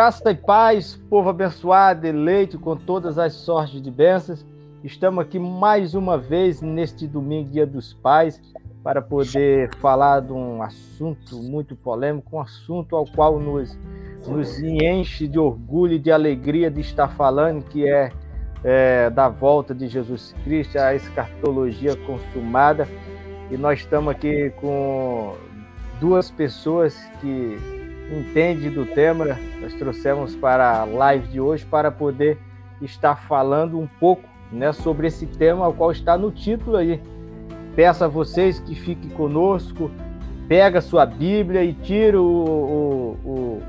Graça 0.00 0.30
e 0.30 0.34
paz, 0.34 0.96
povo 1.10 1.28
abençoado, 1.28 2.06
eleito 2.06 2.58
com 2.58 2.74
todas 2.74 3.18
as 3.18 3.34
sortes 3.34 3.82
de 3.82 3.90
bênçãos. 3.90 4.46
Estamos 4.82 5.22
aqui 5.22 5.38
mais 5.38 5.94
uma 5.94 6.16
vez 6.16 6.62
neste 6.62 7.06
domingo, 7.06 7.50
Dia 7.50 7.66
dos 7.66 7.92
Pais, 7.92 8.40
para 8.82 9.02
poder 9.02 9.68
falar 9.74 10.20
de 10.20 10.32
um 10.32 10.62
assunto 10.62 11.36
muito 11.42 11.76
polêmico, 11.76 12.34
um 12.34 12.40
assunto 12.40 12.96
ao 12.96 13.04
qual 13.04 13.38
nos, 13.38 13.78
nos 14.26 14.58
enche 14.62 15.28
de 15.28 15.38
orgulho 15.38 15.92
e 15.92 15.98
de 15.98 16.10
alegria 16.10 16.70
de 16.70 16.80
estar 16.80 17.08
falando, 17.08 17.62
que 17.64 17.86
é, 17.86 18.10
é 18.64 19.10
da 19.10 19.28
volta 19.28 19.74
de 19.74 19.86
Jesus 19.86 20.34
Cristo, 20.44 20.78
a 20.78 20.94
escatologia 20.94 21.94
consumada. 22.06 22.88
E 23.50 23.56
nós 23.58 23.80
estamos 23.80 24.12
aqui 24.12 24.48
com 24.62 25.36
duas 26.00 26.30
pessoas 26.30 26.96
que 27.20 27.79
entende 28.10 28.68
do 28.70 28.84
tema, 28.84 29.38
nós 29.60 29.74
trouxemos 29.74 30.34
para 30.34 30.80
a 30.80 30.84
live 30.84 31.28
de 31.28 31.40
hoje 31.40 31.64
para 31.64 31.90
poder 31.90 32.38
estar 32.82 33.16
falando 33.16 33.78
um 33.78 33.86
pouco 33.86 34.28
né, 34.50 34.72
sobre 34.72 35.06
esse 35.06 35.26
tema, 35.26 35.68
o 35.68 35.72
qual 35.72 35.92
está 35.92 36.16
no 36.18 36.30
título 36.30 36.76
aí. 36.76 37.00
Peço 37.76 38.04
a 38.04 38.08
vocês 38.08 38.58
que 38.58 38.74
fiquem 38.74 39.10
conosco, 39.10 39.90
pega 40.48 40.80
sua 40.80 41.06
Bíblia 41.06 41.62
e 41.62 41.72
tira 41.72 42.20
o, 42.20 42.24
o, 42.24 43.18
o, 43.24 43.62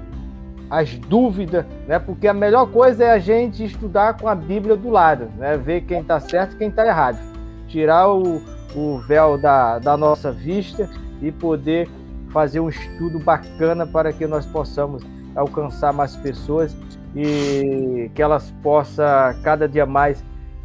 as 0.70 0.98
dúvidas, 0.98 1.66
né? 1.88 2.00
Porque 2.00 2.28
a 2.28 2.33
melhor 2.33 2.72
coisa 2.72 3.03
é 3.03 3.11
a 3.11 3.20
gente 3.20 3.64
estudar 3.64 4.17
com 4.17 4.28
a 4.28 4.33
Bíblia 4.33 4.76
do 4.76 4.89
lado, 4.89 5.30
né? 5.38 5.55
Ver 5.58 5.81
quem 5.81 6.02
está 6.02 6.20
certo 6.20 6.53
e 6.53 6.58
quem 6.58 6.70
está 6.70 6.86
errado. 6.86 7.20
Tirar 7.67 8.09
o, 8.09 8.42
o 8.76 8.98
véu 9.08 9.38
da, 9.38 9.78
da 9.78 9.95
nossa 9.95 10.31
vista 10.31 10.89
e 11.22 11.31
poder 11.31 11.88
fazer 12.31 12.59
um 12.59 12.69
estudo 12.69 13.19
bacana 13.19 13.85
para 13.85 14.11
que 14.11 14.25
nós 14.25 14.45
possamos 14.45 15.03
alcançar 15.35 15.93
mais 15.93 16.15
pessoas 16.15 16.75
e 17.15 18.09
que 18.13 18.21
elas 18.21 18.53
possam 18.63 19.05
cada 19.43 19.67
dia 19.67 19.85
mais 19.85 20.23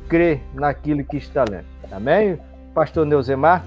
crer 0.09 0.43
naquilo 0.55 1.05
que 1.05 1.17
está 1.17 1.45
lendo. 1.49 1.67
Amém? 1.91 2.39
Pastor 2.75 3.07
Neuzemar? 3.07 3.65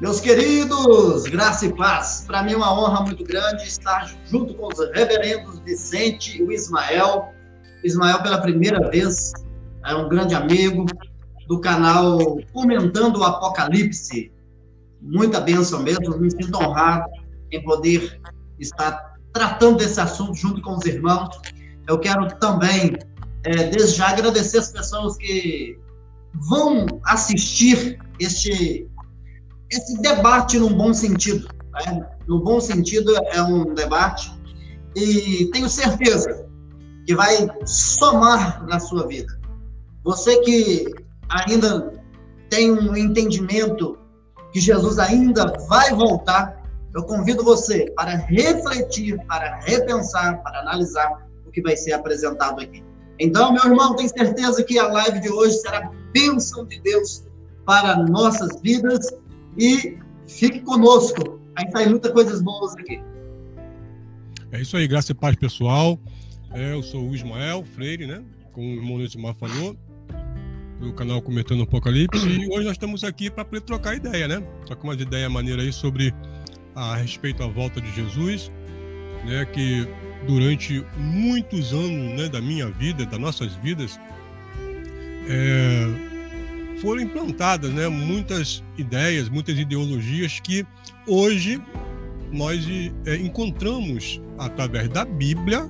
Meus 0.00 0.20
queridos, 0.20 1.22
graça 1.24 1.66
e 1.66 1.72
paz. 1.74 2.24
Para 2.26 2.42
mim 2.42 2.52
é 2.52 2.56
uma 2.56 2.72
honra 2.72 3.02
muito 3.02 3.24
grande 3.24 3.64
estar 3.64 4.12
junto 4.26 4.54
com 4.54 4.66
os 4.66 4.78
reverendos 4.92 5.60
Vicente 5.60 6.38
e 6.38 6.42
o 6.42 6.52
Ismael. 6.52 7.32
Ismael, 7.82 8.22
pela 8.22 8.38
primeira 8.38 8.90
vez, 8.90 9.32
é 9.84 9.94
um 9.94 10.08
grande 10.08 10.34
amigo 10.34 10.86
do 11.46 11.60
canal 11.60 12.18
Comentando 12.52 13.18
o 13.18 13.24
Apocalipse 13.24 14.33
muita 15.04 15.40
bênção 15.40 15.82
mesmo, 15.82 16.18
me 16.18 16.30
sinto 16.30 16.56
honrado 16.56 17.08
em 17.52 17.62
poder 17.62 18.20
estar 18.58 19.14
tratando 19.32 19.78
desse 19.78 20.00
assunto 20.00 20.34
junto 20.34 20.62
com 20.62 20.76
os 20.76 20.84
irmãos. 20.86 21.36
Eu 21.86 21.98
quero 21.98 22.26
também, 22.38 22.96
é, 23.44 23.68
desde 23.68 23.98
já, 23.98 24.08
agradecer 24.08 24.58
as 24.58 24.72
pessoas 24.72 25.16
que 25.16 25.78
vão 26.48 26.86
assistir 27.04 28.00
este, 28.18 28.88
debate 30.00 30.58
num 30.58 30.72
bom 30.72 30.94
sentido. 30.94 31.48
Né? 31.72 32.06
No 32.26 32.42
bom 32.42 32.60
sentido, 32.60 33.14
é 33.32 33.42
um 33.42 33.74
debate 33.74 34.32
e 34.96 35.50
tenho 35.52 35.68
certeza 35.68 36.46
que 37.06 37.14
vai 37.14 37.48
somar 37.66 38.64
na 38.66 38.78
sua 38.80 39.06
vida. 39.06 39.38
Você 40.04 40.38
que 40.40 40.86
ainda 41.28 41.92
tem 42.48 42.70
um 42.72 42.96
entendimento 42.96 43.98
que 44.54 44.60
Jesus 44.60 45.00
ainda 45.00 45.52
vai 45.68 45.92
voltar, 45.92 46.62
eu 46.94 47.02
convido 47.02 47.42
você 47.42 47.90
para 47.96 48.14
refletir, 48.14 49.18
para 49.26 49.58
repensar, 49.58 50.40
para 50.44 50.60
analisar 50.60 51.28
o 51.44 51.50
que 51.50 51.60
vai 51.60 51.76
ser 51.76 51.92
apresentado 51.92 52.60
aqui. 52.60 52.84
Então, 53.18 53.52
meu 53.52 53.64
irmão, 53.64 53.96
tenho 53.96 54.08
certeza 54.08 54.62
que 54.62 54.78
a 54.78 54.86
live 54.86 55.20
de 55.20 55.28
hoje 55.28 55.56
será 55.56 55.90
bênção 56.12 56.64
de 56.66 56.80
Deus 56.80 57.24
para 57.66 57.96
nossas 58.04 58.60
vidas 58.62 59.12
e 59.58 59.98
fique 60.28 60.60
conosco. 60.60 61.40
A 61.56 61.62
gente 61.62 61.72
sai 61.72 61.88
muitas 61.88 62.12
coisas 62.12 62.40
boas 62.40 62.74
aqui. 62.76 63.02
É 64.52 64.60
isso 64.60 64.76
aí, 64.76 64.86
graça 64.86 65.10
e 65.10 65.14
paz, 65.16 65.34
pessoal. 65.34 65.98
É, 66.52 66.74
eu 66.74 66.82
sou 66.84 67.08
o 67.08 67.12
Ismael 67.12 67.64
Freire, 67.64 68.06
né? 68.06 68.22
Como 68.52 68.68
o 68.68 68.74
irmão 68.76 68.98
Netimar 68.98 69.34
falou 69.34 69.76
do 70.84 70.92
canal 70.92 71.20
Comentando 71.22 71.62
Apocalipse. 71.62 72.28
E 72.28 72.46
hoje 72.48 72.64
nós 72.64 72.72
estamos 72.72 73.02
aqui 73.02 73.30
para 73.30 73.44
trocar 73.60 73.96
ideia, 73.96 74.28
né? 74.28 74.40
Trocar 74.66 74.84
umas 74.84 75.00
ideias 75.00 75.30
maneiras 75.30 75.64
aí 75.64 75.72
sobre 75.72 76.14
a, 76.74 76.92
a 76.92 76.96
respeito 76.96 77.42
à 77.42 77.46
volta 77.46 77.80
de 77.80 77.90
Jesus, 77.92 78.52
né? 79.24 79.44
Que 79.46 79.88
durante 80.26 80.84
muitos 80.96 81.72
anos 81.72 82.20
né, 82.20 82.28
da 82.28 82.40
minha 82.40 82.68
vida, 82.68 83.04
das 83.04 83.18
nossas 83.18 83.54
vidas, 83.56 83.98
é, 85.28 86.80
foram 86.80 87.02
implantadas 87.02 87.70
né, 87.70 87.88
muitas 87.88 88.62
ideias, 88.76 89.28
muitas 89.28 89.58
ideologias 89.58 90.40
que 90.40 90.66
hoje 91.06 91.60
nós 92.32 92.66
é, 93.06 93.16
encontramos 93.16 94.20
através 94.38 94.88
da 94.88 95.04
Bíblia. 95.04 95.68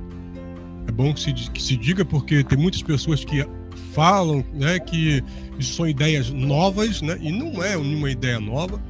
É 0.86 0.92
bom 0.92 1.14
que 1.14 1.20
se, 1.20 1.32
que 1.32 1.62
se 1.62 1.76
diga, 1.76 2.04
porque 2.04 2.44
tem 2.44 2.58
muitas 2.58 2.82
pessoas 2.82 3.24
que 3.24 3.44
falam 3.92 4.44
né, 4.52 4.78
que 4.78 5.22
isso 5.58 5.74
são 5.74 5.88
ideias 5.88 6.30
novas, 6.30 7.00
né, 7.00 7.18
e 7.20 7.30
não 7.30 7.62
é 7.62 7.76
nenhuma 7.76 8.10
ideia 8.10 8.40
nova. 8.40 8.80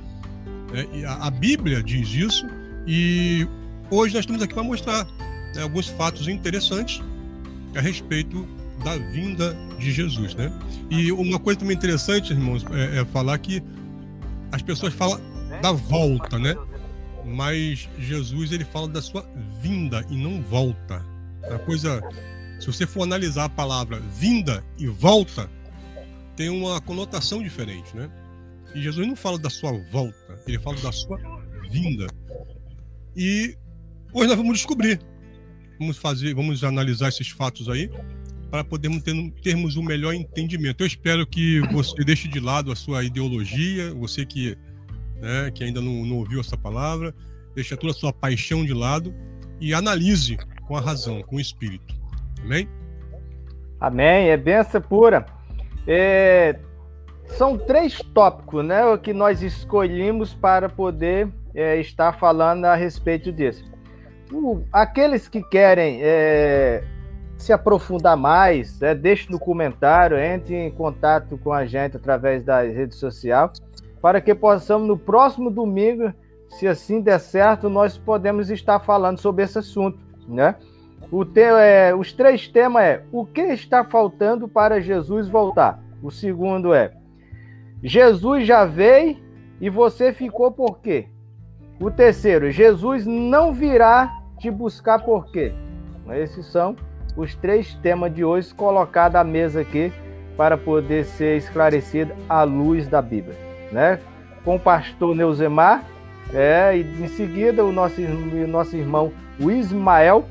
Né, 0.72 0.86
a, 1.06 1.30
Bíblia 1.30 1.82
diz 1.82 2.08
isso, 2.08 2.46
e 2.86 3.46
hoje 3.90 4.14
nós 4.14 4.22
estamos 4.22 4.42
aqui 4.42 4.54
para 4.54 4.62
mostrar 4.62 5.04
né, 5.54 5.62
alguns 5.62 5.88
fatos 5.88 6.28
interessantes 6.28 7.02
a 7.76 7.80
respeito 7.80 8.46
da 8.84 8.96
vinda 8.96 9.56
de 9.78 9.92
Jesus. 9.92 10.34
Né? 10.34 10.52
E 10.90 11.12
uma 11.12 11.38
coisa 11.38 11.60
também 11.60 11.76
interessante, 11.76 12.32
irmãos, 12.32 12.64
é, 12.72 13.00
é 13.00 13.04
falar 13.04 13.38
que 13.38 13.62
as 14.52 14.62
pessoas 14.62 14.94
falam 14.94 15.20
da 15.60 15.72
volta, 15.72 16.38
né? 16.38 16.54
Mas 17.24 17.88
Jesus 17.98 18.52
ele 18.52 18.64
fala 18.64 18.86
da 18.86 19.00
sua 19.00 19.26
vinda 19.60 20.04
e 20.10 20.16
não 20.16 20.42
volta. 20.42 21.04
É 21.42 21.54
a 21.54 21.58
coisa 21.58 22.02
se 22.60 22.66
você 22.66 22.86
for 22.86 23.02
analisar 23.02 23.44
a 23.44 23.48
palavra 23.48 24.00
vinda 24.00 24.64
e 24.78 24.86
volta, 24.86 25.50
tem 26.36 26.48
uma 26.48 26.80
conotação 26.80 27.42
diferente, 27.42 27.94
né? 27.96 28.10
E 28.74 28.82
Jesus 28.82 29.06
não 29.06 29.14
fala 29.14 29.38
da 29.38 29.50
sua 29.50 29.72
volta, 29.90 30.42
ele 30.46 30.58
fala 30.58 30.76
da 30.80 30.90
sua 30.90 31.18
vinda. 31.70 32.06
E 33.16 33.56
hoje 34.12 34.28
nós 34.28 34.36
vamos 34.36 34.58
descobrir, 34.58 35.00
vamos 35.78 35.96
fazer, 35.96 36.34
vamos 36.34 36.64
analisar 36.64 37.08
esses 37.08 37.28
fatos 37.28 37.68
aí 37.68 37.88
para 38.50 38.64
podermos 38.64 39.02
ter, 39.02 39.14
termos 39.42 39.76
um 39.76 39.82
melhor 39.82 40.14
entendimento. 40.14 40.82
Eu 40.82 40.86
espero 40.86 41.26
que 41.26 41.60
você 41.72 42.04
deixe 42.04 42.28
de 42.28 42.40
lado 42.40 42.72
a 42.72 42.76
sua 42.76 43.04
ideologia, 43.04 43.92
você 43.94 44.24
que, 44.24 44.56
né, 45.20 45.50
que 45.52 45.62
ainda 45.62 45.80
não, 45.80 46.04
não 46.04 46.16
ouviu 46.16 46.40
essa 46.40 46.56
palavra, 46.56 47.14
deixe 47.54 47.76
toda 47.76 47.92
a 47.92 47.96
sua 47.96 48.12
paixão 48.12 48.64
de 48.64 48.72
lado 48.72 49.14
e 49.60 49.72
analise 49.72 50.36
com 50.66 50.76
a 50.76 50.80
razão, 50.80 51.22
com 51.22 51.36
o 51.36 51.40
espírito. 51.40 51.94
Amém? 52.44 52.68
Amém. 53.80 54.30
É 54.30 54.36
benção 54.36 54.80
pura. 54.80 55.26
É, 55.86 56.58
são 57.26 57.58
três 57.58 57.98
tópicos 58.14 58.64
né, 58.64 58.82
que 59.02 59.12
nós 59.12 59.42
escolhemos 59.42 60.34
para 60.34 60.68
poder 60.68 61.28
é, 61.54 61.78
estar 61.80 62.12
falando 62.12 62.64
a 62.66 62.74
respeito 62.74 63.32
disso. 63.32 63.64
O, 64.32 64.62
aqueles 64.72 65.28
que 65.28 65.42
querem 65.42 66.00
é, 66.02 66.84
se 67.36 67.52
aprofundar 67.52 68.16
mais, 68.16 68.80
é, 68.80 68.94
deixe 68.94 69.30
no 69.30 69.38
comentário, 69.38 70.18
entre 70.18 70.54
em 70.54 70.70
contato 70.70 71.38
com 71.38 71.52
a 71.52 71.66
gente 71.66 71.96
através 71.96 72.42
das 72.44 72.72
redes 72.72 72.98
sociais, 72.98 73.60
para 74.00 74.20
que 74.20 74.34
possamos 74.34 74.86
no 74.86 74.98
próximo 74.98 75.50
domingo, 75.50 76.12
se 76.48 76.66
assim 76.66 77.00
der 77.00 77.18
certo, 77.18 77.68
nós 77.68 77.98
podemos 77.98 78.50
estar 78.50 78.80
falando 78.80 79.18
sobre 79.18 79.44
esse 79.44 79.58
assunto, 79.58 79.98
né? 80.28 80.56
O 81.10 81.24
te, 81.24 81.40
é, 81.40 81.94
os 81.94 82.12
três 82.12 82.48
temas 82.48 82.82
é 82.82 83.02
o 83.12 83.24
que 83.24 83.42
está 83.42 83.84
faltando 83.84 84.48
para 84.48 84.80
Jesus 84.80 85.28
voltar. 85.28 85.80
O 86.02 86.10
segundo 86.10 86.74
é 86.74 86.92
Jesus 87.82 88.46
já 88.46 88.64
veio 88.64 89.18
e 89.60 89.68
você 89.68 90.12
ficou 90.12 90.50
por 90.50 90.78
quê? 90.80 91.06
O 91.78 91.90
terceiro, 91.90 92.50
Jesus 92.50 93.06
não 93.06 93.52
virá 93.52 94.10
te 94.38 94.50
buscar 94.50 95.04
por 95.04 95.30
quê? 95.30 95.52
Esses 96.14 96.46
são 96.46 96.76
os 97.16 97.34
três 97.34 97.74
temas 97.74 98.14
de 98.14 98.24
hoje 98.24 98.54
colocados 98.54 99.16
à 99.16 99.22
mesa 99.22 99.60
aqui 99.60 99.92
para 100.36 100.56
poder 100.56 101.04
ser 101.04 101.36
esclarecido 101.36 102.12
à 102.28 102.42
luz 102.42 102.88
da 102.88 103.02
Bíblia, 103.02 103.36
né? 103.70 104.00
Com 104.44 104.56
o 104.56 104.60
pastor 104.60 105.14
Neuzemar, 105.14 105.84
é, 106.32 106.76
e 106.76 106.80
em 106.80 107.08
seguida 107.08 107.64
o 107.64 107.70
nosso, 107.72 108.00
o 108.00 108.48
nosso 108.48 108.76
irmão 108.76 109.12
o 109.38 109.50
Ismael 109.50 110.24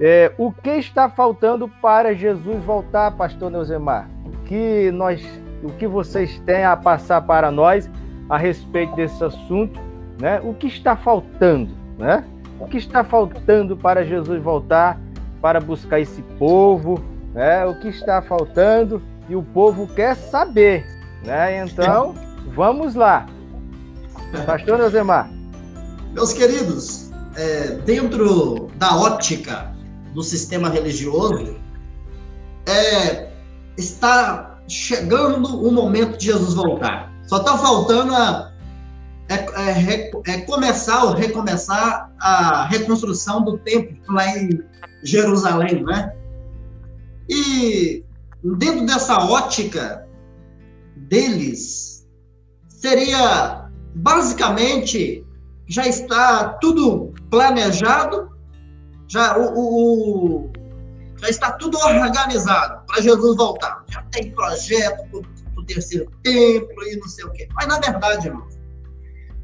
é, 0.00 0.32
o 0.38 0.50
que 0.50 0.70
está 0.70 1.10
faltando 1.10 1.68
para 1.68 2.14
Jesus 2.14 2.64
voltar, 2.64 3.10
pastor 3.12 3.50
Neuzemar? 3.50 4.08
O 4.24 4.30
que, 4.46 4.90
nós, 4.90 5.22
o 5.62 5.68
que 5.68 5.86
vocês 5.86 6.40
têm 6.46 6.64
a 6.64 6.74
passar 6.74 7.20
para 7.20 7.50
nós 7.50 7.88
a 8.28 8.38
respeito 8.38 8.96
desse 8.96 9.22
assunto? 9.22 9.78
Né? 10.18 10.40
O 10.42 10.54
que 10.54 10.68
está 10.68 10.96
faltando? 10.96 11.70
Né? 11.98 12.24
O 12.58 12.66
que 12.66 12.78
está 12.78 13.04
faltando 13.04 13.76
para 13.76 14.02
Jesus 14.04 14.42
voltar 14.42 14.98
para 15.42 15.60
buscar 15.60 16.00
esse 16.00 16.22
povo? 16.38 17.02
Né? 17.34 17.66
O 17.66 17.78
que 17.78 17.88
está 17.88 18.22
faltando 18.22 19.02
e 19.28 19.36
o 19.36 19.42
povo 19.42 19.86
quer 19.86 20.16
saber. 20.16 20.86
Né? 21.22 21.62
Então, 21.62 22.14
vamos 22.54 22.94
lá. 22.94 23.26
Pastor 24.46 24.80
Azemar. 24.80 25.30
Meus 26.14 26.32
queridos, 26.32 27.10
é, 27.36 27.72
dentro 27.84 28.68
da 28.76 28.96
ótica 28.96 29.78
do 30.14 30.22
sistema 30.22 30.68
religioso, 30.68 31.56
é, 32.66 33.30
está 33.76 34.60
chegando 34.68 35.66
o 35.66 35.72
momento 35.72 36.18
de 36.18 36.26
Jesus 36.26 36.54
voltar. 36.54 37.12
Só 37.26 37.38
está 37.38 37.56
faltando 37.58 38.14
a, 38.14 38.52
é, 39.28 39.34
é, 39.34 40.10
é, 40.26 40.40
começar 40.42 41.04
ou 41.04 41.14
recomeçar 41.14 42.10
a 42.20 42.66
reconstrução 42.66 43.42
do 43.42 43.58
templo 43.58 43.96
lá 44.08 44.36
em 44.36 44.60
Jerusalém, 45.04 45.84
né? 45.84 46.12
E 47.28 48.04
dentro 48.42 48.86
dessa 48.86 49.18
ótica 49.18 50.06
deles, 50.96 52.06
seria 52.68 53.68
basicamente 53.94 55.24
já 55.68 55.86
está 55.86 56.48
tudo 56.60 57.14
planejado, 57.30 58.28
já 59.10 59.36
o, 59.36 59.58
o 59.58 60.52
já 61.20 61.28
está 61.28 61.52
tudo 61.52 61.76
organizado 61.78 62.86
para 62.86 63.02
Jesus 63.02 63.36
voltar. 63.36 63.84
Já 63.88 64.02
tem 64.04 64.30
projeto 64.30 65.04
para 65.10 65.60
o 65.60 65.66
terceiro 65.66 66.10
templo 66.22 66.82
e 66.84 66.96
não 66.96 67.08
sei 67.08 67.24
o 67.24 67.32
quê. 67.32 67.48
Mas 67.54 67.66
na 67.66 67.78
verdade, 67.78 68.28
irmãos, 68.28 68.58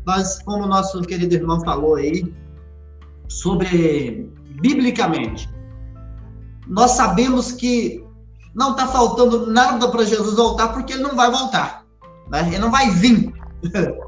nós, 0.07 0.41
como 0.45 0.65
o 0.65 0.69
nosso 0.69 1.03
querido 1.03 1.35
irmão 1.35 1.61
falou 1.63 1.97
aí, 1.97 2.33
sobre 3.29 4.31
biblicamente, 4.63 5.51
nós 6.67 6.93
sabemos 6.93 7.53
que 7.53 8.03
não 8.55 8.71
está 8.71 8.87
faltando 8.87 9.51
nada 9.51 9.89
para 9.89 10.05
Jesus 10.05 10.37
voltar, 10.37 10.69
porque 10.69 10.95
ele 10.95 11.03
não 11.03 11.15
vai 11.15 11.31
voltar. 11.31 11.85
Né? 12.31 12.47
Ele 12.47 12.59
não 12.59 12.71
vai 12.71 12.89
vir. 12.91 13.35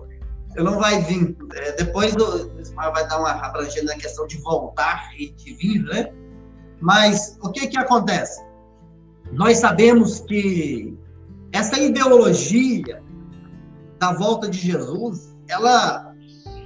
ele 0.58 0.68
não 0.68 0.78
vai 0.78 1.00
vir. 1.02 1.36
É, 1.54 1.72
depois 1.72 2.14
do, 2.16 2.50
vai 2.74 3.06
dar 3.06 3.20
uma 3.20 3.30
abrangência 3.30 3.84
na 3.84 3.94
questão 3.94 4.26
de 4.26 4.36
voltar 4.38 5.10
e 5.16 5.30
de 5.30 5.54
vir, 5.54 5.82
né? 5.84 6.12
Mas 6.80 7.38
o 7.42 7.50
que 7.50 7.68
que 7.68 7.78
acontece? 7.78 8.44
Nós 9.32 9.58
sabemos 9.58 10.20
que 10.20 10.98
essa 11.52 11.78
ideologia 11.78 13.02
da 13.98 14.12
volta 14.12 14.48
de 14.48 14.58
Jesus, 14.58 15.36
ela, 15.48 16.12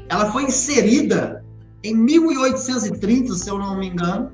ela 0.08 0.32
foi 0.32 0.44
inserida 0.44 1.44
em 1.84 1.94
1830, 1.94 3.34
se 3.34 3.48
eu 3.48 3.58
não 3.58 3.78
me 3.78 3.88
engano, 3.88 4.32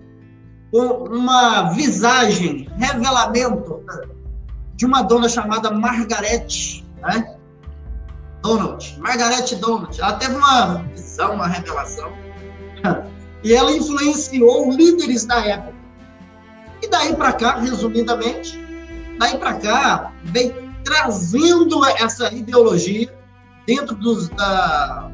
com 0.70 1.04
uma 1.04 1.70
visagem, 1.72 2.68
revelamento 2.76 3.82
de 4.76 4.86
uma 4.86 5.02
dona 5.02 5.28
chamada 5.28 5.70
Margaret, 5.70 6.84
né? 7.00 7.37
Donald, 8.48 8.96
Margaret 8.98 9.54
Donald. 9.56 10.00
Ela 10.00 10.14
teve 10.14 10.34
uma 10.34 10.76
visão, 10.94 11.34
uma 11.34 11.46
revelação, 11.46 12.10
e 13.44 13.52
ela 13.52 13.70
influenciou 13.70 14.72
líderes 14.72 15.26
da 15.26 15.44
época. 15.44 15.74
E 16.82 16.88
daí 16.88 17.14
para 17.14 17.32
cá, 17.34 17.58
resumidamente, 17.58 18.58
daí 19.18 19.36
para 19.36 19.54
cá, 19.54 20.12
vem 20.24 20.54
trazendo 20.82 21.84
essa 21.84 22.32
ideologia 22.32 23.14
dentro 23.66 23.94
dos, 23.96 24.30
da, 24.30 25.10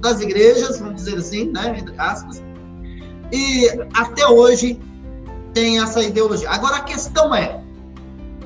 das 0.00 0.20
igrejas, 0.20 0.78
vamos 0.78 0.96
dizer 0.96 1.16
assim, 1.16 1.50
né, 1.50 1.78
entre 1.78 1.94
aspas, 1.98 2.42
e 3.32 3.66
até 3.94 4.26
hoje 4.26 4.78
tem 5.54 5.80
essa 5.80 6.02
ideologia. 6.02 6.50
Agora 6.50 6.76
a 6.76 6.80
questão 6.80 7.34
é, 7.34 7.62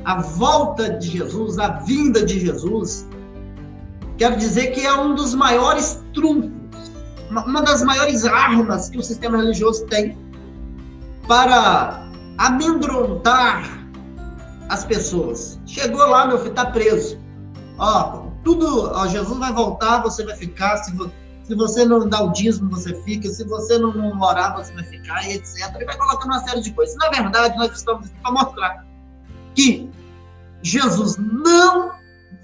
a 0.05 0.21
volta 0.21 0.91
de 0.91 1.19
Jesus, 1.19 1.59
a 1.59 1.71
vinda 1.81 2.25
de 2.25 2.38
Jesus, 2.38 3.09
quero 4.16 4.37
dizer 4.37 4.69
que 4.69 4.84
é 4.84 4.93
um 4.94 5.14
dos 5.14 5.34
maiores 5.34 6.02
trunfos, 6.12 6.52
uma 7.31 7.62
das 7.62 7.82
maiores 7.82 8.25
armas 8.25 8.88
que 8.88 8.99
o 8.99 9.02
sistema 9.02 9.38
religioso 9.38 9.87
tem 9.87 10.16
para 11.26 12.06
amedrontar 12.38 13.84
as 14.69 14.84
pessoas. 14.84 15.61
Chegou 15.66 16.06
lá, 16.06 16.26
meu 16.26 16.38
filho, 16.38 16.50
está 16.50 16.66
preso. 16.66 17.19
Ó, 17.78 18.25
tudo, 18.44 18.90
ó, 18.93 19.06
Jesus 19.06 19.38
vai 19.38 19.52
voltar, 19.52 20.02
você 20.02 20.25
vai 20.25 20.37
ficar, 20.37 20.76
se, 20.78 20.93
se 21.43 21.55
você 21.55 21.84
não 21.84 22.08
dá 22.08 22.22
o 22.22 22.32
dízimo, 22.32 22.70
você 22.70 22.94
fica, 23.02 23.28
se 23.28 23.44
você 23.44 23.78
não, 23.78 23.93
não 23.93 24.20
orar, 24.20 24.55
você 24.55 24.72
vai 24.75 24.84
ficar, 24.84 25.28
e 25.28 25.34
etc. 25.34 25.75
Ele 25.75 25.87
vai 25.87 25.96
colocando 25.96 26.32
uma 26.32 26.40
série 26.40 26.61
de 26.61 26.72
coisas. 26.72 26.96
Na 26.96 27.08
verdade, 27.08 27.56
nós 27.56 27.72
estamos 27.76 28.06
aqui 28.06 28.16
para 28.22 28.32
mostrar 28.32 28.87
que 29.55 29.90
Jesus 30.62 31.16
não 31.16 31.93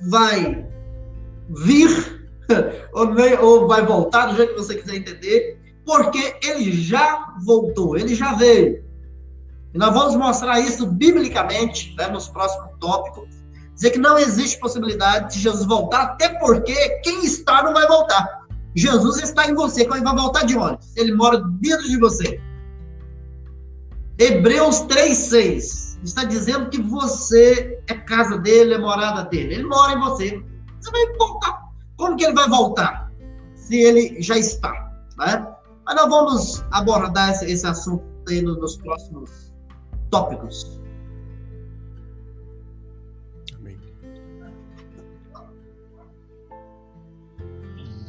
vai 0.09 0.67
vir, 1.51 2.29
ou, 2.93 3.67
vai 3.67 3.85
voltar, 3.85 4.27
do 4.27 4.37
jeito 4.37 4.55
que 4.55 4.61
você 4.61 4.75
quiser 4.77 4.97
entender, 4.97 5.61
porque 5.85 6.37
ele 6.43 6.73
já 6.73 7.35
voltou, 7.45 7.97
ele 7.97 8.15
já 8.15 8.35
veio. 8.35 8.85
E 9.73 9.79
nós 9.79 9.93
vamos 9.95 10.17
mostrar 10.17 10.61
isso 10.61 10.87
biblicamente 10.87 11.95
né, 11.97 12.09
nos 12.09 12.29
próximos 12.29 12.71
tópicos. 12.81 13.29
Dizer 13.75 13.91
que 13.91 13.99
não 13.99 14.19
existe 14.19 14.59
possibilidade 14.59 15.35
de 15.35 15.41
Jesus 15.41 15.67
voltar, 15.67 16.03
até 16.03 16.29
porque 16.39 16.75
quem 17.03 17.25
está 17.25 17.63
não 17.63 17.73
vai 17.73 17.87
voltar. 17.87 18.41
Jesus 18.75 19.23
está 19.23 19.49
em 19.49 19.55
você, 19.55 19.85
quando 19.85 19.97
ele 19.97 20.05
vai 20.05 20.17
voltar 20.17 20.45
de 20.45 20.57
onde? 20.57 20.79
Ele 20.97 21.13
mora 21.15 21.43
dentro 21.61 21.89
de 21.89 21.99
você. 21.99 22.41
Hebreus 24.19 24.83
3,6 24.83 25.99
está 26.03 26.25
dizendo 26.25 26.69
que 26.69 26.81
você 26.81 27.81
é 27.89 27.95
casa 27.95 28.37
dele, 28.39 28.75
é 28.75 28.79
morada 28.79 29.25
dele. 29.25 29.55
Ele 29.55 29.65
mora 29.65 29.95
em 29.95 29.99
você. 29.99 30.43
Você 30.81 30.91
vai 30.91 31.17
voltar. 31.17 31.71
Como 31.97 32.17
que 32.17 32.25
ele 32.25 32.35
vai 32.35 32.49
voltar? 32.49 33.13
Se 33.55 33.77
ele 33.77 34.23
já 34.23 34.39
está. 34.39 34.73
Né? 35.19 35.47
Mas 35.85 35.95
nós 35.95 36.09
vamos 36.09 36.65
abordar 36.71 37.31
esse, 37.31 37.51
esse 37.51 37.67
assunto 37.67 38.05
aí 38.29 38.41
nos 38.43 38.77
próximos 38.79 39.55
tópicos. 40.11 40.81
Amém. 43.57 43.79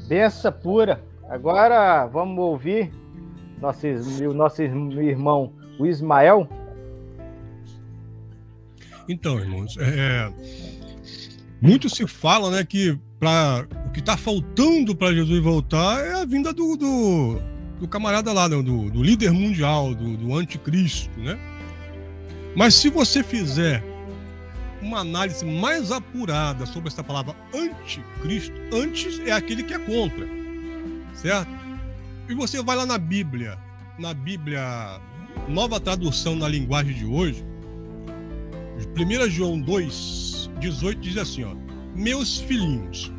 Benção 0.08 0.52
pura. 0.52 1.04
Agora 1.30 2.06
vamos 2.08 2.40
ouvir 2.40 2.92
nosso, 3.62 3.88
o 3.88 4.34
nosso 4.34 4.62
irmão, 4.62 5.54
o 5.80 5.86
Ismael. 5.86 6.48
Então, 9.08 9.40
irmãos, 9.40 9.76
é, 9.78 10.32
muito 11.62 11.88
se 11.90 12.08
fala, 12.08 12.50
né, 12.50 12.64
que 12.64 12.98
para 13.20 13.68
o 13.86 13.92
que 13.92 14.00
está 14.00 14.18
faltando 14.18 14.96
para 14.96 15.14
Jesus 15.14 15.44
voltar 15.44 16.04
é 16.04 16.22
a 16.22 16.26
vinda 16.26 16.52
do, 16.52 16.76
do, 16.76 17.40
do 17.80 17.88
camarada 17.88 18.34
lá, 18.34 18.50
né, 18.50 18.56
do, 18.62 18.90
do 18.90 19.04
líder 19.04 19.32
mundial, 19.32 19.94
do, 19.94 20.18
do 20.18 20.36
anticristo, 20.36 21.12
né? 21.20 21.38
Mas 22.56 22.74
se 22.74 22.90
você 22.90 23.24
fizer 23.24 23.84
uma 24.82 25.00
análise 25.00 25.46
mais 25.46 25.92
apurada 25.92 26.66
sobre 26.66 26.90
essa 26.90 27.04
palavra 27.04 27.36
anticristo, 27.54 28.54
antes 28.74 29.20
é 29.20 29.32
aquele 29.32 29.62
que 29.62 29.76
é 29.76 29.80
contra, 29.80 30.28
certo? 31.14 31.52
E 32.28 32.34
você 32.34 32.62
vai 32.64 32.76
lá 32.76 32.88
na 32.88 32.98
Bíblia, 32.98 33.58
na 34.00 34.16
Bíblia, 34.16 35.00
nova 35.48 35.80
tradução 35.80 36.36
na 36.36 36.48
linguagem 36.48 36.96
de 36.96 37.06
hoje, 37.06 37.46
1 38.98 39.30
João 39.30 39.62
2, 39.62 40.31
18 40.62 41.02
diz 41.02 41.18
assim: 41.18 41.44
ó, 41.44 41.54
Meus 41.96 42.40
filhinhos, 42.40 43.12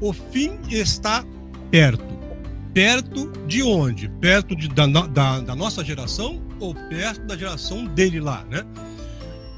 o 0.00 0.12
fim 0.12 0.58
está 0.70 1.24
perto. 1.70 2.16
Perto 2.72 3.32
de 3.46 3.62
onde? 3.62 4.08
Perto 4.20 4.54
de, 4.54 4.68
da, 4.68 4.86
da, 4.86 5.40
da 5.40 5.56
nossa 5.56 5.84
geração 5.84 6.42
ou 6.60 6.74
perto 6.74 7.26
da 7.26 7.36
geração 7.36 7.84
dele 7.86 8.20
lá, 8.20 8.44
né? 8.50 8.64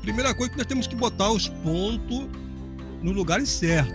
Primeira 0.03 0.35
coisa 0.35 0.53
que 0.53 0.59
nós 0.59 0.67
temos 0.67 0.87
que 0.87 0.95
botar 0.95 1.31
os 1.31 1.49
pontos 1.49 2.29
no 3.03 3.13
lugar 3.13 3.45
certo. 3.47 3.93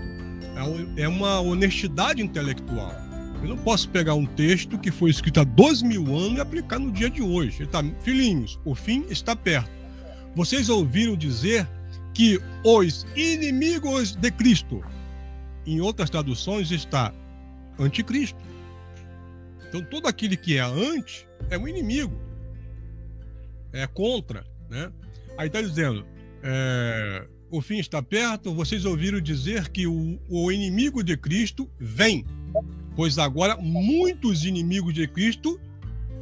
É, 0.97 1.03
é 1.03 1.07
uma 1.07 1.39
honestidade 1.39 2.21
intelectual. 2.21 2.93
Eu 3.41 3.49
não 3.49 3.57
posso 3.57 3.89
pegar 3.89 4.13
um 4.13 4.25
texto 4.25 4.77
que 4.77 4.91
foi 4.91 5.09
escrito 5.09 5.39
há 5.39 5.43
dois 5.43 5.81
mil 5.81 6.15
anos 6.15 6.37
e 6.37 6.41
aplicar 6.41 6.79
no 6.79 6.91
dia 6.91 7.09
de 7.09 7.21
hoje. 7.21 7.63
Ele 7.63 7.69
tá, 7.69 7.83
filhinhos, 8.01 8.59
o 8.63 8.75
fim 8.75 9.05
está 9.09 9.35
perto. 9.35 9.69
Vocês 10.35 10.69
ouviram 10.69 11.15
dizer 11.15 11.67
que 12.13 12.39
os 12.63 13.05
inimigos 13.15 14.15
de 14.15 14.31
Cristo, 14.31 14.83
em 15.65 15.81
outras 15.81 16.09
traduções 16.09 16.71
está 16.71 17.13
anticristo. 17.79 18.39
Então 19.67 19.83
todo 19.83 20.07
aquele 20.07 20.37
que 20.37 20.57
é 20.57 20.61
anti 20.61 21.27
é 21.49 21.57
um 21.57 21.67
inimigo, 21.67 22.15
é 23.71 23.87
contra, 23.87 24.45
né? 24.69 24.91
Aí 25.37 25.47
está 25.47 25.61
dizendo, 25.61 26.05
é, 26.43 27.25
o 27.49 27.61
fim 27.61 27.77
está 27.77 28.01
perto. 28.01 28.53
Vocês 28.53 28.85
ouviram 28.85 29.19
dizer 29.19 29.69
que 29.69 29.87
o, 29.87 30.19
o 30.29 30.51
inimigo 30.51 31.03
de 31.03 31.17
Cristo 31.17 31.69
vem. 31.79 32.25
pois 32.95 33.17
agora 33.17 33.55
muitos 33.57 34.45
inimigos 34.45 34.93
de 34.93 35.07
Cristo 35.07 35.59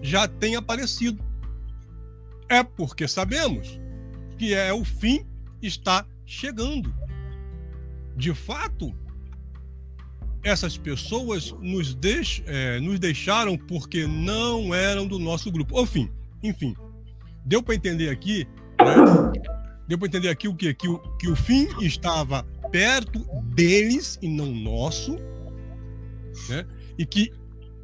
já 0.02 0.28
têm 0.28 0.56
aparecido. 0.56 1.22
É 2.48 2.64
porque 2.64 3.08
sabemos 3.08 3.80
que 4.38 4.54
é 4.54 4.74
o 4.74 4.84
fim 4.84 5.26
está 5.62 6.06
chegando. 6.26 6.94
De 8.16 8.34
fato, 8.34 8.94
essas 10.44 10.78
pessoas 10.78 11.52
nos, 11.60 11.94
deix, 11.94 12.42
é, 12.46 12.80
nos 12.80 13.00
deixaram 13.00 13.58
porque 13.58 14.08
não 14.08 14.74
eram 14.74 15.08
do 15.08 15.20
nosso 15.20 15.52
grupo. 15.52 15.80
Enfim, 15.82 16.10
enfim, 16.44 16.76
deu 17.46 17.62
para 17.62 17.76
entender 17.76 18.10
aqui, 18.10 18.48
né? 18.80 19.42
deu 19.88 19.98
para 19.98 20.08
entender 20.08 20.30
aqui 20.30 20.48
o 20.48 20.56
quê? 20.56 20.74
Que 20.74 20.88
o, 20.88 21.00
que 21.18 21.28
o 21.30 21.36
fim 21.36 21.68
estava 21.82 22.44
perto 22.72 23.20
deles 23.54 24.18
e 24.22 24.28
não 24.28 24.48
nosso, 24.48 25.18
né? 26.50 26.66
E 26.98 27.06
que 27.06 27.32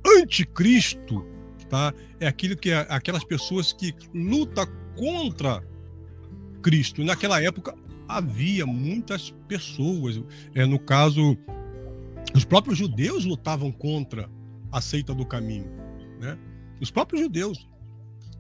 anticristo, 0.06 1.26
tá? 1.70 1.94
É 2.20 2.28
aquilo 2.28 2.56
que 2.56 2.72
é 2.72 2.86
aquelas 2.90 3.24
pessoas 3.24 3.74
que 3.74 3.94
luta 4.14 4.66
contra 4.96 5.64
Cristo. 6.62 7.04
Naquela 7.04 7.42
época 7.42 7.76
havia 8.08 8.66
muitas 8.66 9.32
pessoas, 9.48 10.22
é 10.56 10.66
no 10.66 10.80
caso 10.80 11.38
os 12.34 12.46
próprios 12.46 12.78
judeus 12.78 13.26
lutavam 13.26 13.72
contra 13.72 14.30
a 14.72 14.82
seita 14.82 15.14
do 15.14 15.26
caminho, 15.26 15.70
né? 16.20 16.38
Os 16.80 16.92
próprios 16.92 17.22
judeus. 17.22 17.68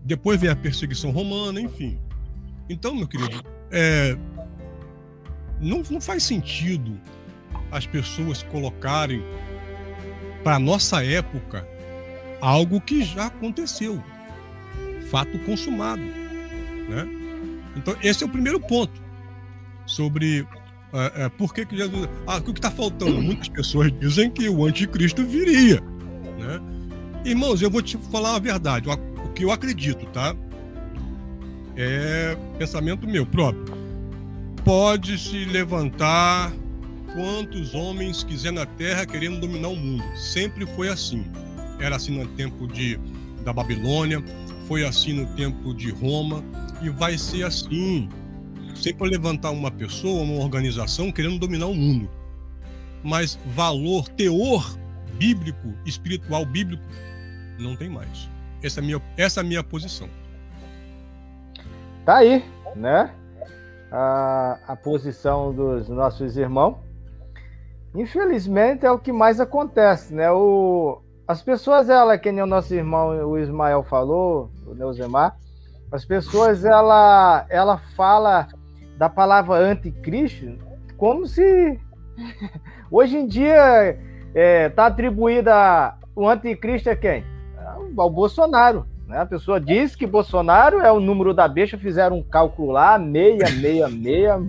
Depois 0.03 0.39
veio 0.39 0.53
a 0.53 0.55
perseguição 0.55 1.11
romana, 1.11 1.59
enfim. 1.59 1.99
Então, 2.69 2.95
meu 2.95 3.07
querido, 3.07 3.43
é, 3.71 4.15
não, 5.59 5.81
não 5.89 5.99
faz 5.99 6.23
sentido 6.23 6.99
as 7.71 7.85
pessoas 7.85 8.43
colocarem 8.43 9.21
para 10.43 10.59
nossa 10.59 11.03
época 11.03 11.67
algo 12.39 12.79
que 12.79 13.03
já 13.03 13.25
aconteceu, 13.25 14.01
fato 15.09 15.37
consumado, 15.39 16.03
né? 16.03 17.26
Então 17.77 17.95
esse 18.01 18.23
é 18.23 18.27
o 18.27 18.29
primeiro 18.29 18.59
ponto 18.59 19.01
sobre 19.85 20.45
é, 20.93 21.25
é, 21.25 21.29
por 21.29 21.53
que, 21.53 21.65
que 21.65 21.75
Jesus. 21.75 22.07
Ah, 22.25 22.37
o 22.37 22.41
que 22.41 22.51
está 22.51 22.71
faltando? 22.71 23.21
Muitas 23.21 23.49
pessoas 23.49 23.91
dizem 23.99 24.29
que 24.29 24.47
o 24.49 24.65
anticristo 24.65 25.25
viria. 25.25 25.81
Né? 26.39 26.61
Irmãos, 27.25 27.61
eu 27.61 27.69
vou 27.69 27.81
te 27.81 27.97
falar 28.11 28.35
a 28.35 28.39
verdade, 28.39 28.87
o 28.89 29.29
que 29.29 29.43
eu 29.43 29.51
acredito, 29.51 30.05
tá? 30.07 30.35
É 31.75 32.37
pensamento 32.57 33.07
meu 33.07 33.25
próprio. 33.25 33.77
Pode 34.63 35.17
se 35.17 35.45
levantar 35.45 36.51
quantos 37.13 37.73
homens 37.73 38.23
quiser 38.23 38.51
na 38.51 38.65
terra 38.65 39.05
querendo 39.05 39.39
dominar 39.39 39.69
o 39.69 39.75
mundo. 39.75 40.03
Sempre 40.15 40.65
foi 40.65 40.89
assim. 40.89 41.25
Era 41.79 41.97
assim 41.97 42.17
no 42.17 42.25
tempo 42.27 42.67
de, 42.67 42.99
da 43.43 43.53
Babilônia, 43.53 44.23
foi 44.67 44.85
assim 44.85 45.13
no 45.13 45.25
tempo 45.35 45.73
de 45.73 45.91
Roma 45.91 46.43
e 46.81 46.89
vai 46.89 47.17
ser 47.17 47.43
assim 47.43 48.09
sempre 48.75 49.09
levantar 49.09 49.51
uma 49.51 49.71
pessoa, 49.71 50.21
uma 50.21 50.43
organização 50.43 51.11
querendo 51.11 51.39
dominar 51.39 51.67
o 51.67 51.73
mundo. 51.73 52.09
Mas 53.03 53.39
valor, 53.47 54.07
teor 54.09 54.77
bíblico, 55.17 55.73
espiritual 55.85 56.45
bíblico, 56.45 56.83
não 57.57 57.75
tem 57.75 57.89
mais. 57.89 58.29
Essa 58.61 58.79
é 58.79 58.83
a 58.83 58.85
minha, 58.85 59.01
essa 59.17 59.39
é 59.39 59.43
minha 59.43 59.63
posição. 59.63 60.09
Tá 62.05 62.17
aí, 62.17 62.43
né? 62.75 63.13
A, 63.91 64.59
a 64.67 64.75
posição 64.75 65.53
dos 65.53 65.87
nossos 65.89 66.37
irmãos. 66.37 66.77
Infelizmente 67.95 68.85
é 68.85 68.91
o 68.91 68.99
que 68.99 69.11
mais 69.11 69.39
acontece, 69.39 70.13
né? 70.13 70.29
O, 70.29 71.01
as 71.27 71.41
pessoas, 71.41 71.89
ela, 71.89 72.17
que 72.17 72.31
nem 72.31 72.43
o 72.43 72.47
nosso 72.47 72.73
irmão 72.73 73.09
o 73.27 73.37
Ismael 73.37 73.83
falou, 73.83 74.49
o 74.65 74.73
Neuzemar, 74.73 75.35
as 75.91 76.05
pessoas, 76.05 76.63
ela, 76.63 77.45
ela 77.49 77.77
fala 77.95 78.47
da 78.97 79.09
palavra 79.09 79.55
anticristo 79.55 80.57
como 80.97 81.27
se 81.27 81.79
hoje 82.91 83.17
em 83.17 83.27
dia 83.27 83.91
está 83.91 83.99
é, 84.33 84.69
tá 84.69 84.85
atribuída 84.87 85.95
o 86.15 86.27
anticristo 86.27 86.89
a 86.89 86.95
quem? 86.95 87.23
Ao 87.95 88.09
Bolsonaro. 88.09 88.85
Né? 89.05 89.19
A 89.19 89.25
pessoa 89.25 89.61
diz 89.61 89.95
que 89.95 90.07
Bolsonaro 90.07 90.79
é 90.79 90.91
o 90.91 90.99
número 90.99 91.33
da 91.33 91.47
besta, 91.47 91.77
fizeram 91.77 92.17
um 92.17 92.23
cálculo 92.23 92.71
lá, 92.71 92.97
meia, 92.97 93.49
meia, 93.61 93.87
meia. 93.87 94.41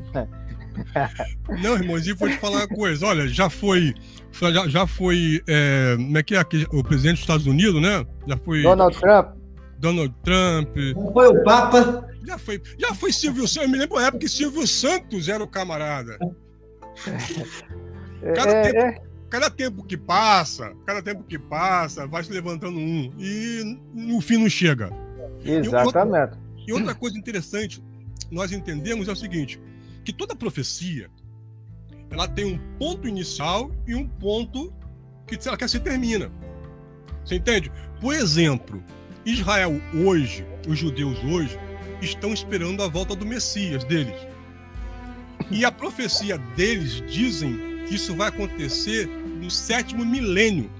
Não, 1.62 1.74
irmãozinho, 1.74 2.16
vou 2.16 2.28
te 2.28 2.38
falar 2.38 2.58
uma 2.58 2.68
coisa. 2.68 3.06
Olha, 3.06 3.28
já 3.28 3.48
foi. 3.50 3.94
Já, 4.32 4.68
já 4.68 4.86
foi. 4.86 5.42
É, 5.46 5.94
como 5.96 6.18
é 6.18 6.22
que 6.22 6.34
é 6.34 6.38
aqui, 6.38 6.66
o 6.72 6.82
presidente 6.82 7.14
dos 7.14 7.22
Estados 7.22 7.46
Unidos, 7.46 7.80
né? 7.80 8.06
Já 8.26 8.36
foi. 8.36 8.62
Donald 8.62 8.98
Trump. 8.98 9.36
Donald 9.78 10.14
Trump. 10.22 10.76
Foi 11.12 11.28
o 11.28 11.44
Papa. 11.44 12.06
Já 12.26 12.38
foi, 12.38 12.62
já 12.78 12.94
foi 12.94 13.12
Silvio 13.12 13.48
Santos. 13.48 13.68
Eu 13.68 13.72
me 13.72 13.78
lembro 13.78 13.96
da 13.96 14.02
época 14.02 14.18
que 14.18 14.28
Silvio 14.28 14.66
Santos 14.66 15.28
era 15.28 15.42
o 15.42 15.48
camarada. 15.48 16.18
Cada, 18.34 18.50
é, 18.50 18.62
tempo, 18.62 18.78
é. 18.78 19.02
cada 19.30 19.50
tempo 19.50 19.84
que 19.84 19.96
passa, 19.96 20.72
cada 20.84 21.00
tempo 21.00 21.22
que 21.22 21.38
passa, 21.38 22.06
vai 22.06 22.22
se 22.24 22.32
levantando 22.32 22.78
um. 22.78 23.12
E 23.18 23.78
no 23.94 24.20
fim 24.20 24.38
não 24.38 24.48
chega. 24.48 24.90
Exatamente. 25.44 26.36
E 26.66 26.66
outra, 26.66 26.66
e 26.68 26.72
outra 26.72 26.94
coisa 26.94 27.16
interessante, 27.16 27.82
nós 28.30 28.52
entendemos 28.52 29.08
é 29.08 29.12
o 29.12 29.16
seguinte: 29.16 29.60
que 30.08 30.12
toda 30.14 30.34
profecia 30.34 31.10
ela 32.10 32.26
tem 32.26 32.46
um 32.46 32.58
ponto 32.78 33.06
inicial 33.06 33.70
e 33.86 33.94
um 33.94 34.08
ponto 34.08 34.72
que 35.26 35.36
ela 35.46 35.54
quer 35.54 35.68
se 35.68 35.78
termina. 35.78 36.32
Você 37.22 37.34
entende? 37.34 37.70
Por 38.00 38.14
exemplo, 38.14 38.82
Israel 39.26 39.78
hoje, 40.02 40.46
os 40.66 40.78
judeus 40.78 41.22
hoje, 41.24 41.58
estão 42.00 42.32
esperando 42.32 42.82
a 42.82 42.88
volta 42.88 43.14
do 43.14 43.26
Messias 43.26 43.84
deles. 43.84 44.16
E 45.50 45.62
a 45.62 45.70
profecia 45.70 46.38
deles 46.56 47.02
dizem 47.06 47.84
que 47.86 47.96
isso 47.96 48.16
vai 48.16 48.28
acontecer 48.28 49.06
no 49.06 49.50
sétimo 49.50 50.06
milênio. 50.06 50.70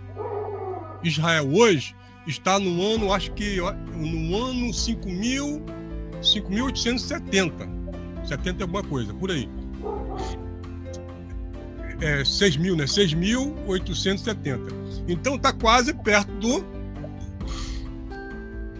Israel 1.05 1.55
hoje 1.55 1.95
está 2.27 2.59
no 2.59 2.83
ano, 2.83 3.13
acho 3.13 3.31
que 3.33 3.59
no 3.95 4.43
ano 4.43 4.73
5000, 4.73 5.63
5870. 6.23 7.78
70 8.29 8.61
é 8.61 8.63
alguma 8.63 8.83
coisa, 8.83 9.13
por 9.15 9.31
aí. 9.31 9.49
É, 12.01 12.25
6 12.25 12.57
mil, 12.57 12.77
né? 12.77 12.85
6.870. 12.85 14.61
Então 15.09 15.35
está 15.35 15.53
quase 15.53 15.93
perto 15.93 16.31
do, 16.33 16.65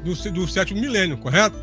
do, 0.05 0.33
do 0.33 0.49
sétimo 0.49 0.81
milênio, 0.81 1.19
correto? 1.19 1.57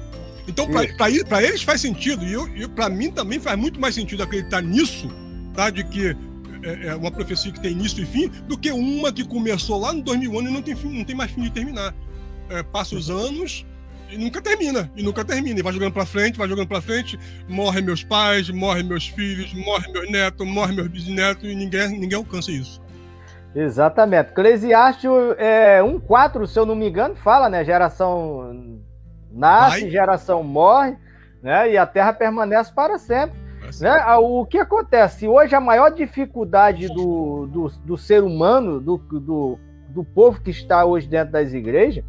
Então, 0.48 0.68
para 0.68 1.44
eles 1.44 1.64
faz 1.64 1.82
sentido, 1.82 2.24
e, 2.24 2.34
eu, 2.34 2.48
e 2.56 2.68
para 2.68 2.90
mim 2.90 3.10
também 3.10 3.40
faz 3.40 3.58
muito 3.58 3.80
mais 3.80 3.96
sentido 3.96 4.22
acreditar 4.22 4.62
nisso, 4.62 5.10
tá? 5.54 5.70
De 5.70 5.84
que 5.84 6.16
é, 6.62 6.88
é 6.88 6.96
uma 6.96 7.12
profecia 7.12 7.52
que 7.52 7.60
tem 7.60 7.72
início 7.72 8.04
e 8.04 8.06
fim, 8.06 8.28
do 8.48 8.58
que 8.58 8.72
uma 8.72 9.12
que 9.12 9.24
começou 9.24 9.80
lá 9.80 9.94
no 9.94 10.02
2000 10.02 10.40
anos 10.40 10.52
e 10.52 10.54
não 10.54 10.62
tem, 10.62 10.76
fim, 10.76 10.98
não 10.98 11.06
tem 11.06 11.16
mais 11.16 11.32
fim 11.32 11.42
de 11.42 11.52
terminar. 11.52 11.96
É, 12.50 12.62
passa 12.62 12.96
os 12.96 13.10
anos 13.10 13.66
e 14.10 14.18
nunca 14.18 14.42
termina, 14.42 14.92
e 14.96 15.04
nunca 15.04 15.24
termina, 15.24 15.60
e 15.60 15.64
vai 15.64 15.74
jogando 15.74 15.94
para 15.94 16.06
frente, 16.06 16.38
vai 16.38 16.48
jogando 16.48 16.68
para 16.68 16.82
frente, 16.82 17.20
morrem 17.48 17.84
meus 17.84 18.04
pais, 18.04 18.50
morrem 18.50 18.84
meus 18.84 19.08
filhos, 19.08 19.54
morrem 19.54 19.92
meus 19.92 20.10
netos, 20.12 20.48
morrem 20.48 20.76
meus 20.76 20.88
bisnetos, 20.88 21.44
e 21.44 21.56
ninguém, 21.56 21.90
ninguém 21.90 22.18
alcança 22.18 22.52
isso. 22.52 22.82
Exatamente. 23.56 24.32
Eclesiastes 24.32 25.10
é, 25.38 25.80
1,4, 25.82 26.46
se 26.46 26.60
eu 26.60 26.66
não 26.66 26.76
me 26.76 26.90
engano, 26.90 27.16
fala, 27.16 27.50
né? 27.50 27.64
Geração 27.64 28.82
Nasce, 29.32 29.82
Vai. 29.82 29.90
geração 29.90 30.44
morre, 30.44 30.98
né? 31.42 31.72
E 31.72 31.78
a 31.78 31.86
terra 31.86 32.14
permanece 32.14 32.72
para 32.74 32.98
sempre. 32.98 33.46
Né? 33.82 34.06
O 34.18 34.46
que 34.46 34.60
acontece? 34.60 35.28
Hoje 35.28 35.56
a 35.56 35.60
maior 35.60 35.90
dificuldade 35.90 36.88
do, 36.88 37.48
do, 37.48 37.68
do 37.84 37.98
ser 37.98 38.24
humano, 38.24 38.80
do, 38.80 38.98
do, 38.98 39.60
do 39.90 40.04
povo 40.04 40.40
que 40.42 40.52
está 40.52 40.86
hoje 40.86 41.08
dentro 41.08 41.34
das 41.34 41.52
igrejas, 41.52 42.04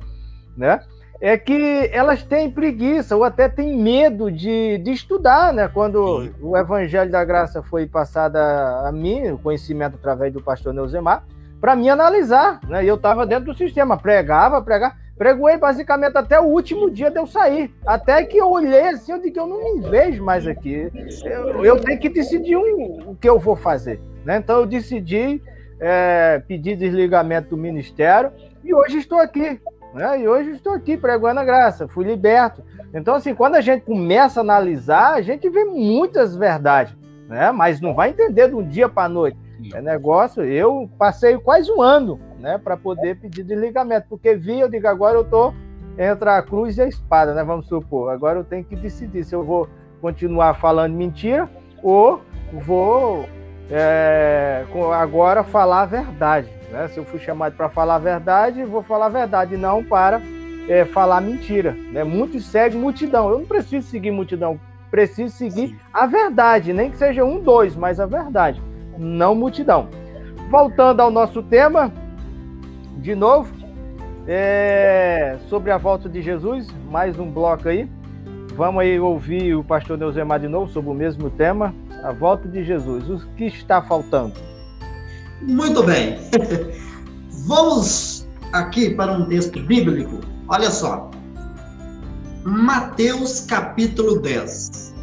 né? 0.56 0.80
É 1.20 1.36
que 1.36 1.88
elas 1.92 2.22
têm 2.22 2.50
preguiça 2.50 3.16
ou 3.16 3.24
até 3.24 3.48
têm 3.48 3.76
medo 3.76 4.30
de, 4.30 4.78
de 4.78 4.92
estudar, 4.92 5.52
né? 5.52 5.68
Quando 5.68 6.22
Sim. 6.22 6.34
o 6.40 6.56
Evangelho 6.56 7.10
da 7.10 7.24
Graça 7.24 7.62
foi 7.62 7.86
passado 7.86 8.36
a, 8.36 8.90
mim, 8.92 9.30
o 9.30 9.38
conhecimento 9.38 9.94
através 9.94 10.32
do 10.32 10.42
pastor 10.42 10.74
Neuzemar, 10.74 11.24
para 11.60 11.74
mim 11.74 11.88
analisar, 11.88 12.60
né? 12.68 12.84
E 12.84 12.88
eu 12.88 12.96
estava 12.96 13.26
dentro 13.26 13.46
do 13.46 13.56
sistema, 13.56 13.96
pregava, 13.96 14.60
pregava. 14.60 14.94
Pregoei 15.16 15.56
basicamente 15.56 16.18
até 16.18 16.38
o 16.38 16.44
último 16.44 16.90
dia 16.90 17.10
de 17.10 17.18
eu 17.18 17.26
sair. 17.26 17.74
Até 17.86 18.22
que 18.22 18.36
eu 18.36 18.50
olhei 18.50 18.88
assim, 18.88 19.12
eu 19.12 19.18
digo, 19.18 19.38
eu 19.38 19.46
não 19.46 19.64
me 19.64 19.88
vejo 19.88 20.22
mais 20.22 20.46
aqui. 20.46 20.92
Eu, 21.24 21.64
eu 21.64 21.80
tenho 21.80 21.98
que 21.98 22.10
decidir 22.10 22.54
um, 22.54 23.12
o 23.12 23.16
que 23.18 23.26
eu 23.26 23.38
vou 23.38 23.56
fazer. 23.56 23.98
Né? 24.26 24.36
Então 24.36 24.60
eu 24.60 24.66
decidi 24.66 25.40
é, 25.80 26.42
pedir 26.46 26.76
desligamento 26.76 27.50
do 27.50 27.56
ministério 27.56 28.30
e 28.62 28.74
hoje 28.74 28.98
estou 28.98 29.18
aqui. 29.18 29.58
Né? 29.96 30.20
E 30.20 30.28
hoje 30.28 30.50
estou 30.50 30.74
aqui 30.74 30.94
pregando 30.94 31.40
a 31.40 31.44
graça, 31.44 31.88
fui 31.88 32.04
liberto. 32.04 32.62
Então, 32.92 33.14
assim, 33.14 33.34
quando 33.34 33.54
a 33.54 33.62
gente 33.62 33.82
começa 33.82 34.40
a 34.40 34.42
analisar, 34.42 35.14
a 35.14 35.22
gente 35.22 35.48
vê 35.48 35.64
muitas 35.64 36.36
verdades, 36.36 36.94
né? 37.26 37.50
mas 37.50 37.80
não 37.80 37.94
vai 37.94 38.10
entender 38.10 38.48
de 38.48 38.54
um 38.54 38.62
dia 38.62 38.90
para 38.90 39.04
a 39.04 39.08
noite. 39.08 39.38
É 39.72 39.80
negócio. 39.80 40.44
Eu 40.44 40.88
passei 40.98 41.38
quase 41.38 41.72
um 41.72 41.80
ano, 41.80 42.20
né, 42.38 42.58
para 42.62 42.76
poder 42.76 43.18
pedir 43.18 43.42
desligamento, 43.42 44.06
porque 44.06 44.34
vi, 44.36 44.60
eu 44.60 44.68
digo, 44.68 44.86
agora 44.86 45.16
eu 45.16 45.24
tô 45.24 45.54
entre 45.98 46.28
a 46.28 46.42
cruz 46.42 46.76
e 46.76 46.82
a 46.82 46.86
espada, 46.86 47.32
né? 47.32 47.42
Vamos 47.42 47.66
supor. 47.66 48.12
Agora 48.12 48.38
eu 48.38 48.44
tenho 48.44 48.62
que 48.62 48.76
decidir 48.76 49.24
se 49.24 49.34
eu 49.34 49.42
vou 49.42 49.66
continuar 50.02 50.52
falando 50.54 50.92
mentira 50.92 51.48
ou 51.82 52.20
vou 52.52 53.26
é, 53.70 54.62
agora 54.94 55.42
falar 55.42 55.82
a 55.82 55.86
verdade. 55.86 56.55
Né? 56.70 56.88
Se 56.88 56.98
eu 56.98 57.04
fui 57.04 57.18
chamado 57.18 57.56
para 57.56 57.68
falar 57.68 57.96
a 57.96 57.98
verdade, 57.98 58.64
vou 58.64 58.82
falar 58.82 59.06
a 59.06 59.10
verdade, 59.10 59.56
não 59.56 59.84
para 59.84 60.20
é, 60.68 60.84
falar 60.84 61.20
mentira. 61.20 61.72
Né? 61.72 62.04
Muitos 62.04 62.44
seguem 62.46 62.80
multidão. 62.80 63.30
Eu 63.30 63.38
não 63.38 63.46
preciso 63.46 63.86
seguir 63.86 64.10
multidão, 64.10 64.58
preciso 64.90 65.34
seguir 65.34 65.78
a 65.92 66.06
verdade, 66.06 66.72
nem 66.72 66.90
que 66.90 66.98
seja 66.98 67.24
um, 67.24 67.40
dois, 67.40 67.76
mas 67.76 68.00
a 68.00 68.06
verdade, 68.06 68.60
não 68.98 69.34
multidão. 69.34 69.88
Voltando 70.50 71.00
ao 71.00 71.10
nosso 71.10 71.42
tema, 71.42 71.92
de 72.98 73.14
novo, 73.14 73.52
é, 74.26 75.36
sobre 75.48 75.70
a 75.70 75.76
volta 75.76 76.08
de 76.08 76.20
Jesus, 76.22 76.68
mais 76.90 77.18
um 77.18 77.30
bloco 77.30 77.68
aí. 77.68 77.88
Vamos 78.54 78.80
aí 78.80 78.98
ouvir 78.98 79.54
o 79.54 79.62
pastor 79.62 79.98
Neuzemar 79.98 80.40
de 80.40 80.48
novo 80.48 80.70
sobre 80.70 80.90
o 80.90 80.94
mesmo 80.94 81.28
tema, 81.28 81.74
a 82.02 82.10
volta 82.10 82.48
de 82.48 82.64
Jesus. 82.64 83.08
O 83.10 83.26
que 83.36 83.44
está 83.44 83.82
faltando? 83.82 84.55
Muito 85.42 85.82
bem. 85.82 86.18
Vamos 87.46 88.26
aqui 88.52 88.94
para 88.94 89.12
um 89.12 89.26
texto 89.28 89.60
bíblico. 89.60 90.20
Olha 90.48 90.70
só. 90.70 91.10
Mateus 92.44 93.40
capítulo 93.40 94.20
10. 94.20 94.94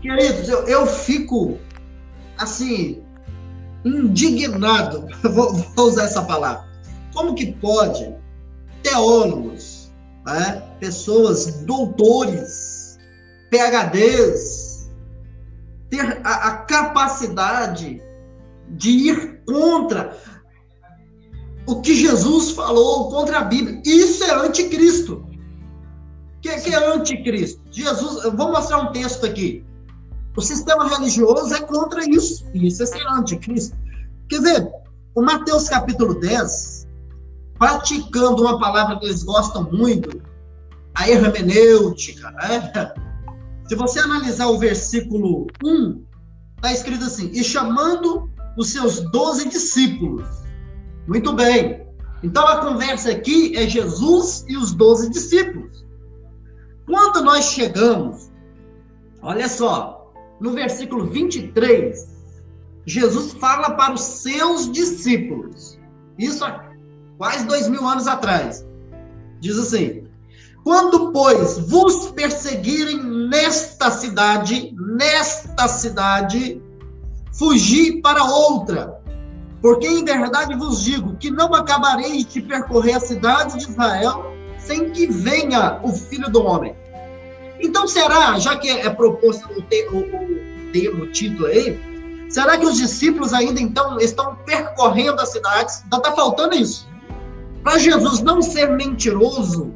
Queridos, 0.00 0.48
eu, 0.48 0.66
eu 0.66 0.86
fico 0.86 1.58
assim 2.38 3.02
indignado, 3.84 5.06
vou, 5.22 5.52
vou 5.54 5.86
usar 5.88 6.04
essa 6.04 6.22
palavra. 6.22 6.66
Como 7.12 7.34
que 7.34 7.52
pode 7.54 8.14
teólogos, 8.82 9.92
né? 10.24 10.62
pessoas 10.80 11.62
doutores, 11.64 12.98
PhDs, 13.50 14.90
ter 15.90 16.20
a, 16.24 16.34
a 16.48 16.52
capacidade 16.58 18.02
de 18.70 18.90
ir 18.90 19.42
contra 19.44 20.16
o 21.66 21.80
que 21.80 21.94
Jesus 21.94 22.50
falou, 22.52 23.10
contra 23.10 23.40
a 23.40 23.44
Bíblia. 23.44 23.82
Isso 23.84 24.24
é 24.24 24.34
anticristo. 24.34 25.16
O 25.16 26.40
que, 26.40 26.54
que, 26.60 26.74
é 26.74 26.94
anticristo? 26.94 27.60
Jesus, 27.70 28.24
eu 28.24 28.34
vou 28.34 28.52
mostrar 28.52 28.78
um 28.78 28.92
texto 28.92 29.26
aqui. 29.26 29.64
O 30.36 30.40
sistema 30.40 30.88
religioso 30.88 31.52
é 31.52 31.60
contra 31.60 32.08
isso. 32.08 32.46
Isso 32.54 32.82
é 32.82 32.86
ser 32.86 33.06
anticristo. 33.08 33.76
Quer 34.28 34.40
ver? 34.40 34.68
O 35.14 35.22
Mateus 35.22 35.68
capítulo 35.68 36.18
10, 36.20 36.86
praticando 37.58 38.42
uma 38.42 38.58
palavra 38.58 38.98
que 38.98 39.06
eles 39.06 39.22
gostam 39.22 39.64
muito, 39.72 40.22
a 40.94 41.08
hermenêutica, 41.10 42.30
né? 42.30 42.72
Se 43.68 43.74
você 43.74 43.98
analisar 43.98 44.46
o 44.46 44.58
versículo 44.58 45.46
1, 45.62 46.04
está 46.56 46.72
escrito 46.72 47.04
assim: 47.04 47.30
e 47.32 47.44
chamando 47.44 48.30
os 48.58 48.70
seus 48.70 49.00
doze 49.12 49.48
discípulos. 49.48 50.26
Muito 51.06 51.32
bem. 51.32 51.86
Então 52.22 52.46
a 52.46 52.58
conversa 52.58 53.12
aqui 53.12 53.56
é 53.56 53.68
Jesus 53.68 54.44
e 54.48 54.56
os 54.56 54.74
doze 54.74 55.08
discípulos. 55.08 55.86
Quando 56.84 57.22
nós 57.22 57.44
chegamos, 57.44 58.32
olha 59.22 59.48
só, 59.48 60.12
no 60.40 60.52
versículo 60.52 61.06
23, 61.06 62.18
Jesus 62.84 63.32
fala 63.34 63.70
para 63.76 63.94
os 63.94 64.00
seus 64.00 64.70
discípulos. 64.72 65.78
Isso 66.18 66.44
há 66.44 66.68
quase 67.16 67.46
dois 67.46 67.68
mil 67.68 67.86
anos 67.86 68.08
atrás. 68.08 68.66
Diz 69.38 69.56
assim: 69.56 70.08
Quando, 70.64 71.12
pois, 71.12 71.58
vos 71.58 72.10
perseguirem 72.10 73.00
nesta 73.28 73.90
cidade, 73.92 74.74
nesta 74.76 75.68
cidade, 75.68 76.60
fugi 77.32 78.00
para 78.00 78.22
outra. 78.24 78.98
Porque 79.60 79.86
em 79.86 80.04
verdade 80.04 80.54
vos 80.54 80.82
digo 80.82 81.16
que 81.16 81.30
não 81.30 81.54
acabareis 81.54 82.24
de 82.26 82.40
percorrer 82.40 82.94
a 82.94 83.00
cidade 83.00 83.58
de 83.58 83.70
Israel 83.70 84.32
sem 84.58 84.90
que 84.90 85.06
venha 85.06 85.80
o 85.82 85.92
filho 85.92 86.30
do 86.30 86.44
homem. 86.44 86.74
Então, 87.60 87.88
será, 87.88 88.38
já 88.38 88.56
que 88.56 88.68
é 88.68 88.90
proposto 88.90 89.50
o, 89.50 89.62
te, 89.62 89.88
o, 89.88 90.72
termo, 90.72 91.06
título 91.08 91.46
aí, 91.46 91.78
será 92.28 92.56
que 92.56 92.66
os 92.66 92.76
discípulos 92.76 93.32
ainda 93.32 93.60
então 93.60 93.98
estão 93.98 94.36
percorrendo 94.46 95.20
as 95.20 95.30
cidades? 95.30 95.82
Ainda 95.82 95.96
está 95.96 96.12
faltando 96.12 96.54
isso. 96.54 96.86
Para 97.64 97.78
Jesus 97.78 98.22
não 98.22 98.40
ser 98.40 98.70
mentiroso, 98.70 99.72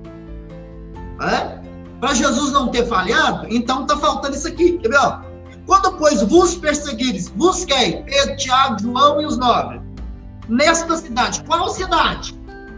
né? 1.18 1.60
para 2.00 2.14
Jesus 2.14 2.52
não 2.52 2.68
ter 2.68 2.86
falhado, 2.86 3.46
então 3.50 3.82
está 3.82 3.96
faltando 3.96 4.36
isso 4.36 4.46
aqui. 4.46 4.78
Quer 4.78 4.88
ver? 4.88 4.98
Ó? 4.98 5.31
Quando, 5.66 5.96
pois, 5.96 6.22
vos 6.22 6.56
perseguires, 6.56 7.28
busquei 7.28 8.02
Pedro, 8.02 8.36
Tiago, 8.36 8.80
João 8.80 9.20
e 9.20 9.26
os 9.26 9.38
nove. 9.38 9.80
Nesta 10.48 10.96
cidade. 10.96 11.42
Qual 11.44 11.68
cidade? 11.68 12.34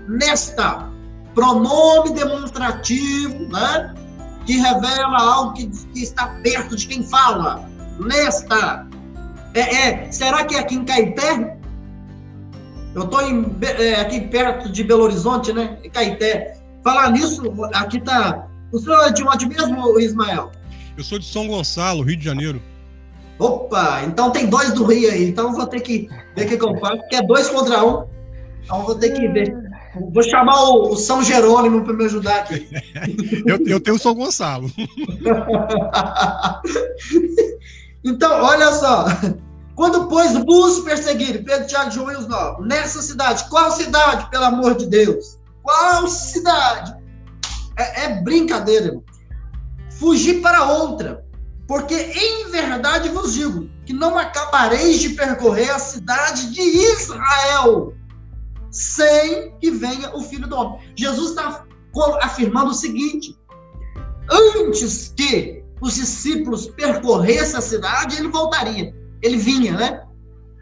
Nesta. 0.08 0.90
Pronome 1.34 2.12
demonstrativo, 2.12 3.48
né? 3.50 3.94
Que 4.46 4.58
revela 4.58 5.18
algo 5.18 5.54
que, 5.54 5.66
que 5.66 6.02
está 6.02 6.26
perto 6.42 6.76
de 6.76 6.86
quem 6.86 7.02
fala. 7.02 7.68
Nesta. 7.98 8.86
É, 9.54 9.60
é, 9.60 10.12
será 10.12 10.44
que 10.44 10.54
é 10.56 10.60
aqui 10.60 10.74
em 10.74 10.84
Caeté? 10.84 11.58
Eu 12.94 13.04
estou 13.04 13.20
é, 13.20 14.00
aqui 14.00 14.20
perto 14.28 14.70
de 14.70 14.84
Belo 14.84 15.04
Horizonte, 15.04 15.52
né? 15.52 15.78
Caeté. 15.92 16.58
Falar 16.84 17.10
nisso, 17.10 17.42
aqui 17.72 17.96
está. 17.96 18.46
O 18.70 18.78
senhor 18.78 19.06
é 19.06 19.10
de 19.10 19.22
onde 19.24 19.48
mesmo, 19.48 19.98
Ismael? 19.98 20.52
Eu 20.96 21.02
sou 21.02 21.18
de 21.18 21.24
São 21.24 21.48
Gonçalo, 21.48 22.02
Rio 22.02 22.16
de 22.16 22.24
Janeiro. 22.24 22.60
Opa, 23.38 24.02
então 24.04 24.30
tem 24.30 24.46
dois 24.46 24.72
do 24.72 24.84
Rio 24.84 25.10
aí. 25.10 25.28
Então 25.28 25.52
vou 25.52 25.66
ter 25.66 25.80
que 25.80 26.08
ver 26.36 26.46
o 26.46 26.48
que 26.48 26.64
eu 26.64 26.78
faço, 26.78 26.98
porque 26.98 27.16
é 27.16 27.22
dois 27.22 27.48
contra 27.48 27.84
um. 27.84 28.06
Então 28.62 28.82
vou 28.84 28.94
ter 28.94 29.10
que 29.10 29.26
ver. 29.28 29.54
Vou 30.12 30.22
chamar 30.22 30.62
o, 30.70 30.92
o 30.92 30.96
São 30.96 31.22
Jerônimo 31.22 31.84
para 31.84 31.94
me 31.94 32.04
ajudar 32.04 32.40
aqui. 32.40 32.68
eu, 33.46 33.58
eu 33.66 33.80
tenho 33.80 33.96
o 33.96 33.98
São 33.98 34.14
Gonçalo. 34.14 34.70
então, 38.04 38.42
olha 38.42 38.72
só. 38.72 39.06
Quando, 39.74 40.06
pois, 40.06 40.32
vos 40.44 40.80
perseguirem, 40.80 41.42
Pedro, 41.42 41.66
Tiago, 41.66 41.90
João 41.90 42.12
e 42.12 42.16
os 42.16 42.28
nessa 42.60 43.02
cidade, 43.02 43.48
qual 43.50 43.72
cidade, 43.72 44.30
pelo 44.30 44.44
amor 44.44 44.76
de 44.76 44.86
Deus? 44.86 45.40
Qual 45.62 46.06
cidade? 46.06 46.94
É, 47.76 48.04
é 48.04 48.22
brincadeira, 48.22 48.86
irmão. 48.86 49.02
Fugir 49.90 50.40
para 50.40 50.64
outra 50.64 51.23
porque 51.66 51.94
em 51.94 52.50
verdade 52.50 53.08
vos 53.08 53.34
digo 53.34 53.68
que 53.86 53.92
não 53.92 54.18
acabareis 54.18 55.00
de 55.00 55.10
percorrer 55.10 55.70
a 55.70 55.78
cidade 55.78 56.50
de 56.52 56.60
Israel 56.60 57.94
sem 58.70 59.56
que 59.60 59.70
venha 59.70 60.14
o 60.14 60.20
Filho 60.20 60.48
do 60.48 60.56
Homem. 60.56 60.80
Jesus 60.96 61.30
está 61.30 61.64
afirmando 62.20 62.70
o 62.70 62.74
seguinte: 62.74 63.38
antes 64.30 65.12
que 65.16 65.62
os 65.80 65.94
discípulos 65.94 66.66
percorressem 66.66 67.58
a 67.58 67.62
cidade, 67.62 68.18
ele 68.18 68.28
voltaria. 68.28 68.94
Ele 69.22 69.36
vinha, 69.36 69.76
né? 69.76 70.02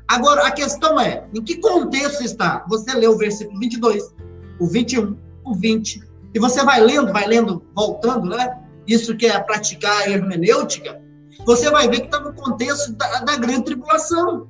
Agora, 0.09 0.47
a 0.47 0.51
questão 0.51 1.01
é, 1.01 1.27
em 1.35 1.43
que 1.43 1.57
contexto 1.57 2.23
está? 2.23 2.65
Você 2.69 2.93
lê 2.93 3.07
o 3.07 3.17
versículo 3.17 3.59
22, 3.59 4.15
o 4.61 4.67
21, 4.67 5.17
o 5.45 5.55
20, 5.55 6.03
e 6.35 6.39
você 6.39 6.63
vai 6.65 6.81
lendo, 6.81 7.13
vai 7.13 7.27
lendo, 7.27 7.65
voltando, 7.75 8.29
né? 8.29 8.62
Isso 8.87 9.17
que 9.17 9.27
é 9.27 9.39
praticar 9.39 10.03
a 10.03 10.11
hermenêutica, 10.11 11.01
você 11.45 11.71
vai 11.71 11.89
ver 11.89 12.01
que 12.01 12.07
está 12.07 12.21
no 12.21 12.33
contexto 12.33 12.93
da, 12.93 13.21
da, 13.21 13.37
grande 13.37 13.65
tribulação. 13.65 14.49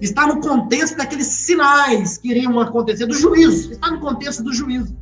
Está 0.00 0.26
no 0.26 0.40
contexto 0.40 0.96
daqueles 0.96 1.26
sinais 1.26 2.18
que 2.18 2.30
iriam 2.30 2.58
acontecer, 2.58 3.06
do 3.06 3.14
juízo. 3.14 3.72
Está 3.72 3.90
no 3.90 4.00
contexto 4.00 4.42
do 4.42 4.52
juízo. 4.52 4.96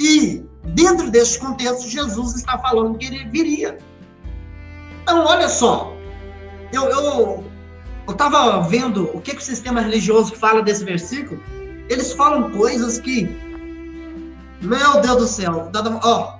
E, 0.00 0.42
dentro 0.74 1.10
desse 1.10 1.38
contexto, 1.38 1.88
Jesus 1.88 2.36
está 2.36 2.58
falando 2.58 2.96
que 2.96 3.06
ele 3.06 3.24
viria. 3.26 3.76
Então, 5.02 5.24
olha 5.26 5.48
só. 5.48 5.94
Eu 6.72 7.44
estava 8.08 8.56
eu, 8.56 8.62
vendo 8.64 9.10
o 9.14 9.20
que, 9.20 9.32
que 9.32 9.42
o 9.42 9.44
sistema 9.44 9.82
religioso 9.82 10.34
fala 10.34 10.62
desse 10.62 10.84
versículo. 10.84 11.40
Eles 11.90 12.12
falam 12.12 12.50
coisas 12.52 12.98
que. 12.98 13.28
Meu 14.62 15.00
Deus 15.02 15.16
do 15.18 15.26
céu. 15.26 15.70
Ó, 16.02 16.38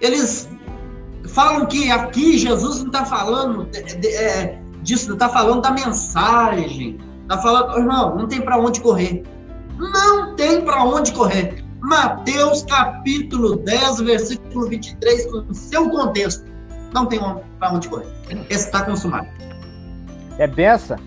eles 0.00 0.48
falam 1.28 1.66
que 1.66 1.90
aqui 1.90 2.38
Jesus 2.38 2.80
não 2.80 2.86
está 2.86 3.04
falando 3.04 3.64
de, 3.66 3.82
de, 3.82 4.08
é, 4.08 4.58
disso, 4.82 5.08
não 5.08 5.14
está 5.14 5.28
falando 5.28 5.62
da 5.62 5.70
mensagem. 5.70 6.98
Está 7.22 7.38
falando, 7.38 7.78
irmão, 7.78 8.14
não 8.16 8.28
tem 8.28 8.40
para 8.42 8.58
onde 8.58 8.80
correr. 8.80 9.22
Não 9.78 10.36
tem 10.36 10.62
para 10.62 10.84
onde 10.84 11.12
correr. 11.12 11.64
Mateus 11.80 12.62
capítulo 12.62 13.56
10, 13.56 14.00
versículo 14.00 14.68
23, 14.68 15.26
com 15.30 15.52
seu 15.52 15.90
contexto. 15.90 16.44
Não 16.92 17.06
tem 17.06 17.18
para 17.58 17.72
onde 17.72 17.88
correr. 17.88 18.06
Está 18.48 18.82
consumado. 18.84 19.26
é 20.38 20.46
benção. 20.46 20.98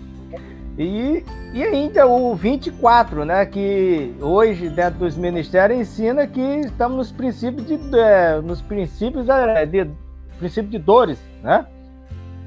E, 0.78 1.24
e 1.52 1.62
ainda 1.62 2.06
o 2.06 2.34
24, 2.34 3.24
né, 3.24 3.46
que 3.46 4.14
hoje 4.20 4.68
dentro 4.68 4.98
dos 5.00 5.16
ministérios 5.16 5.80
ensina 5.80 6.26
que 6.26 6.40
estamos 6.40 6.96
nos 6.96 7.12
princípios 7.12 7.66
de, 7.66 7.98
é, 7.98 8.40
nos 8.40 8.60
princípios 8.60 9.26
de, 9.26 9.66
de, 9.84 9.90
princípio 10.38 10.70
de 10.70 10.78
dores, 10.78 11.18
né? 11.42 11.66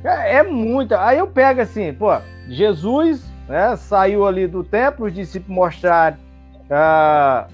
É, 0.03 0.37
é 0.37 0.43
muita. 0.43 1.03
Aí 1.05 1.17
eu 1.17 1.27
pego 1.27 1.61
assim, 1.61 1.93
pô, 1.93 2.09
Jesus 2.47 3.23
né, 3.47 3.75
saiu 3.75 4.25
ali 4.25 4.47
do 4.47 4.63
templo, 4.63 5.05
os 5.05 5.13
discípulos 5.13 5.55
mostraram 5.55 6.17
ah, 6.69 7.47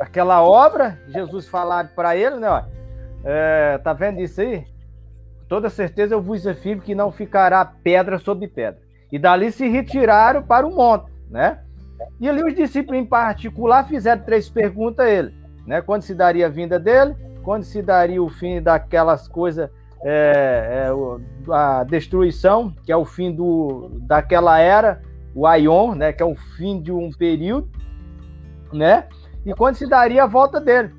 aquela 0.00 0.42
obra, 0.42 0.98
Jesus 1.08 1.46
falaram 1.46 1.88
para 1.94 2.16
ele, 2.16 2.36
né, 2.36 2.48
ó, 2.48 2.62
é, 3.24 3.78
tá 3.78 3.92
vendo 3.92 4.20
isso 4.20 4.40
aí? 4.40 4.66
Toda 5.48 5.70
certeza 5.70 6.14
eu 6.14 6.22
vos 6.22 6.46
afirmo 6.46 6.82
que 6.82 6.94
não 6.94 7.12
ficará 7.12 7.64
pedra 7.64 8.18
sobre 8.18 8.48
pedra. 8.48 8.83
E 9.14 9.18
dali 9.18 9.52
se 9.52 9.68
retiraram 9.68 10.42
para 10.42 10.66
o 10.66 10.74
monte, 10.74 11.06
né? 11.30 11.60
E 12.18 12.28
ali 12.28 12.42
os 12.42 12.52
discípulos 12.52 13.00
em 13.00 13.06
particular 13.06 13.86
fizeram 13.86 14.24
três 14.24 14.50
perguntas 14.50 15.06
a 15.06 15.08
ele, 15.08 15.32
né? 15.64 15.80
Quando 15.80 16.02
se 16.02 16.12
daria 16.12 16.46
a 16.46 16.48
vinda 16.48 16.80
dele, 16.80 17.14
quando 17.44 17.62
se 17.62 17.80
daria 17.80 18.20
o 18.20 18.28
fim 18.28 18.60
daquelas 18.60 19.28
coisas 19.28 19.70
é, 20.02 20.88
é, 20.88 21.52
a 21.52 21.84
destruição, 21.84 22.74
que 22.84 22.90
é 22.90 22.96
o 22.96 23.04
fim 23.04 23.32
do, 23.32 23.88
daquela 24.00 24.58
era, 24.58 25.00
o 25.32 25.46
Aion, 25.46 25.94
né, 25.94 26.12
que 26.12 26.20
é 26.20 26.26
o 26.26 26.34
fim 26.34 26.82
de 26.82 26.90
um 26.90 27.12
período, 27.12 27.70
né? 28.72 29.06
E 29.46 29.54
quando 29.54 29.76
se 29.76 29.88
daria 29.88 30.24
a 30.24 30.26
volta 30.26 30.60
dele. 30.60 30.92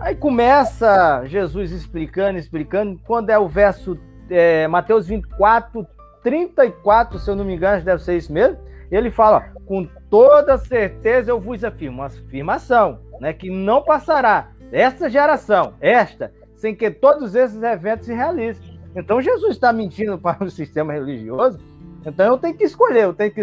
Aí 0.00 0.14
começa 0.14 1.22
Jesus 1.26 1.70
explicando, 1.70 2.38
explicando, 2.38 2.98
quando 3.06 3.28
é 3.28 3.38
o 3.38 3.46
verso 3.46 3.98
é, 4.30 4.66
Mateus 4.66 5.06
24, 5.06 5.86
34, 6.22 7.18
se 7.18 7.30
eu 7.30 7.36
não 7.36 7.44
me 7.44 7.54
engano, 7.54 7.82
deve 7.82 8.02
ser 8.02 8.16
isso 8.16 8.32
mesmo. 8.32 8.58
Ele 8.90 9.10
fala: 9.10 9.52
com 9.66 9.86
toda 10.08 10.56
certeza 10.56 11.30
eu 11.30 11.40
vos 11.40 11.62
afirmo, 11.64 11.98
uma 11.98 12.06
afirmação, 12.06 13.00
né, 13.20 13.32
que 13.32 13.50
não 13.50 13.82
passará 13.82 14.50
esta 14.72 15.08
geração, 15.08 15.74
esta, 15.80 16.32
sem 16.56 16.74
que 16.74 16.90
todos 16.90 17.34
esses 17.34 17.62
eventos 17.62 18.06
se 18.06 18.14
realizem. 18.14 18.78
Então 18.94 19.20
Jesus 19.20 19.52
está 19.52 19.72
mentindo 19.72 20.18
para 20.18 20.44
o 20.44 20.50
sistema 20.50 20.92
religioso. 20.92 21.58
Então 22.04 22.26
eu 22.26 22.38
tenho 22.38 22.56
que 22.56 22.64
escolher, 22.64 23.04
eu 23.04 23.14
tenho 23.14 23.30
que 23.30 23.42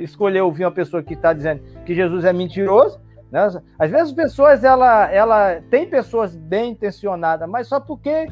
escolher 0.00 0.42
ouvir 0.42 0.64
uma 0.64 0.70
pessoa 0.70 1.02
que 1.02 1.14
está 1.14 1.32
dizendo 1.32 1.62
que 1.84 1.94
Jesus 1.94 2.24
é 2.24 2.32
mentiroso. 2.32 3.00
Né? 3.30 3.40
Às 3.78 3.90
vezes 3.90 4.08
as 4.08 4.12
pessoas, 4.12 4.62
ela, 4.62 5.10
ela 5.10 5.60
tem 5.70 5.88
pessoas 5.88 6.36
bem 6.36 6.72
intencionadas, 6.72 7.48
mas 7.48 7.66
só 7.66 7.80
porque 7.80 8.28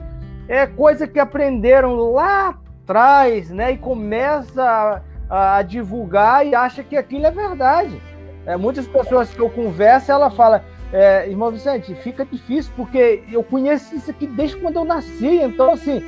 é 0.49 0.67
coisa 0.67 1.07
que 1.07 1.19
aprenderam 1.19 1.97
lá 2.13 2.59
atrás, 2.87 3.51
né? 3.51 3.73
E 3.73 3.77
começa 3.77 5.03
a, 5.29 5.59
a 5.59 5.63
divulgar 5.63 6.47
e 6.47 6.55
acha 6.55 6.85
que 6.85 6.97
aquilo 6.97 7.27
é 7.27 7.31
verdade. 7.33 8.01
É, 8.47 8.57
muitas 8.57 8.87
pessoas 8.87 9.29
que 9.29 9.41
eu 9.41 9.51
converso, 9.51 10.13
ela 10.13 10.31
fala, 10.31 10.65
é, 10.93 11.29
irmão 11.29 11.51
Vicente, 11.51 11.93
fica 11.97 12.25
difícil, 12.25 12.73
porque 12.77 13.25
eu 13.31 13.43
conheço 13.43 13.95
isso 13.97 14.09
aqui 14.09 14.27
desde 14.29 14.57
quando 14.57 14.77
eu 14.77 14.85
nasci, 14.85 15.43
então, 15.43 15.73
assim, 15.73 16.01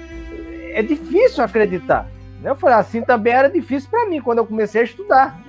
é 0.72 0.80
difícil 0.80 1.42
acreditar. 1.42 2.06
Eu 2.44 2.54
falei, 2.54 2.76
assim 2.76 3.02
também 3.02 3.32
era 3.32 3.50
difícil 3.50 3.90
para 3.90 4.06
mim 4.06 4.20
quando 4.20 4.38
eu 4.38 4.46
comecei 4.46 4.82
a 4.82 4.84
estudar. 4.84 5.40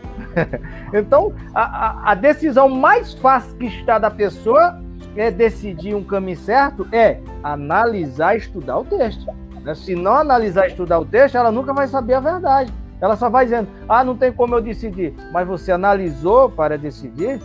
então, 0.92 1.32
a, 1.54 1.62
a, 1.62 2.12
a, 2.12 2.16
decisão 2.16 2.68
mais 2.68 3.14
fácil 3.14 3.56
que 3.58 3.68
está 3.68 4.00
da 4.00 4.10
pessoa 4.10 4.82
é 5.16 5.30
decidir 5.30 5.94
um 5.94 6.04
caminho 6.04 6.38
certo, 6.38 6.88
é 6.92 7.20
analisar 7.44 8.34
e 8.34 8.40
estudar 8.40 8.80
o 8.80 8.86
texto. 8.86 9.28
Né? 9.70 9.76
Se 9.76 9.96
não 9.96 10.16
analisar 10.16 10.66
e 10.68 10.72
estudar 10.72 11.00
o 11.00 11.06
texto, 11.06 11.36
ela 11.36 11.52
nunca 11.52 11.74
vai 11.74 11.88
saber 11.88 12.16
a 12.16 12.20
verdade. 12.20 12.74
Ela 13.02 13.16
só 13.16 13.30
vai 13.30 13.46
dizendo, 13.46 13.70
ah, 13.88 14.04
não 14.04 14.16
tem 14.16 14.32
como 14.32 14.56
eu 14.56 14.62
decidir. 14.62 15.14
Mas 15.32 15.48
você 15.48 15.72
analisou 15.72 16.50
para 16.50 16.78
decidir? 16.78 17.40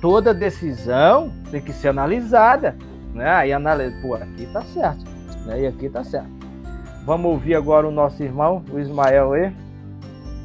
toda 0.00 0.32
decisão 0.32 1.32
tem 1.50 1.60
que 1.60 1.72
ser 1.72 1.88
analisada, 1.88 2.76
né? 3.14 3.30
Aí 3.30 3.52
analisa, 3.52 3.94
pô, 4.00 4.14
aqui 4.14 4.46
tá 4.46 4.62
certo, 4.62 5.04
né? 5.46 5.62
E 5.62 5.66
aqui 5.66 5.88
tá 5.88 6.02
certo. 6.02 6.30
Vamos 7.04 7.30
ouvir 7.30 7.54
agora 7.54 7.86
o 7.86 7.90
nosso 7.90 8.22
irmão, 8.22 8.64
o 8.70 8.78
Ismael 8.78 9.32
aí. 9.32 9.52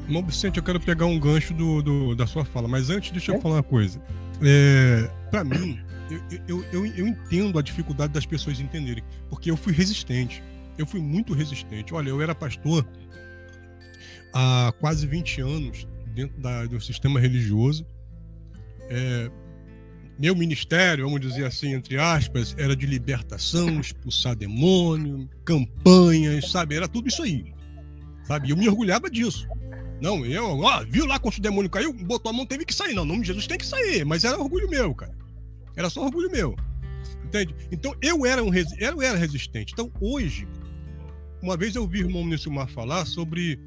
Irmão 0.07 0.23
Vicente, 0.23 0.57
eu 0.57 0.63
quero 0.63 0.79
pegar 0.79 1.05
um 1.05 1.19
gancho 1.19 1.53
do, 1.53 1.81
do 1.81 2.15
da 2.15 2.27
sua 2.27 2.45
fala, 2.45 2.67
mas 2.67 2.89
antes 2.89 3.11
deixa 3.11 3.31
eu 3.31 3.35
é? 3.35 3.41
falar 3.41 3.55
uma 3.55 3.63
coisa. 3.63 3.99
É, 4.43 5.09
para 5.31 5.43
mim, 5.43 5.79
eu, 6.09 6.21
eu, 6.47 6.65
eu, 6.71 6.85
eu 6.85 7.07
entendo 7.07 7.57
a 7.57 7.61
dificuldade 7.61 8.13
das 8.13 8.25
pessoas 8.25 8.59
entenderem, 8.59 9.03
porque 9.29 9.49
eu 9.49 9.57
fui 9.57 9.73
resistente. 9.73 10.43
Eu 10.77 10.85
fui 10.85 10.99
muito 10.99 11.33
resistente. 11.33 11.93
Olha, 11.93 12.09
eu 12.09 12.21
era 12.21 12.35
pastor 12.35 12.87
há 14.33 14.73
quase 14.79 15.07
20 15.07 15.41
anos 15.41 15.87
dentro 16.13 16.39
da, 16.41 16.65
do 16.65 16.79
sistema 16.81 17.19
religioso. 17.19 17.85
É, 18.89 19.31
meu 20.17 20.35
ministério, 20.35 21.05
vamos 21.05 21.19
dizer 21.21 21.45
assim, 21.45 21.73
entre 21.73 21.97
aspas, 21.97 22.55
era 22.57 22.75
de 22.75 22.85
libertação, 22.85 23.79
expulsar 23.79 24.35
demônio, 24.35 25.29
campanhas, 25.43 26.51
sabe? 26.51 26.75
Era 26.75 26.87
tudo 26.87 27.07
isso 27.07 27.23
aí. 27.23 27.53
Sabe? 28.23 28.49
Eu 28.49 28.57
me 28.57 28.67
orgulhava 28.67 29.09
disso. 29.09 29.47
Não, 30.01 30.25
eu, 30.25 30.59
ó, 30.59 30.83
viu 30.85 31.05
lá 31.05 31.19
quando 31.19 31.37
o 31.37 31.41
demônio 31.41 31.69
caiu, 31.69 31.93
botou 31.93 32.29
a 32.29 32.33
mão, 32.33 32.45
teve 32.45 32.65
que 32.65 32.73
sair. 32.73 32.93
Não, 32.93 33.03
o 33.03 33.05
nome 33.05 33.21
de 33.21 33.27
Jesus 33.27 33.47
tem 33.47 33.57
que 33.57 33.65
sair. 33.65 34.05
Mas 34.05 34.23
era 34.23 34.37
orgulho 34.37 34.69
meu, 34.69 34.93
cara. 34.93 35.15
Era 35.75 35.89
só 35.89 36.03
orgulho 36.03 36.29
meu. 36.31 36.55
Entende? 37.25 37.55
Então 37.71 37.93
eu 38.01 38.25
era 38.25 38.43
um 38.43 38.51
eu 38.53 39.01
era 39.01 39.17
resistente. 39.17 39.73
Então 39.73 39.91
hoje, 39.99 40.47
uma 41.41 41.57
vez 41.57 41.75
eu 41.75 41.83
ouvi 41.83 42.03
o 42.03 42.07
irmão 42.07 42.25
Nilson 42.25 42.67
falar 42.67 43.05
sobre. 43.05 43.59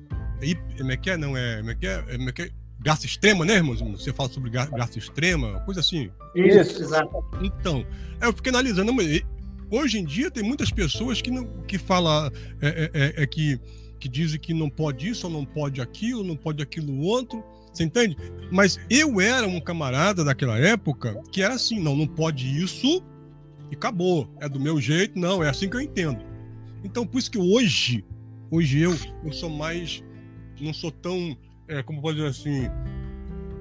Como 0.77 0.93
é 0.93 0.97
que 0.97 1.11
é? 1.11 1.17
Não 1.17 1.37
é. 1.37 1.59
Como 1.59 1.71
é 1.71 1.75
que 1.75 1.87
é? 1.87 2.03
Como 2.03 2.29
é 2.29 2.33
que 2.33 2.43
é? 2.43 2.51
graça 2.81 3.07
extrema, 3.07 3.45
né, 3.45 3.55
irmãos? 3.55 3.81
Você 3.81 4.13
fala 4.13 4.29
sobre 4.29 4.51
graça 4.51 4.99
extrema, 4.99 5.61
coisa 5.61 5.81
assim. 5.81 6.11
Isso, 6.35 6.83
exato. 6.83 7.25
Então, 7.43 7.85
eu 8.21 8.33
fiquei 8.33 8.51
analisando, 8.51 8.93
hoje 9.71 9.99
em 9.99 10.05
dia 10.05 10.31
tem 10.31 10.43
muitas 10.43 10.71
pessoas 10.71 11.21
que, 11.21 11.31
não, 11.31 11.45
que 11.67 11.79
falam 11.79 12.31
é, 12.61 12.69
é, 12.69 12.91
é, 12.95 13.23
é, 13.23 13.27
que, 13.27 13.61
que 13.99 14.09
dizem 14.09 14.39
que 14.39 14.55
não 14.55 14.71
pode 14.71 15.09
isso, 15.09 15.27
ou 15.27 15.33
não 15.33 15.45
pode 15.45 15.81
aquilo, 15.81 16.23
não 16.23 16.37
pode 16.37 16.63
aquilo 16.63 17.01
outro. 17.01 17.43
Você 17.73 17.85
entende? 17.85 18.17
Mas 18.51 18.79
eu 18.89 19.21
era 19.21 19.47
um 19.47 19.61
camarada 19.61 20.25
daquela 20.25 20.59
época 20.59 21.21
que 21.31 21.43
era 21.43 21.55
assim, 21.55 21.81
não, 21.81 21.95
não 21.95 22.07
pode 22.07 22.47
isso 22.47 23.03
e 23.71 23.75
acabou. 23.75 24.29
É 24.41 24.49
do 24.49 24.59
meu 24.59 24.81
jeito, 24.81 25.19
não, 25.19 25.43
é 25.43 25.49
assim 25.49 25.69
que 25.69 25.77
eu 25.77 25.81
entendo. 25.81 26.25
Então, 26.85 27.07
por 27.07 27.19
isso 27.19 27.31
que 27.31 27.39
hoje, 27.39 28.05
hoje 28.51 28.81
eu, 28.81 28.97
eu 29.25 29.33
sou 29.33 29.51
mais, 29.51 30.03
não 30.61 30.73
sou 30.73 30.91
tão 30.91 31.37
é, 31.69 31.83
como 31.83 32.01
pode 32.01 32.17
dizer 32.17 32.31
assim, 32.31 32.69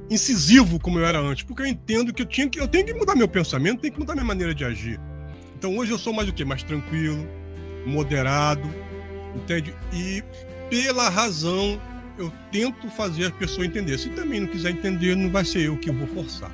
incisivo 0.10 0.80
como 0.80 0.98
eu 0.98 1.06
era 1.06 1.20
antes, 1.20 1.44
porque 1.44 1.62
eu 1.62 1.68
entendo 1.68 2.14
que 2.14 2.22
eu, 2.22 2.26
tinha 2.26 2.50
que 2.50 2.60
eu 2.60 2.68
tenho 2.68 2.86
que 2.86 2.94
mudar 2.94 3.16
meu 3.16 3.28
pensamento, 3.28 3.82
tenho 3.82 3.94
que 3.94 4.00
mudar 4.00 4.14
minha 4.14 4.26
maneira 4.26 4.56
de 4.56 4.64
agir. 4.64 5.00
Então 5.58 5.78
hoje 5.78 5.92
eu 5.92 5.98
sou 5.98 6.14
mais 6.14 6.30
o 6.30 6.34
quê? 6.34 6.46
Mais 6.46 6.64
tranquilo, 6.64 7.28
moderado, 7.86 8.68
entende? 9.36 9.76
E 9.94 10.24
pela 10.70 11.10
razão 11.10 11.80
eu 12.18 12.32
tento 12.52 12.90
fazer 12.90 13.26
a 13.26 13.32
pessoa 13.32 13.66
entender. 13.66 13.98
Se 13.98 14.10
também 14.10 14.40
não 14.40 14.48
quiser 14.48 14.72
entender, 14.72 15.16
não 15.16 15.30
vai 15.30 15.44
ser 15.44 15.64
eu 15.64 15.78
que 15.78 15.92
vou 15.92 16.08
forçar. 16.08 16.52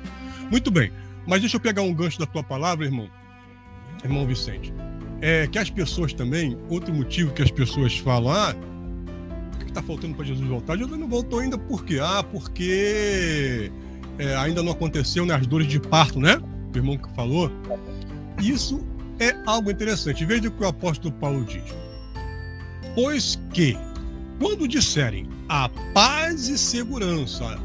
Muito 0.50 0.70
bem, 0.70 0.92
mas 1.26 1.40
deixa 1.40 1.56
eu 1.56 1.60
pegar 1.60 1.82
um 1.82 1.94
gancho 1.94 2.18
da 2.18 2.26
tua 2.26 2.42
palavra, 2.42 2.84
irmão, 2.84 3.08
irmão 4.02 4.26
Vicente. 4.26 4.74
É 5.20 5.46
que 5.46 5.58
as 5.58 5.70
pessoas 5.70 6.12
também, 6.12 6.56
outro 6.68 6.92
motivo 6.92 7.32
que 7.32 7.42
as 7.42 7.50
pessoas 7.50 7.96
falam, 7.96 8.32
ah, 8.32 8.54
está 9.74 9.82
faltando 9.82 10.14
para 10.14 10.24
Jesus 10.24 10.48
voltar? 10.48 10.76
Jesus 10.78 10.98
não 10.98 11.08
voltou 11.08 11.40
ainda 11.40 11.58
por 11.58 11.84
quê? 11.84 11.98
Ah, 12.00 12.22
porque 12.22 13.70
é, 14.18 14.36
ainda 14.36 14.62
não 14.62 14.72
aconteceu 14.72 15.26
né, 15.26 15.34
as 15.34 15.46
dores 15.46 15.66
de 15.66 15.80
parto, 15.80 16.20
né? 16.20 16.40
O 16.72 16.76
irmão 16.76 16.96
que 16.96 17.12
falou. 17.14 17.50
Isso 18.40 18.86
é 19.18 19.34
algo 19.46 19.70
interessante. 19.70 20.24
Veja 20.24 20.48
o 20.48 20.50
que 20.52 20.62
o 20.62 20.68
apóstolo 20.68 21.12
Paulo 21.14 21.44
diz. 21.44 21.64
Pois 22.94 23.38
que, 23.52 23.76
quando 24.38 24.68
disserem 24.68 25.28
a 25.48 25.68
paz 25.92 26.48
e 26.48 26.56
segurança, 26.56 27.58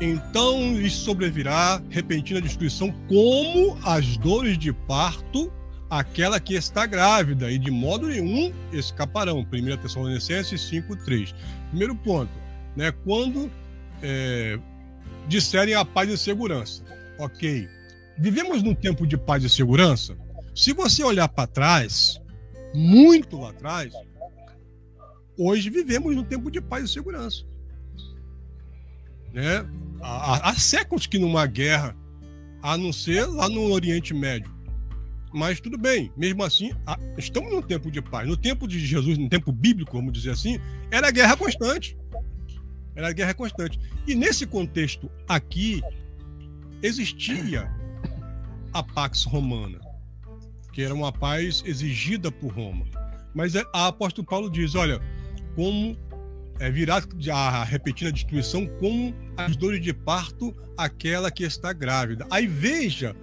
então 0.00 0.74
lhes 0.74 0.92
sobrevirá 0.92 1.80
repentina 1.88 2.40
destruição, 2.40 2.92
como 3.08 3.78
as 3.84 4.16
dores 4.16 4.58
de 4.58 4.72
parto 4.72 5.52
aquela 5.90 6.38
que 6.38 6.54
está 6.54 6.86
grávida, 6.86 7.50
e 7.50 7.58
de 7.58 7.70
modo 7.70 8.08
nenhum 8.08 8.52
escaparão. 8.72 9.40
1 9.40 9.76
Tessalonicenses 9.78 10.60
5,3. 10.70 11.34
Primeiro 11.70 11.94
ponto, 11.96 12.32
né? 12.76 12.92
Quando 13.04 13.50
é, 14.02 14.58
disserem 15.28 15.74
a 15.74 15.84
paz 15.84 16.10
e 16.10 16.18
segurança. 16.18 16.82
Ok. 17.18 17.68
Vivemos 18.18 18.62
num 18.62 18.74
tempo 18.74 19.06
de 19.06 19.16
paz 19.16 19.44
e 19.44 19.48
segurança? 19.48 20.16
Se 20.54 20.72
você 20.72 21.04
olhar 21.04 21.28
para 21.28 21.46
trás, 21.46 22.20
muito 22.74 23.38
lá 23.38 23.50
atrás, 23.50 23.92
hoje 25.38 25.70
vivemos 25.70 26.16
num 26.16 26.24
tempo 26.24 26.50
de 26.50 26.60
paz 26.60 26.84
e 26.84 26.92
segurança. 26.92 27.44
Né? 29.32 29.64
Há, 30.00 30.50
há 30.50 30.54
séculos 30.54 31.06
que 31.06 31.18
numa 31.18 31.46
guerra, 31.46 31.96
a 32.62 32.76
não 32.76 32.92
ser 32.92 33.24
lá 33.26 33.48
no 33.48 33.70
Oriente 33.70 34.12
Médio, 34.12 34.52
mas 35.32 35.60
tudo 35.60 35.76
bem, 35.76 36.12
mesmo 36.16 36.42
assim, 36.42 36.72
estamos 37.16 37.52
num 37.52 37.62
tempo 37.62 37.90
de 37.90 38.00
paz. 38.00 38.26
No 38.26 38.36
tempo 38.36 38.66
de 38.66 38.78
Jesus, 38.78 39.18
no 39.18 39.28
tempo 39.28 39.52
bíblico, 39.52 39.96
vamos 39.96 40.12
dizer 40.12 40.30
assim, 40.30 40.58
era 40.90 41.10
guerra 41.10 41.36
constante. 41.36 41.96
Era 42.94 43.12
guerra 43.12 43.34
constante. 43.34 43.78
E 44.06 44.14
nesse 44.14 44.46
contexto 44.46 45.10
aqui, 45.28 45.82
existia 46.82 47.70
a 48.72 48.82
Pax 48.82 49.24
Romana, 49.24 49.78
que 50.72 50.82
era 50.82 50.94
uma 50.94 51.12
paz 51.12 51.62
exigida 51.64 52.30
por 52.30 52.52
Roma. 52.52 52.86
Mas 53.34 53.54
é, 53.54 53.62
a 53.72 53.86
apóstolo 53.88 54.26
Paulo 54.26 54.50
diz: 54.50 54.74
olha, 54.74 55.00
como 55.54 55.96
é, 56.58 56.70
virá 56.70 57.02
a 57.32 57.64
repetida 57.64 58.10
destruição 58.10 58.66
como 58.80 59.14
as 59.36 59.56
dores 59.56 59.80
de 59.80 59.92
parto 59.92 60.54
aquela 60.76 61.30
que 61.30 61.44
está 61.44 61.72
grávida. 61.72 62.26
Aí 62.30 62.46
veja 62.46 63.14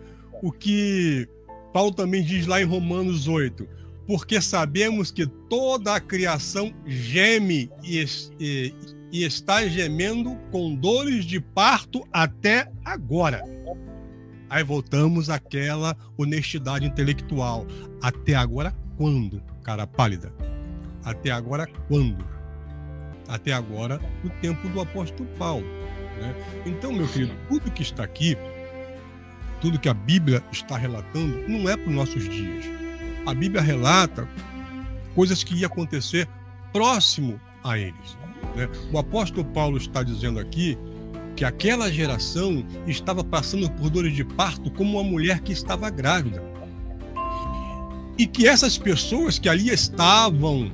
o 0.42 0.52
que 0.52 1.28
Paulo 1.76 1.92
também 1.92 2.24
diz 2.24 2.48
lá 2.48 2.62
em 2.62 2.64
Romanos 2.64 3.28
8: 3.28 3.68
porque 4.08 4.40
sabemos 4.40 5.12
que 5.12 5.28
toda 5.28 5.94
a 5.94 6.00
criação 6.00 6.74
geme 6.86 7.70
e, 7.84 8.02
e, 8.40 8.74
e 9.12 9.24
está 9.26 9.68
gemendo 9.68 10.38
com 10.54 10.74
dores 10.74 11.26
de 11.26 11.42
parto 11.42 12.08
até 12.14 12.72
agora. 12.86 13.44
Aí 14.50 14.64
voltamos 14.64 15.30
àquela 15.30 15.98
honestidade 16.18 16.86
intelectual. 16.86 17.68
Até 18.02 18.36
agora, 18.36 18.74
quando, 18.96 19.44
cara 19.62 19.86
pálida? 19.86 20.34
Até 21.04 21.30
agora, 21.30 21.68
quando? 21.90 22.26
Até 23.28 23.52
agora, 23.52 24.00
o 24.24 24.30
tempo 24.40 24.70
do 24.70 24.80
apóstolo 24.80 25.28
Paulo. 25.38 25.66
Né? 26.22 26.34
Então, 26.66 26.94
meu 26.94 27.06
querido, 27.06 27.34
tudo 27.50 27.70
que 27.70 27.82
está 27.82 28.06
aqui, 28.06 28.38
tudo 29.66 29.80
que 29.80 29.90
a 29.90 29.96
Bíblia 29.96 30.44
está 30.52 30.78
relatando, 30.78 31.44
não 31.48 31.68
é 31.68 31.76
para 31.76 31.90
os 31.90 31.96
nossos 31.96 32.30
dias. 32.30 32.66
A 33.26 33.34
Bíblia 33.34 33.64
relata 33.64 34.30
coisas 35.16 35.44
que 35.44 35.56
iam 35.56 35.66
acontecer 35.66 36.30
próximo 36.72 37.42
a 37.64 37.76
eles. 37.76 38.16
Né? 38.56 38.70
O 38.94 39.00
apóstolo 39.00 39.44
Paulo 39.44 39.78
está 39.78 40.04
dizendo 40.04 40.38
aqui 40.38 40.78
que 41.36 41.44
aquela 41.44 41.92
geração 41.92 42.64
estava 42.86 43.24
passando 43.24 43.68
por 43.72 43.90
dores 43.90 44.14
de 44.14 44.24
parto 44.24 44.70
como 44.70 45.00
uma 45.00 45.04
mulher 45.04 45.40
que 45.40 45.52
estava 45.52 45.90
grávida. 45.90 46.44
E 48.20 48.28
que 48.28 48.48
essas 48.48 48.78
pessoas 48.78 49.40
que 49.40 49.50
ali 49.50 49.72
estavam, 49.72 50.72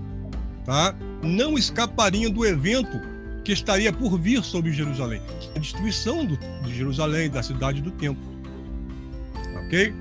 tá, 0.65 0.93
não 1.23 1.57
escapariam 1.57 2.29
do 2.29 2.45
evento 2.45 2.99
que 3.45 3.53
estaria 3.53 3.93
por 3.93 4.19
vir 4.19 4.43
sobre 4.43 4.73
Jerusalém 4.73 5.21
a 5.55 5.59
destruição 5.59 6.25
do, 6.25 6.37
de 6.37 6.75
Jerusalém, 6.75 7.29
da 7.29 7.43
cidade 7.43 7.81
do 7.81 7.91
templo. 7.91 8.30
Ok? 9.71 9.93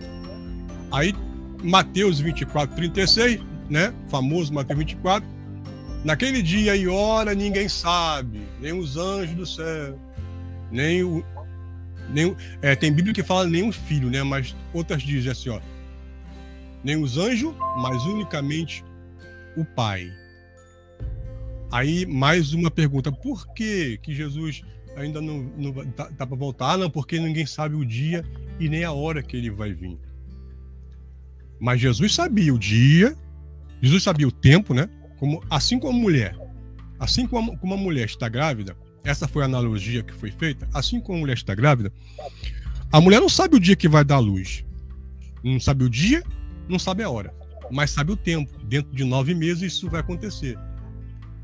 Aí, 0.91 1.15
Mateus 1.63 2.19
24, 2.19 2.75
36, 2.75 3.41
né? 3.71 3.95
Famoso 4.09 4.53
Mateus 4.53 4.77
24. 4.81 5.29
Naquele 6.05 6.43
dia 6.43 6.75
e 6.75 6.89
hora 6.89 7.37
ninguém 7.37 7.69
sabe, 7.69 8.41
nem 8.61 8.73
os 8.73 8.97
anjos 8.97 9.37
do 9.37 9.47
céu, 9.47 9.97
nem 10.73 11.05
o. 11.05 11.25
Nem, 12.13 12.35
é, 12.61 12.75
tem 12.75 12.93
Bíblia 12.93 13.15
que 13.15 13.23
fala 13.23 13.47
nem 13.47 13.69
o 13.69 13.71
filho, 13.71 14.11
né? 14.11 14.25
Mas 14.25 14.57
outras 14.75 15.03
dizem 15.03 15.31
assim, 15.31 15.51
ó. 15.51 15.61
Nem 16.83 16.97
os 17.01 17.17
anjos, 17.17 17.55
mas 17.81 18.03
unicamente 18.07 18.85
o 19.57 19.65
Pai. 19.65 20.13
Aí, 21.71 22.05
mais 22.07 22.53
uma 22.53 22.73
pergunta: 22.73 23.13
por 23.13 23.47
que, 23.55 23.99
que 24.03 24.13
Jesus 24.13 24.65
ainda 24.97 25.21
não, 25.21 25.43
não 25.57 25.73
tá, 25.93 26.11
tá 26.11 26.27
para 26.27 26.37
voltar? 26.37 26.79
Não, 26.79 26.91
porque 26.91 27.19
ninguém 27.19 27.47
sabe 27.47 27.75
o 27.75 27.85
dia 27.85 28.25
e 28.59 28.69
nem 28.69 28.85
a 28.85 28.93
hora 28.93 29.23
que 29.23 29.37
ele 29.37 29.51
vai 29.51 29.73
vir. 29.73 29.99
Mas 31.59 31.81
Jesus 31.81 32.15
sabia 32.15 32.55
o 32.55 32.59
dia, 32.59 33.17
Jesus 33.83 34.03
sabia 34.03 34.27
o 34.27 34.33
tempo, 34.33 34.73
né? 34.73 34.89
Como, 35.19 35.43
assim 35.51 35.79
como 35.79 35.99
a 35.99 36.01
mulher, 36.01 36.37
assim 36.99 37.27
como, 37.27 37.57
como 37.59 37.75
a 37.75 37.77
mulher 37.77 38.07
está 38.07 38.29
grávida, 38.29 38.77
essa 39.05 39.29
foi 39.29 39.43
a 39.43 39.47
analogia 39.47 40.03
que 40.03 40.13
foi 40.13 40.31
feita. 40.31 40.69
Assim 40.73 41.01
como 41.01 41.19
a 41.19 41.21
mulher 41.21 41.37
está 41.37 41.55
grávida, 41.55 41.93
a 42.93 43.01
mulher 43.01 43.21
não 43.21 43.29
sabe 43.29 43.57
o 43.57 43.61
dia 43.61 43.77
que 43.77 43.89
vai 43.89 44.05
dar 44.05 44.19
luz. 44.19 44.65
Não 45.43 45.61
sabe 45.61 45.85
o 45.85 45.91
dia, 45.91 46.23
não 46.69 46.79
sabe 46.79 47.03
a 47.03 47.11
hora. 47.11 47.35
Mas 47.71 47.91
sabe 47.91 48.13
o 48.13 48.17
tempo. 48.17 48.53
Dentro 48.65 48.95
de 48.95 49.05
nove 49.05 49.35
meses 49.35 49.75
isso 49.75 49.89
vai 49.89 50.01
acontecer. 50.01 50.59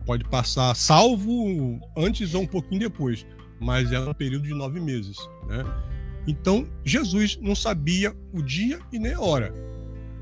Pode 0.04 0.24
passar 0.24 0.74
salvo 0.74 1.80
antes 1.96 2.34
ou 2.34 2.42
um 2.42 2.46
pouquinho 2.46 2.80
depois. 2.80 3.26
Mas 3.60 3.92
é 3.92 4.00
um 4.00 4.12
período 4.12 4.44
de 4.44 4.54
nove 4.54 4.80
meses. 4.80 5.16
Né? 5.46 5.64
Então, 6.26 6.68
Jesus 6.84 7.38
não 7.40 7.54
sabia 7.54 8.14
o 8.32 8.42
dia 8.42 8.78
e 8.92 8.98
nem 8.98 9.14
a 9.14 9.20
hora. 9.20 9.54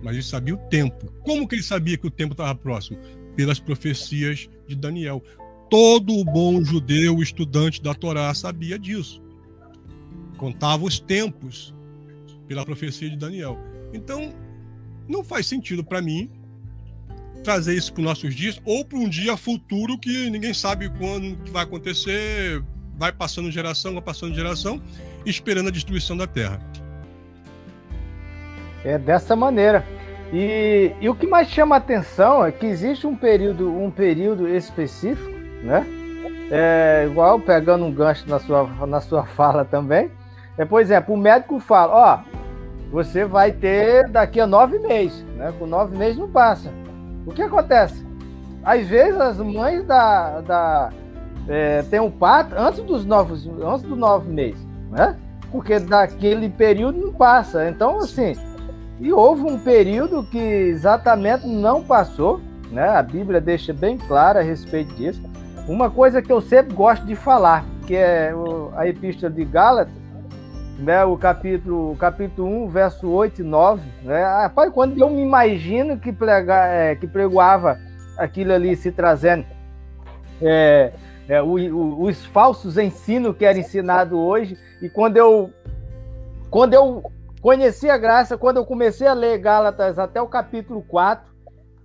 Mas 0.02 0.14
ele 0.14 0.22
sabia 0.22 0.54
o 0.54 0.58
tempo. 0.68 1.10
Como 1.22 1.48
que 1.48 1.54
ele 1.54 1.62
sabia 1.62 1.96
que 1.96 2.06
o 2.06 2.10
tempo 2.10 2.32
estava 2.32 2.54
próximo? 2.54 2.98
Pelas 3.34 3.58
profecias 3.58 4.48
de 4.66 4.76
Daniel. 4.76 5.22
Todo 5.70 6.14
o 6.14 6.24
bom 6.24 6.62
judeu 6.62 7.22
estudante 7.22 7.82
da 7.82 7.94
Torá 7.94 8.32
sabia 8.34 8.78
disso. 8.78 9.22
Contava 10.36 10.84
os 10.84 11.00
tempos 11.00 11.74
pela 12.46 12.64
profecia 12.64 13.08
de 13.08 13.16
Daniel. 13.16 13.58
Então, 13.92 14.34
não 15.08 15.24
faz 15.24 15.46
sentido 15.46 15.82
para 15.82 16.02
mim 16.02 16.30
trazer 17.42 17.76
isso 17.76 17.92
para 17.92 18.00
os 18.00 18.06
nossos 18.06 18.34
dias 18.34 18.60
ou 18.64 18.84
para 18.84 18.98
um 18.98 19.08
dia 19.08 19.36
futuro 19.36 19.98
que 19.98 20.30
ninguém 20.30 20.54
sabe 20.54 20.88
quando 20.98 21.36
que 21.44 21.50
vai 21.50 21.62
acontecer, 21.62 22.64
vai 22.96 23.12
passando 23.12 23.50
geração, 23.50 23.92
vai 23.92 24.02
passando 24.02 24.34
geração, 24.34 24.80
esperando 25.26 25.68
a 25.68 25.72
destruição 25.72 26.16
da 26.16 26.26
Terra. 26.26 26.60
É 28.84 28.98
dessa 28.98 29.34
maneira. 29.34 29.84
E, 30.32 30.92
e 31.00 31.08
o 31.08 31.14
que 31.14 31.26
mais 31.26 31.48
chama 31.48 31.76
a 31.76 31.78
atenção 31.78 32.44
é 32.44 32.50
que 32.50 32.66
existe 32.66 33.06
um 33.06 33.14
período, 33.14 33.70
um 33.70 33.90
período 33.90 34.48
específico 34.48 35.34
né? 35.64 35.86
É, 36.50 37.06
igual 37.10 37.40
pegando 37.40 37.84
um 37.84 37.92
gancho 37.92 38.28
na 38.28 38.38
sua, 38.38 38.68
na 38.86 39.00
sua 39.00 39.24
fala 39.34 39.64
também. 39.64 40.10
É, 40.56 40.64
por 40.64 40.80
exemplo, 40.80 41.14
o 41.14 41.18
médico 41.18 41.58
fala, 41.58 41.92
ó, 41.92 42.34
você 42.92 43.24
vai 43.24 43.50
ter 43.50 44.08
daqui 44.08 44.38
a 44.38 44.46
nove 44.46 44.78
meses, 44.78 45.24
né? 45.36 45.52
Com 45.58 45.66
nove 45.66 45.96
meses 45.96 46.18
não 46.18 46.30
passa. 46.30 46.70
O 47.26 47.32
que 47.32 47.42
acontece? 47.42 48.06
Às 48.62 48.86
vezes 48.86 49.18
as 49.20 49.38
mães 49.38 49.84
da, 49.84 50.40
da 50.42 50.92
é, 51.48 51.82
tem 51.82 52.00
um 52.00 52.10
parto 52.10 52.54
antes 52.56 52.82
dos 52.82 53.04
novos, 53.04 53.46
antes 53.46 53.82
dos 53.82 53.98
nove 53.98 54.30
meses, 54.30 54.60
né? 54.90 55.16
Porque 55.50 55.78
daquele 55.78 56.48
período 56.48 56.98
não 56.98 57.12
passa. 57.12 57.68
Então, 57.68 57.98
assim, 57.98 58.34
e 59.00 59.12
houve 59.12 59.42
um 59.42 59.58
período 59.58 60.24
que 60.24 60.38
exatamente 60.38 61.46
não 61.46 61.82
passou, 61.82 62.40
né? 62.70 62.88
A 62.88 63.02
Bíblia 63.02 63.40
deixa 63.40 63.72
bem 63.72 63.98
clara 63.98 64.40
a 64.40 64.42
respeito 64.42 64.94
disso. 64.94 65.22
Uma 65.68 65.90
coisa 65.90 66.20
que 66.20 66.32
eu 66.32 66.40
sempre 66.40 66.74
gosto 66.74 67.06
de 67.06 67.14
falar, 67.14 67.64
que 67.86 67.96
é 67.96 68.32
a 68.76 68.86
epístola 68.86 69.32
de 69.32 69.44
Gálatas, 69.44 70.04
né, 70.78 71.04
o 71.04 71.16
capítulo, 71.16 71.96
capítulo 71.96 72.64
1, 72.64 72.68
verso 72.68 73.08
8 73.08 73.40
e 73.40 73.44
9. 73.44 73.82
Né, 74.02 74.22
rapaz, 74.22 74.72
quando 74.72 74.98
eu 74.98 75.08
me 75.08 75.22
imagino 75.22 75.98
que, 75.98 76.12
prega, 76.12 76.66
é, 76.66 76.94
que 76.94 77.06
pregoava 77.06 77.78
aquilo 78.18 78.52
ali 78.52 78.76
se 78.76 78.90
trazendo 78.90 79.44
é, 80.42 80.92
é, 81.28 81.42
o, 81.42 81.54
o, 81.54 82.02
os 82.02 82.24
falsos 82.26 82.76
ensinos 82.76 83.36
que 83.36 83.44
era 83.44 83.58
ensinado 83.58 84.18
hoje, 84.18 84.56
e 84.82 84.88
quando 84.88 85.16
eu, 85.16 85.50
quando 86.50 86.74
eu 86.74 87.10
conheci 87.40 87.88
a 87.88 87.98
graça, 87.98 88.38
quando 88.38 88.58
eu 88.58 88.64
comecei 88.64 89.06
a 89.06 89.12
ler 89.12 89.38
Gálatas 89.38 89.98
até 89.98 90.20
o 90.20 90.28
capítulo 90.28 90.82
4, 90.82 91.32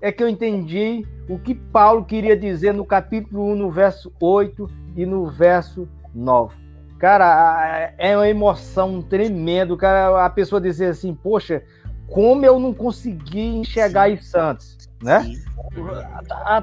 é 0.01 0.11
que 0.11 0.23
eu 0.23 0.29
entendi 0.29 1.05
o 1.27 1.37
que 1.37 1.53
Paulo 1.53 2.05
queria 2.05 2.35
dizer 2.35 2.73
no 2.73 2.85
capítulo 2.85 3.43
1, 3.51 3.55
no 3.55 3.69
verso 3.69 4.11
8 4.19 4.69
e 4.95 5.05
no 5.05 5.27
verso 5.27 5.87
9. 6.13 6.55
Cara, 6.97 7.93
é 7.97 8.15
uma 8.15 8.27
emoção 8.27 9.01
tremenda. 9.01 9.75
Cara, 9.77 10.25
a 10.25 10.29
pessoa 10.29 10.59
dizer 10.59 10.87
assim, 10.87 11.13
poxa, 11.13 11.63
como 12.11 12.45
eu 12.45 12.59
não 12.59 12.73
consegui 12.73 13.57
enxergar 13.57 14.07
Sim. 14.07 14.13
isso 14.15 14.39
antes, 14.39 14.89
né? 15.01 15.23
Sim. 15.23 15.49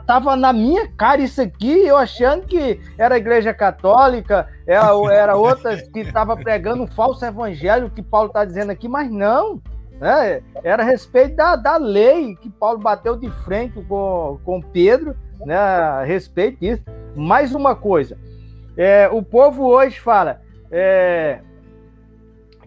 Tava 0.06 0.36
na 0.36 0.52
minha 0.52 0.88
cara 0.88 1.20
isso 1.20 1.40
aqui, 1.40 1.86
eu 1.86 1.96
achando 1.96 2.46
que 2.46 2.80
era 2.98 3.14
a 3.14 3.18
igreja 3.18 3.54
católica, 3.54 4.48
era, 4.66 4.90
era 5.12 5.36
outra 5.36 5.76
que 5.76 6.00
estava 6.00 6.36
pregando 6.36 6.82
um 6.82 6.86
falso 6.86 7.24
evangelho 7.24 7.90
que 7.90 8.02
Paulo 8.02 8.28
está 8.28 8.44
dizendo 8.44 8.70
aqui, 8.72 8.88
mas 8.88 9.10
não. 9.10 9.60
Né? 10.00 10.42
Era 10.62 10.82
a 10.82 10.86
respeito 10.86 11.36
da, 11.36 11.56
da 11.56 11.76
lei 11.76 12.36
que 12.36 12.50
Paulo 12.50 12.78
bateu 12.78 13.16
de 13.16 13.30
frente 13.44 13.80
com, 13.82 14.38
com 14.44 14.60
Pedro, 14.60 15.16
né? 15.44 15.56
a 15.56 16.02
respeito 16.02 16.60
disso. 16.60 16.82
Mais 17.14 17.54
uma 17.54 17.74
coisa, 17.74 18.18
é, 18.76 19.08
o 19.10 19.22
povo 19.22 19.64
hoje 19.64 19.98
fala 19.98 20.42
é, 20.70 21.40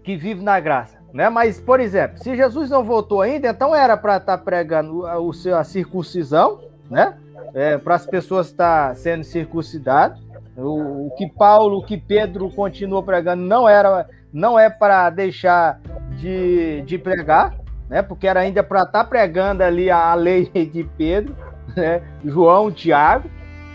que 0.04 0.16
vive 0.16 0.42
na 0.42 0.60
graça, 0.60 0.98
né? 1.14 1.30
mas, 1.30 1.60
por 1.60 1.80
exemplo, 1.80 2.18
se 2.18 2.36
Jesus 2.36 2.70
não 2.70 2.84
voltou 2.84 3.22
ainda, 3.22 3.50
então 3.50 3.76
era 3.76 3.98
para 3.98 4.18
estar 4.18 4.38
tá 4.38 4.44
pregando 4.44 5.04
o 5.04 5.34
seu, 5.34 5.58
a 5.58 5.64
circuncisão, 5.64 6.62
né? 6.90 7.18
É, 7.54 7.78
para 7.78 7.96
as 7.96 8.06
pessoas 8.06 8.48
estar 8.48 8.90
tá 8.90 8.96
sendo 8.96 9.24
circuncidadas. 9.24 10.20
O, 10.56 11.08
o 11.08 11.12
que 11.16 11.28
Paulo, 11.28 11.78
o 11.78 11.86
que 11.86 11.98
Pedro 11.98 12.50
continuou 12.52 13.02
pregando 13.02 13.42
não 13.44 13.68
era, 13.68 14.08
não 14.32 14.60
é 14.60 14.70
para 14.70 15.10
deixar 15.10 15.80
de, 16.18 16.82
de 16.82 16.98
pregar, 16.98 17.56
né? 17.90 18.02
Porque 18.02 18.28
era 18.28 18.42
ainda 18.42 18.62
para 18.62 18.84
estar 18.84 19.04
tá 19.04 19.10
pregando 19.10 19.64
ali 19.64 19.90
a 19.90 20.14
lei 20.14 20.50
de 20.54 20.84
Pedro, 20.98 21.36
né? 21.76 22.02
João, 22.24 22.72
Tiago, 22.72 23.30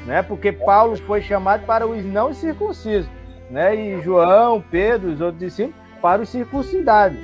né? 0.06 0.22
Porque 0.22 0.52
Paulo 0.52 0.96
foi 0.98 1.22
chamado 1.22 1.64
para 1.64 1.86
os 1.86 2.04
não 2.04 2.32
circuncisos, 2.32 3.10
né? 3.50 3.74
E 3.74 4.02
João, 4.02 4.62
Pedro, 4.70 5.10
os 5.10 5.20
outros 5.20 5.40
discípulos 5.40 5.83
para 6.04 6.20
os 6.20 6.28
circuncidados. 6.28 7.16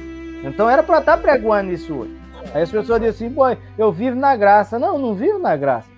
Então 0.42 0.70
era 0.70 0.82
para 0.82 1.00
estar 1.00 1.18
tá 1.18 1.22
pregoando 1.22 1.70
isso 1.70 1.92
hoje. 1.92 2.18
Aí 2.54 2.62
as 2.62 2.70
pessoas 2.70 2.98
dizem 2.98 3.26
assim, 3.26 3.34
pô, 3.34 3.44
eu 3.76 3.92
vivo 3.92 4.16
na 4.16 4.34
graça. 4.34 4.78
Não, 4.78 4.96
não 4.96 5.14
vivo 5.14 5.38
na 5.38 5.54
graça. 5.54 5.90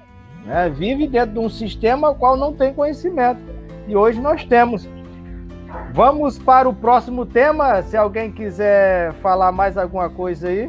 Né? 0.45 0.69
Vive 0.69 1.07
dentro 1.07 1.35
de 1.35 1.39
um 1.39 1.49
sistema 1.49 2.09
ao 2.09 2.17
qual 2.17 2.37
não 2.37 2.53
tem 2.53 2.75
conhecimento. 2.75 3.41
E 3.87 3.95
hoje 3.95 4.21
nós 4.21 4.45
temos. 4.45 4.89
Vamos 5.93 6.41
para 6.41 6.69
o 6.69 6.75
próximo 6.75 7.25
tema. 7.25 7.83
Se 7.83 7.97
alguém 7.97 8.33
quiser 8.33 9.13
falar 9.23 9.53
mais 9.53 9.79
alguma 9.79 10.11
coisa 10.11 10.49
aí, 10.49 10.69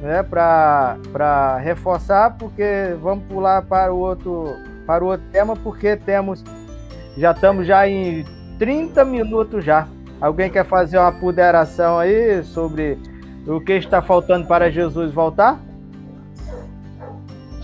né, 0.00 0.22
para 0.22 1.58
reforçar, 1.58 2.38
porque 2.38 2.96
vamos 3.02 3.24
pular 3.24 3.60
para 3.60 3.92
o 3.92 3.98
outro 3.98 4.46
para 4.86 5.04
o 5.04 5.08
outro 5.08 5.26
tema, 5.30 5.54
porque 5.56 5.94
temos 5.94 6.42
já 7.18 7.32
estamos 7.32 7.66
já 7.66 7.86
em 7.86 8.24
30 8.58 9.04
minutos 9.04 9.62
já. 9.62 9.86
Alguém 10.20 10.50
quer 10.50 10.64
fazer 10.66 10.98
uma 10.98 11.12
ponderação 11.12 11.98
aí 11.98 12.44
sobre 12.44 12.98
o 13.46 13.60
que 13.60 13.72
está 13.72 14.02
faltando 14.02 14.46
para 14.46 14.70
Jesus 14.70 15.12
voltar? 15.12 15.58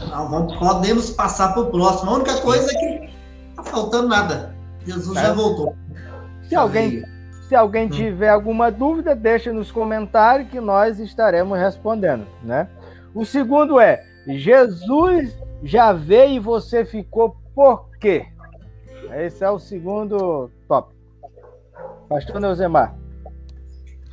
Não, 0.08 0.30
vamos, 0.30 0.56
podemos 0.56 1.10
passar 1.10 1.52
para 1.52 1.62
o 1.62 1.70
próximo. 1.70 2.10
A 2.10 2.14
única 2.14 2.40
coisa 2.40 2.70
é 2.72 2.74
que 2.74 3.10
está 3.50 3.62
faltando 3.64 4.08
nada. 4.08 4.54
Jesus 4.86 5.16
é. 5.18 5.22
já 5.22 5.32
voltou. 5.32 5.76
Se 6.48 6.54
alguém, 6.54 7.04
se 7.48 7.54
alguém 7.54 7.86
hum. 7.86 7.90
tiver 7.90 8.30
alguma 8.30 8.70
dúvida, 8.70 9.14
deixa 9.14 9.52
nos 9.52 9.70
comentários 9.70 10.48
que 10.48 10.60
nós 10.60 10.98
estaremos 10.98 11.58
respondendo, 11.58 12.26
né? 12.42 12.68
O 13.14 13.24
segundo 13.24 13.78
é: 13.80 14.02
Jesus 14.26 15.36
já 15.62 15.92
veio 15.92 16.36
e 16.36 16.38
você 16.38 16.84
ficou 16.84 17.36
por 17.54 17.90
quê? 17.98 18.26
Esse 19.14 19.44
é 19.44 19.50
o 19.50 19.58
segundo. 19.58 20.50
Pastor 22.08 22.40
Neuzemar. 22.40 22.96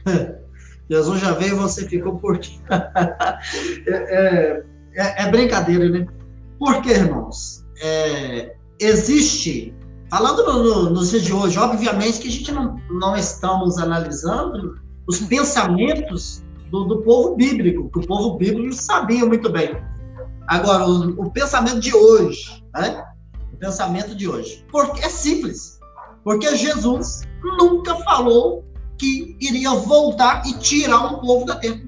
Jesus 0.89 1.21
já 1.21 1.31
veio 1.33 1.55
e 1.55 1.59
você 1.59 1.87
ficou 1.87 2.19
por 2.19 2.37
é, 2.69 3.91
é, 3.91 4.63
é, 4.95 5.23
é, 5.23 5.31
brincadeira, 5.31 5.89
né? 5.89 6.05
Por 6.59 6.81
quê, 6.81 6.91
irmãos? 6.91 7.65
É, 7.81 8.55
existe, 8.79 9.73
falando 10.09 10.43
no, 10.43 10.63
no, 10.63 10.89
nos 10.91 11.09
dias 11.09 11.23
de 11.23 11.33
hoje, 11.33 11.57
obviamente 11.57 12.19
que 12.19 12.27
a 12.27 12.31
gente 12.31 12.51
não, 12.51 12.77
não 12.89 13.15
estamos 13.15 13.77
analisando 13.77 14.79
os 15.07 15.19
pensamentos 15.19 16.43
do, 16.69 16.85
do 16.85 17.01
povo 17.01 17.35
bíblico, 17.35 17.89
que 17.89 17.99
o 17.99 18.07
povo 18.07 18.37
bíblico 18.37 18.73
sabia 18.73 19.25
muito 19.25 19.49
bem. 19.49 19.75
Agora, 20.47 20.85
o, 20.85 21.09
o 21.21 21.31
pensamento 21.31 21.79
de 21.79 21.95
hoje, 21.95 22.63
né? 22.73 23.03
O 23.53 23.57
pensamento 23.57 24.15
de 24.15 24.27
hoje. 24.27 24.65
Porque 24.71 25.03
é 25.03 25.09
simples. 25.09 25.72
Porque 26.23 26.55
Jesus 26.55 27.21
nunca 27.59 27.95
falou 27.97 28.65
que 28.97 29.35
iria 29.39 29.71
voltar 29.71 30.43
e 30.47 30.57
tirar 30.59 31.13
um 31.13 31.19
povo 31.19 31.45
da 31.45 31.55
terra. 31.55 31.81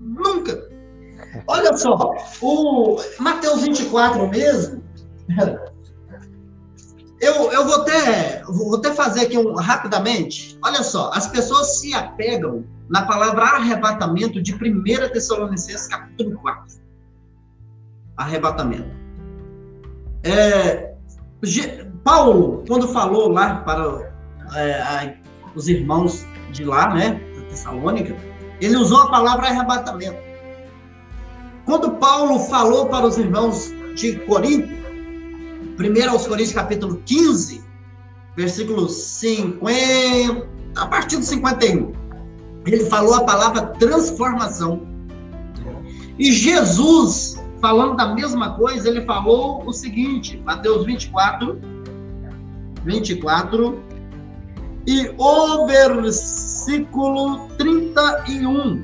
Nunca. 0.00 0.68
Olha 1.46 1.76
só, 1.76 1.96
o 2.42 3.00
Mateus 3.18 3.62
24 3.62 4.28
mesmo. 4.28 4.82
Eu, 7.20 7.52
eu 7.52 7.66
vou 7.66 7.82
até 7.82 8.42
vou 8.44 8.76
até 8.76 8.92
fazer 8.94 9.26
aqui 9.26 9.38
um, 9.38 9.54
rapidamente. 9.54 10.58
Olha 10.64 10.82
só, 10.82 11.10
as 11.12 11.28
pessoas 11.28 11.78
se 11.78 11.94
apegam 11.94 12.64
na 12.88 13.02
palavra 13.02 13.44
arrebatamento 13.44 14.42
de 14.42 14.54
1 14.54 15.12
Tessalonicenses 15.12 15.86
capítulo 15.86 16.38
4. 16.40 16.80
Arrebatamento. 18.16 18.90
É, 20.24 20.94
Paulo, 22.04 22.64
quando 22.66 22.88
falou 22.88 23.28
lá 23.28 23.56
para 23.56 24.12
é, 24.54 24.72
a, 24.80 25.14
os 25.54 25.68
irmãos 25.68 26.26
de 26.50 26.64
lá, 26.64 26.94
né, 26.94 27.20
da 27.36 27.42
Tessalônica, 27.48 28.16
ele 28.60 28.76
usou 28.76 29.02
a 29.02 29.10
palavra 29.10 29.48
arrebatamento. 29.48 30.18
Quando 31.64 31.92
Paulo 31.92 32.38
falou 32.38 32.86
para 32.86 33.06
os 33.06 33.18
irmãos 33.18 33.72
de 33.94 34.16
Corinto, 34.20 34.68
1 35.78 36.10
aos 36.10 36.26
Coríntios 36.26 36.54
capítulo 36.54 37.00
15, 37.04 37.62
versículo 38.36 38.88
50, 38.88 40.48
a 40.76 40.86
partir 40.86 41.16
do 41.16 41.24
51, 41.24 41.92
ele 42.66 42.84
falou 42.86 43.14
a 43.14 43.24
palavra 43.24 43.66
transformação. 43.78 44.86
E 46.18 46.32
Jesus, 46.32 47.42
falando 47.60 47.96
da 47.96 48.14
mesma 48.14 48.54
coisa, 48.54 48.88
ele 48.88 49.02
falou 49.02 49.64
o 49.66 49.72
seguinte, 49.72 50.40
Mateus 50.44 50.84
24, 50.84 51.58
24, 52.84 53.82
e 54.86 55.14
o 55.18 55.66
versículo 55.66 57.48
31. 57.58 58.82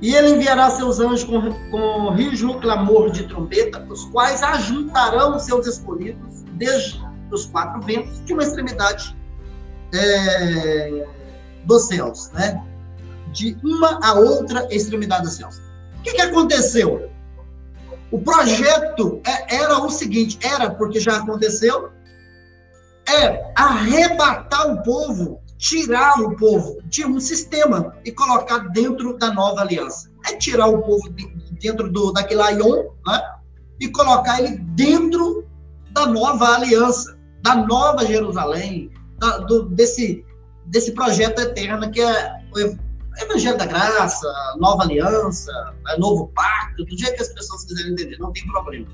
E 0.00 0.14
ele 0.14 0.30
enviará 0.30 0.68
seus 0.70 0.98
anjos 0.98 1.24
com, 1.24 1.52
com 1.70 2.10
rijo 2.10 2.54
clamor 2.60 3.10
de 3.10 3.26
trombeta, 3.28 3.86
os 3.88 4.04
quais 4.06 4.42
ajuntarão 4.42 5.38
seus 5.38 5.66
escolhidos 5.66 6.42
desde 6.54 7.00
os 7.30 7.46
quatro 7.46 7.80
ventos 7.82 8.22
de 8.24 8.32
uma 8.32 8.42
extremidade 8.42 9.16
é, 9.94 11.06
dos 11.64 11.82
céus, 11.86 12.30
né? 12.32 12.62
De 13.32 13.56
uma 13.62 13.98
a 14.02 14.14
outra 14.14 14.66
extremidade 14.70 15.22
dos 15.22 15.34
céus. 15.34 15.58
O 15.98 16.02
que, 16.02 16.12
que 16.14 16.20
aconteceu? 16.20 17.08
O 18.10 18.20
projeto 18.20 19.20
é, 19.24 19.56
era 19.56 19.78
o 19.78 19.88
seguinte, 19.88 20.38
era 20.42 20.68
porque 20.70 21.00
já 21.00 21.16
aconteceu, 21.16 21.90
é 23.08 23.52
arrebatar 23.56 24.72
o 24.72 24.82
povo, 24.82 25.40
tirar 25.58 26.20
o 26.20 26.36
povo 26.36 26.78
de 26.84 27.04
um 27.04 27.20
sistema 27.20 27.96
e 28.04 28.12
colocar 28.12 28.58
dentro 28.70 29.16
da 29.18 29.32
nova 29.32 29.62
aliança. 29.62 30.10
É 30.26 30.36
tirar 30.36 30.68
o 30.68 30.82
povo 30.82 31.08
dentro 31.60 31.90
do, 31.90 32.12
daquele 32.12 32.42
aion, 32.42 32.90
né? 33.06 33.22
E 33.80 33.88
colocar 33.88 34.40
ele 34.40 34.58
dentro 34.58 35.46
da 35.90 36.06
nova 36.06 36.56
aliança, 36.56 37.18
da 37.42 37.54
nova 37.54 38.06
Jerusalém, 38.06 38.90
da, 39.18 39.38
do, 39.38 39.64
desse, 39.64 40.24
desse 40.66 40.92
projeto 40.92 41.40
eterno 41.40 41.90
que 41.90 42.00
é 42.00 42.42
o 42.54 43.22
Evangelho 43.22 43.58
da 43.58 43.66
Graça, 43.66 44.26
Nova 44.58 44.84
Aliança, 44.84 45.52
é 45.88 45.98
Novo 45.98 46.28
Pacto, 46.34 46.84
do 46.84 46.96
jeito 46.96 47.16
que 47.16 47.22
as 47.22 47.32
pessoas 47.32 47.64
quiserem 47.64 47.92
entender, 47.92 48.16
não 48.18 48.32
tem 48.32 48.46
problema. 48.46 48.86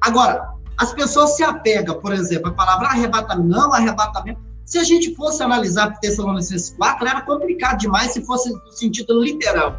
Agora, 0.00 0.54
as 0.76 0.92
pessoas 0.92 1.36
se 1.36 1.44
apegam, 1.44 2.00
por 2.00 2.12
exemplo, 2.12 2.48
a 2.48 2.52
palavra 2.52 2.88
arrebatamento, 2.88 3.48
não, 3.48 3.72
arrebatamento. 3.72 4.40
Se 4.64 4.78
a 4.78 4.84
gente 4.84 5.14
fosse 5.14 5.42
analisar 5.42 5.98
Tessalonicenses 6.00 6.74
4, 6.76 7.06
era 7.06 7.20
complicado 7.20 7.78
demais 7.78 8.12
se 8.12 8.24
fosse 8.24 8.50
no 8.50 8.72
sentido 8.72 9.22
literal. 9.22 9.76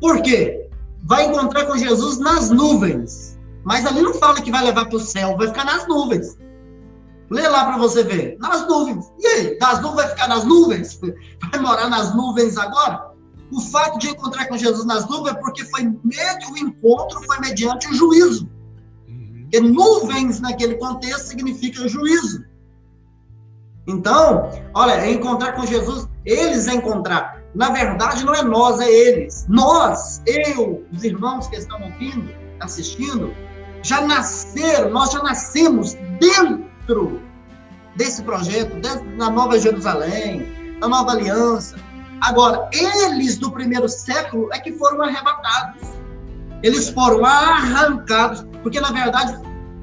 Por 0.00 0.22
quê? 0.22 0.68
Vai 1.04 1.26
encontrar 1.26 1.66
com 1.66 1.76
Jesus 1.76 2.18
nas 2.18 2.50
nuvens. 2.50 3.38
Mas 3.64 3.86
ali 3.86 4.02
não 4.02 4.14
fala 4.14 4.40
que 4.40 4.50
vai 4.50 4.64
levar 4.64 4.86
para 4.86 4.96
o 4.96 5.00
céu, 5.00 5.36
vai 5.36 5.48
ficar 5.48 5.64
nas 5.64 5.86
nuvens. 5.88 6.36
Lê 7.30 7.46
lá 7.48 7.64
para 7.64 7.78
você 7.78 8.02
ver. 8.02 8.36
Nas 8.38 8.66
nuvens. 8.68 9.12
E 9.18 9.26
aí? 9.26 9.58
Das 9.58 9.80
nuvens 9.80 9.96
vai 9.96 10.08
ficar 10.08 10.28
nas 10.28 10.44
nuvens? 10.44 11.00
Vai 11.50 11.60
morar 11.60 11.88
nas 11.88 12.14
nuvens 12.14 12.56
agora? 12.56 13.12
O 13.52 13.60
fato 13.60 13.98
de 13.98 14.08
encontrar 14.08 14.46
com 14.46 14.56
Jesus 14.56 14.84
nas 14.84 15.08
nuvens 15.08 15.34
é 15.34 15.40
porque 15.40 15.64
foi 15.64 15.82
o 15.84 16.58
encontro 16.58 17.22
foi 17.22 17.38
mediante 17.40 17.88
o 17.88 17.94
juízo. 17.94 18.48
Porque 19.50 19.60
nuvens, 19.60 20.40
naquele 20.40 20.74
contexto, 20.74 21.28
significa 21.28 21.88
juízo. 21.88 22.44
Então, 23.86 24.50
olha, 24.74 25.10
encontrar 25.10 25.52
com 25.52 25.64
Jesus, 25.64 26.06
eles 26.26 26.66
encontrar. 26.66 27.42
Na 27.54 27.70
verdade, 27.70 28.24
não 28.24 28.34
é 28.34 28.42
nós, 28.42 28.78
é 28.78 28.90
eles. 28.90 29.46
Nós, 29.48 30.20
eu, 30.26 30.84
os 30.92 31.02
irmãos 31.02 31.48
que 31.48 31.56
estão 31.56 31.82
ouvindo, 31.82 32.30
assistindo, 32.60 33.34
já 33.82 34.02
nasceram, 34.02 34.90
nós 34.90 35.12
já 35.12 35.22
nascemos 35.22 35.94
dentro 36.20 37.22
desse 37.96 38.22
projeto, 38.22 38.74
dentro 38.80 39.16
da 39.16 39.30
Nova 39.30 39.58
Jerusalém, 39.58 40.76
da 40.78 40.88
Nova 40.88 41.12
Aliança. 41.12 41.76
Agora, 42.20 42.68
eles 42.72 43.38
do 43.38 43.50
primeiro 43.50 43.88
século 43.88 44.50
é 44.52 44.58
que 44.58 44.72
foram 44.72 45.02
arrebatados. 45.02 45.88
Eles 46.62 46.90
foram 46.90 47.24
arrancados, 47.24 48.44
porque 48.68 48.80
na 48.80 48.92
verdade 48.92 49.34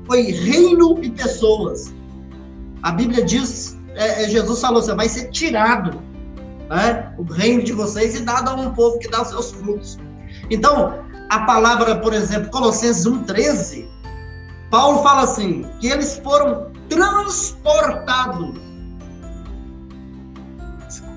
foi 0.05 0.21
reino 0.21 0.99
e 1.01 1.09
pessoas. 1.09 1.91
A 2.83 2.91
Bíblia 2.91 3.25
diz, 3.25 3.79
é, 3.95 4.23
é, 4.23 4.29
Jesus 4.29 4.61
falou, 4.61 4.79
você 4.79 4.93
vai 4.93 5.09
ser 5.09 5.31
tirado 5.31 5.99
né, 6.69 7.11
o 7.17 7.23
reino 7.23 7.63
de 7.63 7.73
vocês 7.73 8.15
e 8.15 8.21
dado 8.21 8.51
a 8.51 8.53
um 8.53 8.71
povo 8.75 8.99
que 8.99 9.09
dá 9.09 9.23
os 9.23 9.29
seus 9.29 9.51
frutos. 9.53 9.97
Então, 10.51 11.03
a 11.31 11.39
palavra, 11.39 11.97
por 11.97 12.13
exemplo, 12.13 12.51
Colossenses 12.51 13.07
1,13, 13.07 13.87
Paulo 14.69 15.01
fala 15.01 15.23
assim, 15.23 15.65
que 15.79 15.87
eles 15.87 16.21
foram 16.23 16.71
transportados. 16.87 18.53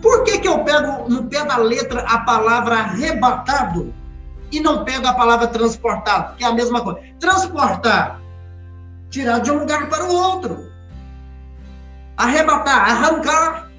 Por 0.00 0.24
que, 0.24 0.38
que 0.38 0.48
eu 0.48 0.64
pego 0.64 1.06
no 1.06 1.24
pé 1.24 1.44
da 1.44 1.58
letra 1.58 2.00
a 2.00 2.20
palavra 2.20 2.76
arrebatado? 2.76 3.92
E 4.50 4.60
não 4.60 4.84
pega 4.84 5.10
a 5.10 5.14
palavra 5.14 5.46
transportar, 5.46 6.34
que 6.36 6.44
é 6.44 6.46
a 6.46 6.52
mesma 6.52 6.82
coisa. 6.82 7.00
Transportar 7.20 8.20
Tirar 9.10 9.38
de 9.38 9.50
um 9.50 9.60
lugar 9.60 9.88
para 9.88 10.04
o 10.04 10.14
outro. 10.14 10.70
Arrebatar, 12.16 12.90
arrancar. 12.90 13.70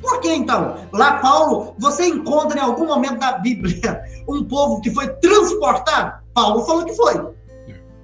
Por 0.00 0.20
que 0.20 0.32
então? 0.32 0.76
Lá, 0.92 1.18
Paulo, 1.18 1.74
você 1.78 2.06
encontra 2.06 2.58
em 2.58 2.62
algum 2.62 2.86
momento 2.86 3.18
da 3.18 3.38
Bíblia 3.38 4.02
um 4.28 4.44
povo 4.44 4.80
que 4.80 4.90
foi 4.90 5.08
transportado? 5.14 6.22
Paulo 6.32 6.64
falou 6.64 6.84
que 6.84 6.94
foi. 6.94 7.34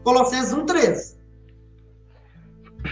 Colossenses 0.03 0.55
1,13. 0.55 1.21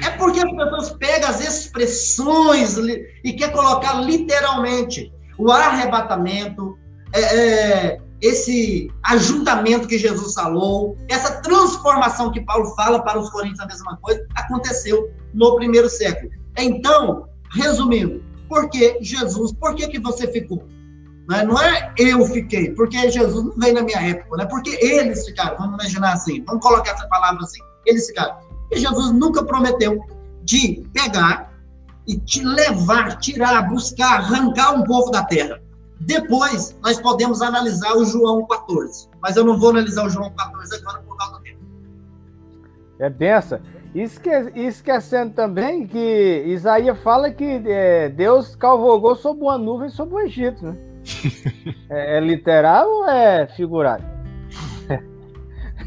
É 0.05 0.11
porque 0.11 0.40
as 0.40 0.53
pessoas 0.53 0.90
pegam 0.90 1.30
as 1.30 1.40
expressões 1.40 2.76
e 3.24 3.32
quer 3.32 3.51
colocar 3.53 3.94
literalmente 3.94 5.11
o 5.38 5.51
arrebatamento, 5.51 6.78
é, 7.14 7.20
é, 7.20 8.01
esse 8.21 8.91
ajuntamento 9.05 9.87
que 9.87 9.99
Jesus 9.99 10.35
falou, 10.35 10.97
essa 11.09 11.41
transformação 11.41 12.33
que 12.33 12.41
Paulo 12.41 12.75
fala 12.75 13.03
para 13.03 13.19
os 13.19 13.31
coríntios 13.31 13.61
a 13.61 13.66
mesma 13.66 13.97
coisa, 13.99 14.25
aconteceu 14.35 15.11
no 15.33 15.57
primeiro 15.57 15.89
século. 15.89 16.31
Então, 16.57 17.29
resumindo, 17.53 18.23
por 18.49 18.69
que 18.71 18.99
Jesus, 19.01 19.53
por 19.53 19.75
que, 19.75 19.87
que 19.89 20.01
você 20.01 20.27
ficou? 20.27 20.66
Não 21.29 21.37
é, 21.37 21.45
não 21.45 21.61
é 21.61 21.93
eu 21.99 22.25
fiquei, 22.25 22.71
porque 22.71 23.11
Jesus 23.11 23.45
não 23.45 23.53
veio 23.57 23.75
na 23.75 23.83
minha 23.83 24.01
época, 24.01 24.37
né? 24.39 24.47
porque 24.47 24.71
eles 24.83 25.27
ficaram, 25.27 25.59
vamos 25.59 25.75
imaginar 25.75 26.14
assim, 26.14 26.43
vamos 26.45 26.62
colocar 26.62 26.93
essa 26.93 27.07
palavra 27.09 27.43
assim, 27.43 27.61
eles 27.87 28.07
ficaram. 28.07 28.37
E 28.73 28.79
Jesus 28.79 29.12
nunca 29.12 29.45
prometeu 29.45 29.99
de 30.43 30.83
pegar 30.93 31.53
e 32.07 32.19
te 32.19 32.43
levar, 32.43 33.19
tirar, 33.19 33.69
buscar, 33.69 34.21
arrancar 34.21 34.73
um 34.73 34.85
povo 34.85 35.11
da 35.11 35.23
terra. 35.25 35.61
Depois, 36.01 36.78
nós 36.82 37.01
podemos 37.01 37.42
analisar 37.42 37.94
o 37.96 38.05
João 38.05 38.46
14. 38.46 39.09
Mas 39.20 39.36
eu 39.36 39.44
não 39.44 39.59
vou 39.59 39.70
analisar 39.70 40.07
o 40.07 40.11
João 40.11 40.32
14 40.32 40.76
agora 40.76 41.03
por 41.03 41.16
causa 41.16 41.34
do 41.34 41.42
tempo. 41.42 41.59
É 42.99 43.11
benção. 43.11 43.61
Esque, 43.94 44.30
esquecendo 44.55 45.32
também 45.34 45.86
que 45.86 46.44
Isaías 46.46 46.99
fala 46.99 47.30
que 47.30 47.62
é, 47.66 48.09
Deus 48.11 48.55
cavalgou 48.55 49.16
sobre 49.16 49.42
uma 49.44 49.57
nuvem 49.57 49.88
sobre 49.88 50.14
o 50.14 50.20
Egito, 50.20 50.66
né? 50.66 50.76
é, 51.90 52.18
é, 52.18 52.20
literal 52.20 52.86
ou 52.86 53.09
é 53.09 53.46
figurado? 53.49 54.05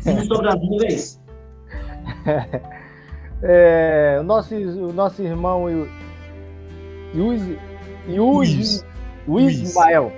Sim, 0.01 0.25
sobre 0.25 0.47
as 0.47 0.55
nuvens. 0.61 1.21
É, 3.43 4.17
o, 4.19 4.23
nosso, 4.23 4.55
o 4.55 4.91
nosso 4.93 5.21
irmão 5.21 5.67
Yus, 7.13 7.41
Yus, 8.07 8.83
o 9.27 9.39
Ismael. 9.39 10.11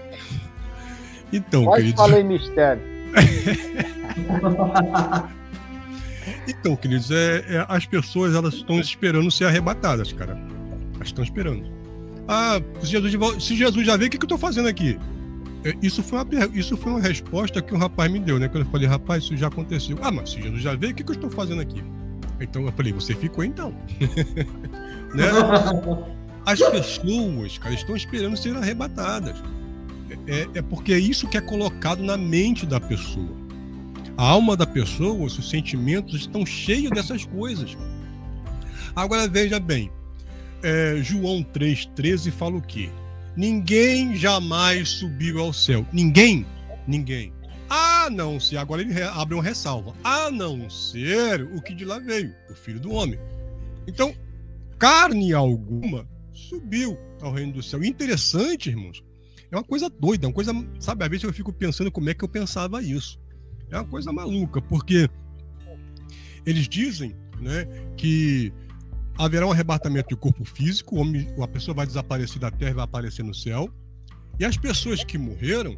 Então, 1.32 1.66
Quase 1.66 1.82
queridos. 1.82 2.06
falei 2.06 2.24
mistério. 2.24 2.82
então, 6.48 6.76
queridos, 6.76 7.12
é, 7.12 7.44
é, 7.48 7.66
as 7.68 7.86
pessoas 7.86 8.36
elas 8.36 8.54
estão 8.54 8.80
esperando 8.80 9.30
ser 9.32 9.46
arrebatadas, 9.46 10.14
cara. 10.14 10.38
Elas 10.96 11.08
estão 11.08 11.24
esperando. 11.24 11.72
Ah, 12.28 12.62
se 12.82 12.88
Jesus, 12.88 13.44
se 13.44 13.56
Jesus 13.56 13.86
já 13.86 13.98
veio, 13.98 14.08
o 14.08 14.12
que, 14.12 14.18
que 14.18 14.24
eu 14.24 14.28
estou 14.28 14.38
fazendo 14.38 14.68
aqui? 14.68 14.98
É, 15.66 15.74
isso 15.82 16.04
foi, 16.04 16.20
uma, 16.20 16.28
isso 16.54 16.78
foi 16.78 16.92
uma 16.92 17.02
resposta 17.02 17.62
que 17.62 17.74
um 17.74 17.78
rapaz 17.78 18.12
me 18.12 18.20
deu, 18.20 18.38
né? 18.38 18.48
Quando 18.48 18.66
eu 18.66 18.72
falei, 18.72 18.88
rapaz, 18.88 19.24
isso 19.24 19.36
já 19.36 19.48
aconteceu. 19.48 19.98
Ah, 20.02 20.12
mas 20.12 20.32
se 20.32 20.42
Jesus 20.42 20.62
já 20.62 20.76
veio, 20.76 20.92
o 20.92 20.96
que, 20.96 21.04
que 21.04 21.12
eu 21.12 21.16
estou 21.16 21.30
fazendo 21.30 21.62
aqui? 21.62 21.84
Então 22.40 22.66
eu 22.66 22.72
falei, 22.74 22.94
você 22.94 23.16
ficou 23.16 23.44
então. 23.44 23.74
né? 25.16 25.26
As 26.46 26.60
pessoas, 26.60 27.58
cara, 27.58 27.74
estão 27.74 27.96
esperando 27.96 28.36
ser 28.36 28.56
arrebatadas. 28.56 29.42
É, 30.28 30.42
é, 30.42 30.48
é 30.56 30.62
porque 30.62 30.94
é 30.94 31.00
isso 31.00 31.28
que 31.28 31.38
é 31.38 31.42
colocado 31.42 32.04
na 32.04 32.18
mente 32.18 32.66
da 32.66 32.80
pessoa. 32.80 33.44
A 34.18 34.24
alma 34.24 34.56
da 34.56 34.68
pessoa, 34.68 35.26
os 35.26 35.50
sentimentos 35.50 36.22
estão 36.22 36.46
cheios 36.46 36.92
dessas 36.92 37.26
coisas. 37.26 37.78
Agora 38.96 39.28
veja 39.28 39.60
bem, 39.60 39.90
é, 40.62 41.00
João 41.02 41.44
3,13 41.44 42.32
fala 42.32 42.58
o 42.58 42.62
quê? 42.62 42.90
Ninguém 43.36 44.16
jamais 44.16 44.90
subiu 44.90 45.40
ao 45.40 45.52
céu. 45.52 45.86
Ninguém? 45.92 46.46
Ninguém. 46.88 47.34
A 47.70 48.08
não 48.12 48.40
ser, 48.40 48.58
agora 48.58 48.82
ele 48.82 49.02
abre 49.02 49.34
uma 49.34 49.44
ressalva. 49.44 49.96
A 50.04 50.30
não 50.30 50.70
ser 50.70 51.42
o 51.42 51.62
que 51.62 51.74
de 51.74 51.86
lá 51.86 51.98
veio, 51.98 52.36
o 52.52 52.54
filho 52.54 52.80
do 52.80 52.92
homem. 52.92 53.20
Então, 53.88 54.14
carne 54.78 55.34
alguma 55.34 56.08
subiu 56.34 56.98
ao 57.22 57.32
reino 57.32 57.54
do 57.54 57.64
céu. 57.64 57.84
Interessante, 57.84 58.70
irmãos. 58.70 59.04
É 59.52 59.56
uma 59.56 59.64
coisa 59.64 59.90
doida, 59.90 60.26
é 60.26 60.28
uma 60.28 60.34
coisa, 60.34 60.52
sabe, 60.80 61.04
às 61.04 61.10
vezes 61.10 61.24
eu 61.24 61.34
fico 61.34 61.54
pensando 61.54 61.92
como 61.92 62.10
é 62.10 62.14
que 62.14 62.24
eu 62.24 62.30
pensava 62.30 62.82
isso. 62.82 63.20
É 63.70 63.78
uma 63.78 63.86
coisa 63.86 64.12
maluca, 64.12 64.62
porque 64.62 65.08
eles 66.46 66.68
dizem, 66.68 67.16
né, 67.40 67.66
que 67.96 68.52
haverá 69.18 69.46
um 69.46 69.52
arrebatamento 69.52 70.10
de 70.10 70.16
corpo 70.16 70.44
físico, 70.44 70.98
a 71.42 71.48
pessoa 71.48 71.76
vai 71.76 71.86
desaparecer 71.86 72.40
da 72.40 72.50
terra 72.50 72.72
e 72.72 72.76
vai 72.76 72.84
aparecer 72.84 73.24
no 73.24 73.34
céu. 73.34 73.70
E 74.40 74.46
as 74.46 74.58
pessoas 74.58 75.04
que 75.04 75.18
morreram, 75.18 75.78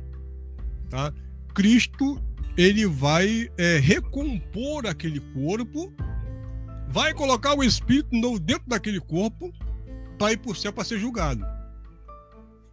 tá? 0.89 1.14
Cristo 1.53 2.22
ele 2.58 2.86
vai 2.86 3.49
é, 3.58 3.78
recompor 3.80 4.88
aquele 4.88 5.20
corpo, 5.20 5.93
vai 6.88 7.14
colocar 7.14 7.53
o 7.53 7.64
espírito 7.64 8.16
novo 8.16 8.39
dentro 8.39 8.64
daquele 8.68 9.01
corpo 9.01 9.51
para 10.16 10.34
ir 10.34 10.38
para 10.38 10.51
o 10.51 10.55
céu 10.55 10.74
para 10.74 10.84
ser 10.84 10.99
julgado. 10.99 11.45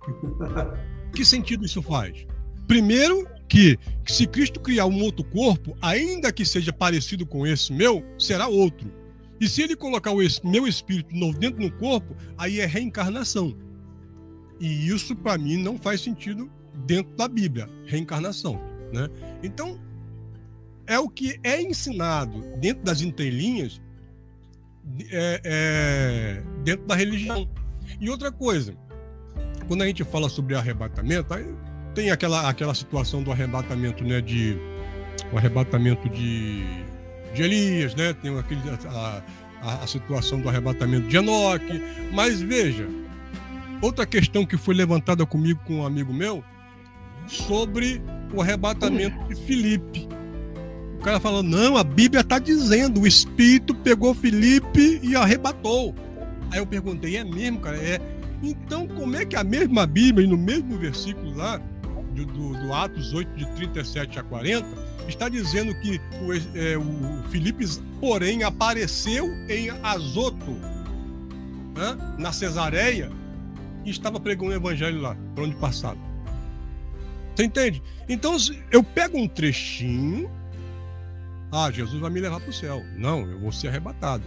que 1.14 1.24
sentido 1.24 1.64
isso 1.64 1.82
faz? 1.82 2.26
Primeiro, 2.66 3.26
que, 3.48 3.78
que 4.04 4.12
se 4.12 4.26
Cristo 4.26 4.60
criar 4.60 4.86
um 4.86 5.02
outro 5.02 5.24
corpo, 5.24 5.76
ainda 5.82 6.32
que 6.32 6.44
seja 6.44 6.72
parecido 6.72 7.26
com 7.26 7.46
esse 7.46 7.72
meu, 7.72 8.02
será 8.18 8.48
outro. 8.48 8.90
E 9.38 9.48
se 9.48 9.60
ele 9.60 9.76
colocar 9.76 10.12
o 10.12 10.18
meu 10.44 10.66
espírito 10.66 11.14
novo 11.14 11.38
dentro 11.38 11.60
do 11.60 11.70
corpo, 11.76 12.16
aí 12.38 12.60
é 12.60 12.66
reencarnação. 12.66 13.54
E 14.60 14.88
isso, 14.88 15.16
para 15.16 15.36
mim, 15.36 15.56
não 15.56 15.76
faz 15.76 16.00
sentido 16.00 16.50
dentro 16.86 17.14
da 17.16 17.28
Bíblia 17.28 17.68
reencarnação. 17.84 18.60
Né? 18.92 19.08
Então, 19.42 19.80
é 20.86 20.98
o 20.98 21.08
que 21.08 21.38
é 21.42 21.60
ensinado 21.60 22.40
dentro 22.58 22.84
das 22.84 23.02
entrelinhas 23.02 23.82
é, 25.10 25.40
é, 25.44 26.42
dentro 26.64 26.86
da 26.86 26.94
religião. 26.94 27.48
E 28.00 28.08
outra 28.10 28.30
coisa, 28.30 28.74
quando 29.68 29.82
a 29.82 29.86
gente 29.86 30.04
fala 30.04 30.28
sobre 30.28 30.54
arrebatamento, 30.54 31.34
tem 31.94 32.10
aquela, 32.10 32.48
aquela 32.48 32.74
situação 32.74 33.22
do 33.22 33.30
arrebatamento, 33.30 34.04
né, 34.04 34.20
de 34.20 34.56
o 35.32 35.38
arrebatamento 35.38 36.08
de, 36.08 36.62
de 37.34 37.42
Elias, 37.42 37.94
né, 37.94 38.12
tem 38.14 38.36
aquele, 38.38 38.60
a, 38.88 39.22
a, 39.62 39.82
a 39.82 39.86
situação 39.86 40.40
do 40.40 40.48
arrebatamento 40.48 41.08
de 41.08 41.16
Enoque, 41.16 41.82
mas 42.12 42.40
veja, 42.40 42.86
outra 43.80 44.06
questão 44.06 44.44
que 44.44 44.56
foi 44.56 44.74
levantada 44.74 45.24
comigo 45.26 45.60
com 45.64 45.80
um 45.80 45.86
amigo 45.86 46.12
meu, 46.12 46.42
sobre 47.26 48.02
o 48.32 48.40
arrebatamento 48.40 49.16
de 49.28 49.34
Filipe. 49.34 50.08
Cara 51.02 51.18
falou: 51.18 51.42
não, 51.42 51.76
a 51.76 51.82
Bíblia 51.82 52.20
está 52.20 52.38
dizendo, 52.38 53.00
o 53.00 53.06
Espírito 53.06 53.74
pegou 53.74 54.14
Felipe 54.14 55.00
e 55.02 55.16
arrebatou. 55.16 55.94
Aí 56.50 56.58
eu 56.58 56.66
perguntei: 56.66 57.16
é 57.16 57.24
mesmo, 57.24 57.60
cara? 57.60 57.76
É. 57.76 58.00
Então, 58.42 58.86
como 58.88 59.16
é 59.16 59.24
que 59.24 59.36
a 59.36 59.44
mesma 59.44 59.86
Bíblia, 59.86 60.26
no 60.26 60.36
mesmo 60.36 60.76
versículo 60.76 61.36
lá, 61.36 61.60
do, 62.12 62.26
do, 62.26 62.52
do 62.54 62.72
Atos 62.72 63.12
8, 63.12 63.36
de 63.36 63.46
37 63.52 64.18
a 64.18 64.22
40, 64.22 64.66
está 65.08 65.28
dizendo 65.28 65.74
que 65.80 66.00
o, 66.20 66.32
é, 66.58 66.76
o 66.76 67.28
Filipe, 67.30 67.64
porém, 68.00 68.42
apareceu 68.42 69.28
em 69.48 69.70
Azoto, 69.82 70.50
né, 71.74 72.16
na 72.18 72.32
Cesareia, 72.32 73.10
e 73.84 73.90
estava 73.90 74.18
pregando 74.18 74.50
o 74.50 74.54
evangelho 74.54 75.00
lá, 75.00 75.16
por 75.34 75.44
onde 75.44 75.54
passava. 75.56 75.98
Você 77.34 77.44
entende? 77.44 77.82
Então, 78.08 78.36
eu 78.70 78.82
pego 78.82 79.18
um 79.18 79.28
trechinho 79.28 80.28
ah, 81.52 81.70
Jesus 81.70 82.00
vai 82.00 82.10
me 82.10 82.18
levar 82.18 82.40
para 82.40 82.48
o 82.48 82.52
céu. 82.52 82.82
Não, 82.96 83.30
eu 83.30 83.38
vou 83.38 83.52
ser 83.52 83.68
arrebatado. 83.68 84.24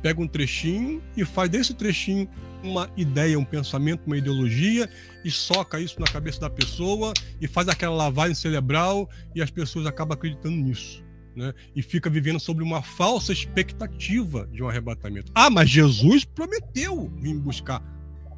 Pega 0.00 0.20
um 0.20 0.28
trechinho 0.28 1.02
e 1.16 1.24
faz 1.24 1.50
desse 1.50 1.74
trechinho 1.74 2.28
uma 2.62 2.88
ideia, 2.96 3.36
um 3.36 3.44
pensamento, 3.44 4.06
uma 4.06 4.16
ideologia 4.16 4.88
e 5.24 5.30
soca 5.30 5.80
isso 5.80 6.00
na 6.00 6.06
cabeça 6.06 6.38
da 6.40 6.48
pessoa 6.48 7.12
e 7.40 7.48
faz 7.48 7.68
aquela 7.68 7.96
lavagem 7.96 8.34
cerebral 8.34 9.10
e 9.34 9.42
as 9.42 9.50
pessoas 9.50 9.86
acabam 9.86 10.16
acreditando 10.16 10.56
nisso. 10.56 11.04
Né? 11.34 11.52
E 11.74 11.82
fica 11.82 12.08
vivendo 12.08 12.38
sobre 12.38 12.62
uma 12.62 12.80
falsa 12.80 13.32
expectativa 13.32 14.48
de 14.52 14.62
um 14.62 14.68
arrebatamento. 14.68 15.32
Ah, 15.34 15.50
mas 15.50 15.68
Jesus 15.68 16.24
prometeu 16.24 17.12
vir 17.20 17.34
buscar. 17.40 17.82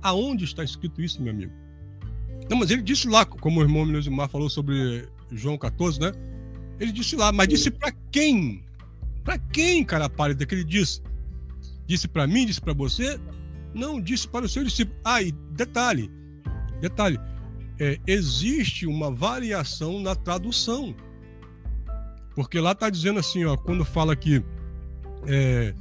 Aonde 0.02 0.44
está 0.46 0.64
escrito 0.64 1.02
isso, 1.02 1.22
meu 1.22 1.32
amigo? 1.32 1.52
Não, 2.48 2.56
mas 2.56 2.70
ele 2.70 2.82
disse 2.82 3.06
lá, 3.06 3.26
como 3.26 3.60
o 3.60 3.62
irmão 3.62 3.84
Minesimar 3.84 4.30
falou 4.30 4.48
sobre 4.48 5.06
João 5.30 5.58
14, 5.58 6.00
né? 6.00 6.12
Ele 6.80 6.92
disse 6.92 7.14
lá, 7.14 7.30
mas 7.30 7.46
disse 7.46 7.70
para 7.70 7.92
quem? 8.10 8.64
Para 9.22 9.38
quem, 9.38 9.84
cara 9.84 10.08
pálida, 10.08 10.46
que 10.46 10.54
ele 10.54 10.64
disse? 10.64 11.02
Disse 11.86 12.08
para 12.08 12.26
mim, 12.26 12.46
disse 12.46 12.60
para 12.60 12.72
você? 12.72 13.20
Não, 13.74 14.00
disse 14.00 14.26
para 14.26 14.46
o 14.46 14.48
seu 14.48 14.64
discípulo. 14.64 14.98
Ah, 15.04 15.22
e 15.22 15.30
detalhe, 15.52 16.10
detalhe, 16.80 17.20
é, 17.78 17.98
existe 18.06 18.86
uma 18.86 19.10
variação 19.10 20.00
na 20.00 20.14
tradução. 20.14 20.94
Porque 22.34 22.58
lá 22.58 22.72
está 22.72 22.88
dizendo 22.88 23.20
assim, 23.20 23.44
ó, 23.44 23.56
quando 23.56 23.84
fala 23.84 24.16
que 24.16 24.42
é, 25.26 25.74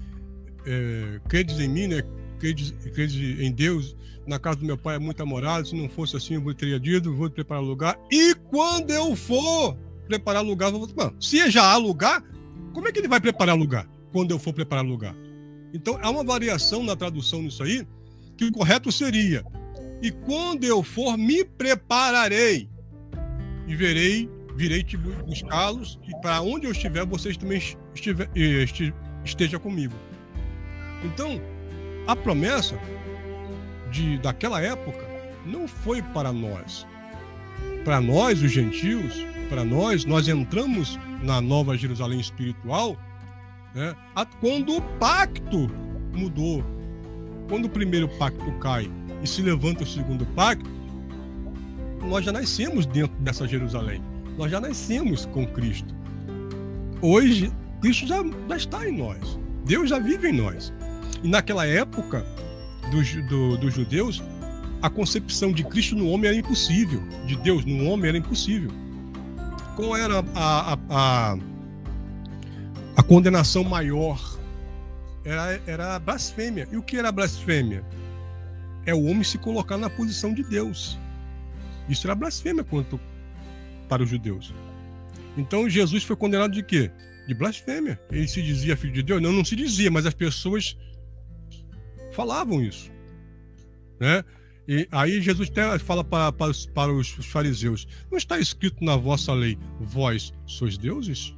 é, 0.65 1.21
credes 1.29 1.59
em 1.59 1.69
mim, 1.69 1.87
né? 1.87 2.03
Credes, 2.39 2.71
credes 2.93 3.39
em 3.39 3.51
Deus, 3.51 3.95
na 4.27 4.37
casa 4.37 4.57
do 4.57 4.65
meu 4.65 4.77
pai 4.77 4.95
é 4.95 4.99
muita 4.99 5.25
morada, 5.25 5.65
se 5.65 5.75
não 5.75 5.89
fosse 5.89 6.15
assim 6.15 6.35
eu 6.35 6.53
teria 6.53 6.79
dito, 6.79 7.13
vou 7.15 7.29
preparar 7.29 7.63
lugar. 7.63 7.97
E 8.11 8.35
quando 8.49 8.91
eu 8.91 9.15
for 9.15 9.77
preparar 10.09 10.43
lugar, 10.43 10.71
vou... 10.71 10.89
se 11.19 11.49
já 11.51 11.71
há 11.71 11.77
lugar, 11.77 12.23
como 12.73 12.87
é 12.87 12.91
que 12.91 12.97
ele 12.97 13.07
vai 13.07 13.21
preparar 13.21 13.55
lugar? 13.55 13.87
Quando 14.11 14.31
eu 14.31 14.39
for 14.39 14.51
preparar 14.51 14.83
lugar? 14.83 15.15
Então 15.71 15.99
há 16.01 16.09
uma 16.09 16.23
variação 16.23 16.83
na 16.83 16.95
tradução 16.95 17.43
nisso 17.43 17.61
aí, 17.61 17.87
que 18.35 18.45
o 18.45 18.51
correto 18.51 18.91
seria: 18.91 19.45
e 20.01 20.11
quando 20.11 20.63
eu 20.63 20.81
for, 20.81 21.15
me 21.15 21.45
prepararei 21.45 22.67
e 23.67 23.75
verei, 23.75 24.27
virei 24.55 24.83
te 24.83 24.97
buscá-los, 24.97 25.99
e 26.07 26.21
para 26.21 26.41
onde 26.41 26.65
eu 26.65 26.71
estiver, 26.71 27.05
vocês 27.05 27.37
também 27.37 27.61
estiver, 27.93 28.27
esteja 29.23 29.59
comigo. 29.59 29.93
Então, 31.05 31.39
a 32.07 32.15
promessa 32.15 32.79
de, 33.91 34.17
daquela 34.17 34.59
época 34.59 35.07
não 35.45 35.67
foi 35.67 36.01
para 36.01 36.33
nós. 36.33 36.87
Para 37.83 38.01
nós, 38.01 38.41
os 38.41 38.51
gentios, 38.51 39.25
para 39.49 39.63
nós, 39.63 40.05
nós 40.05 40.27
entramos 40.27 40.99
na 41.23 41.41
nova 41.41 41.77
Jerusalém 41.77 42.19
espiritual 42.19 42.97
né, 43.73 43.95
quando 44.39 44.77
o 44.77 44.81
pacto 44.99 45.69
mudou. 46.13 46.63
Quando 47.47 47.65
o 47.65 47.69
primeiro 47.69 48.07
pacto 48.07 48.51
cai 48.59 48.89
e 49.23 49.27
se 49.27 49.41
levanta 49.41 49.83
o 49.83 49.87
segundo 49.87 50.25
pacto, 50.27 50.69
nós 52.01 52.23
já 52.23 52.31
nascemos 52.31 52.85
dentro 52.85 53.15
dessa 53.21 53.47
Jerusalém. 53.47 54.01
Nós 54.37 54.51
já 54.51 54.61
nascemos 54.61 55.25
com 55.25 55.45
Cristo. 55.47 55.93
Hoje, 57.01 57.51
Cristo 57.81 58.07
já, 58.07 58.23
já 58.47 58.57
está 58.57 58.87
em 58.87 58.97
nós. 58.97 59.39
Deus 59.65 59.89
já 59.89 59.99
vive 59.99 60.29
em 60.29 60.33
nós. 60.33 60.71
E 61.23 61.27
naquela 61.27 61.65
época 61.65 62.25
dos, 62.91 63.13
do, 63.27 63.57
dos 63.57 63.73
judeus, 63.73 64.23
a 64.81 64.89
concepção 64.89 65.51
de 65.51 65.63
Cristo 65.63 65.95
no 65.95 66.09
homem 66.09 66.29
era 66.29 66.37
impossível. 66.37 67.01
De 67.25 67.35
Deus 67.35 67.65
no 67.65 67.85
homem 67.85 68.09
era 68.09 68.17
impossível. 68.17 68.71
Qual 69.75 69.95
era 69.95 70.19
a, 70.35 70.73
a, 70.73 70.79
a, 70.89 71.37
a 72.97 73.03
condenação 73.03 73.63
maior? 73.63 74.37
Era, 75.23 75.61
era 75.67 75.95
a 75.95 75.99
blasfêmia. 75.99 76.67
E 76.71 76.77
o 76.77 76.83
que 76.83 76.97
era 76.97 77.09
a 77.09 77.11
blasfêmia? 77.11 77.83
É 78.85 78.93
o 78.93 79.03
homem 79.03 79.23
se 79.23 79.37
colocar 79.37 79.77
na 79.77 79.89
posição 79.89 80.33
de 80.33 80.43
Deus. 80.43 80.97
Isso 81.87 82.07
era 82.07 82.15
blasfêmia 82.15 82.63
quanto 82.63 82.99
para 83.87 84.03
os 84.03 84.09
judeus. 84.09 84.53
Então 85.37 85.69
Jesus 85.69 86.03
foi 86.03 86.15
condenado 86.15 86.51
de 86.51 86.63
quê? 86.63 86.91
De 87.27 87.33
blasfêmia. 87.33 87.99
Ele 88.11 88.27
se 88.27 88.41
dizia 88.41 88.77
filho 88.77 88.93
de 88.93 89.03
Deus? 89.03 89.21
Não, 89.21 89.31
não 89.31 89.43
se 89.43 89.55
dizia, 89.55 89.91
mas 89.91 90.05
as 90.05 90.13
pessoas 90.13 90.77
falavam 92.13 92.61
isso. 92.61 92.91
Né? 93.99 94.23
E 94.71 94.87
aí 94.91 95.19
Jesus 95.19 95.51
fala 95.83 96.03
para, 96.03 96.31
para, 96.31 96.51
os, 96.51 96.67
para 96.67 96.93
os 96.93 97.09
fariseus: 97.25 97.87
Não 98.11 98.19
está 98.19 98.37
escrito 98.37 98.85
na 98.85 98.95
vossa 98.95 99.33
lei, 99.33 99.57
vós 99.79 100.31
sois 100.45 100.77
deuses? 100.77 101.35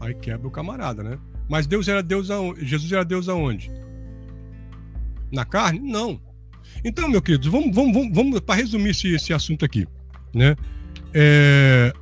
Aí 0.00 0.14
quebra 0.14 0.48
o 0.48 0.50
camarada, 0.50 1.02
né? 1.02 1.18
Mas 1.50 1.66
Deus 1.66 1.88
era 1.88 2.02
Deus 2.02 2.30
aonde? 2.30 2.64
Jesus 2.64 2.90
era 2.90 3.04
Deus 3.04 3.28
aonde? 3.28 3.70
Na 5.30 5.44
carne? 5.44 5.80
Não. 5.80 6.18
Então, 6.82 7.10
meu 7.10 7.20
querido, 7.20 7.50
vamos, 7.50 7.76
vamos, 7.76 7.92
vamos, 7.92 8.14
vamos 8.14 8.40
para 8.40 8.54
resumir 8.54 8.92
esse, 8.92 9.08
esse 9.08 9.34
assunto 9.34 9.62
aqui, 9.62 9.86
né? 10.34 10.56
É, 11.12 11.92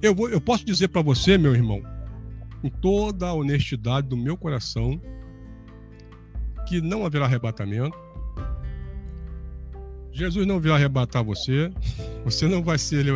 eu, 0.00 0.14
vou, 0.14 0.30
eu 0.30 0.40
posso 0.40 0.64
dizer 0.64 0.88
para 0.88 1.02
você, 1.02 1.36
meu 1.36 1.54
irmão, 1.54 1.82
com 2.62 2.70
toda 2.70 3.26
a 3.26 3.34
honestidade 3.34 4.08
do 4.08 4.16
meu 4.16 4.34
coração, 4.34 4.98
que 6.66 6.80
não 6.80 7.04
haverá 7.04 7.26
arrebatamento. 7.26 8.07
Jesus 10.18 10.46
não 10.46 10.58
virá 10.58 10.74
arrebatar 10.74 11.22
você. 11.22 11.70
Você 12.24 12.48
não 12.48 12.62
vai 12.62 12.76
ser, 12.76 13.06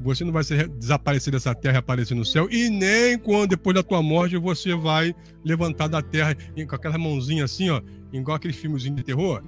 você 0.00 0.24
não 0.24 0.32
vai 0.32 0.42
ser 0.42 0.68
desaparecer 0.68 1.32
dessa 1.32 1.54
terra 1.54 1.76
e 1.76 1.78
aparecer 1.78 2.14
no 2.14 2.24
céu. 2.24 2.48
E 2.50 2.70
nem 2.70 3.18
quando 3.18 3.50
depois 3.50 3.74
da 3.74 3.82
tua 3.82 4.02
morte 4.02 4.36
você 4.38 4.74
vai 4.74 5.14
levantar 5.44 5.86
da 5.88 6.00
terra 6.00 6.34
com 6.34 6.74
aquela 6.74 6.96
mãozinha 6.96 7.44
assim, 7.44 7.68
ó, 7.68 7.82
igual 8.12 8.36
aquele 8.36 8.54
filmezinho 8.54 8.96
de 8.96 9.02
terror. 9.02 9.42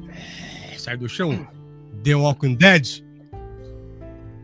Sai 0.77 0.97
do 0.97 1.09
chão. 1.09 1.49
The 2.05 2.15
Walking 2.15 2.55
Dead. 2.55 3.03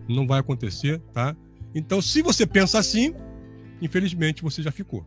Não 0.08 0.26
vai 0.26 0.40
acontecer, 0.40 1.00
tá? 1.12 1.36
Então, 1.74 2.00
se 2.00 2.22
você 2.22 2.46
pensa 2.46 2.78
assim, 2.78 3.14
infelizmente 3.80 4.42
você 4.42 4.62
já 4.62 4.70
ficou. 4.70 5.04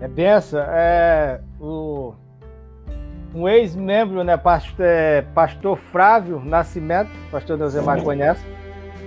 É 0.00 0.08
benção. 0.08 0.60
É, 0.60 1.40
o, 1.58 2.14
um 3.34 3.48
ex-membro, 3.48 4.24
né, 4.24 4.36
pastor, 4.36 4.84
é, 4.84 5.22
pastor 5.34 5.76
Frávio 5.76 6.42
Nascimento, 6.44 7.10
pastor 7.30 7.56
Deusemar 7.56 8.02
conhece, 8.02 8.44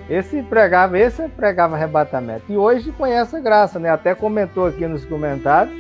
esse 0.10 0.42
pregava, 0.44 0.98
esse 0.98 1.28
pregava 1.30 1.76
arrebatamento. 1.76 2.44
E 2.50 2.58
hoje 2.58 2.92
conhece 2.92 3.36
a 3.36 3.40
graça, 3.40 3.80
né? 3.80 3.90
Até 3.90 4.14
comentou 4.14 4.68
aqui 4.68 4.86
nos 4.86 5.06
comentários, 5.06 5.76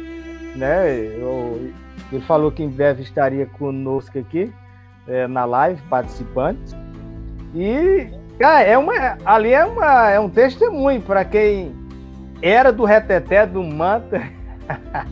né? 0.56 0.90
Eu, 0.90 1.72
ele 2.12 2.22
falou 2.22 2.52
que 2.52 2.64
em 2.64 2.70
breve 2.70 3.04
estaria 3.04 3.46
conosco 3.46 4.18
aqui 4.18 4.54
é, 5.08 5.28
na 5.28 5.44
live, 5.46 5.82
participando. 5.90 6.58
E, 7.54 8.08
cara, 8.40 8.62
é 8.62 8.78
uma, 8.78 9.18
ali 9.26 9.54
é, 9.54 9.66
uma, 9.66 10.10
é 10.10 10.20
um 10.20 10.30
testemunho 10.30 11.02
para 11.02 11.26
quem 11.26 11.76
era 12.42 12.72
do 12.72 12.86
reteté, 12.86 13.46
do 13.46 13.64
manta. 13.64 14.22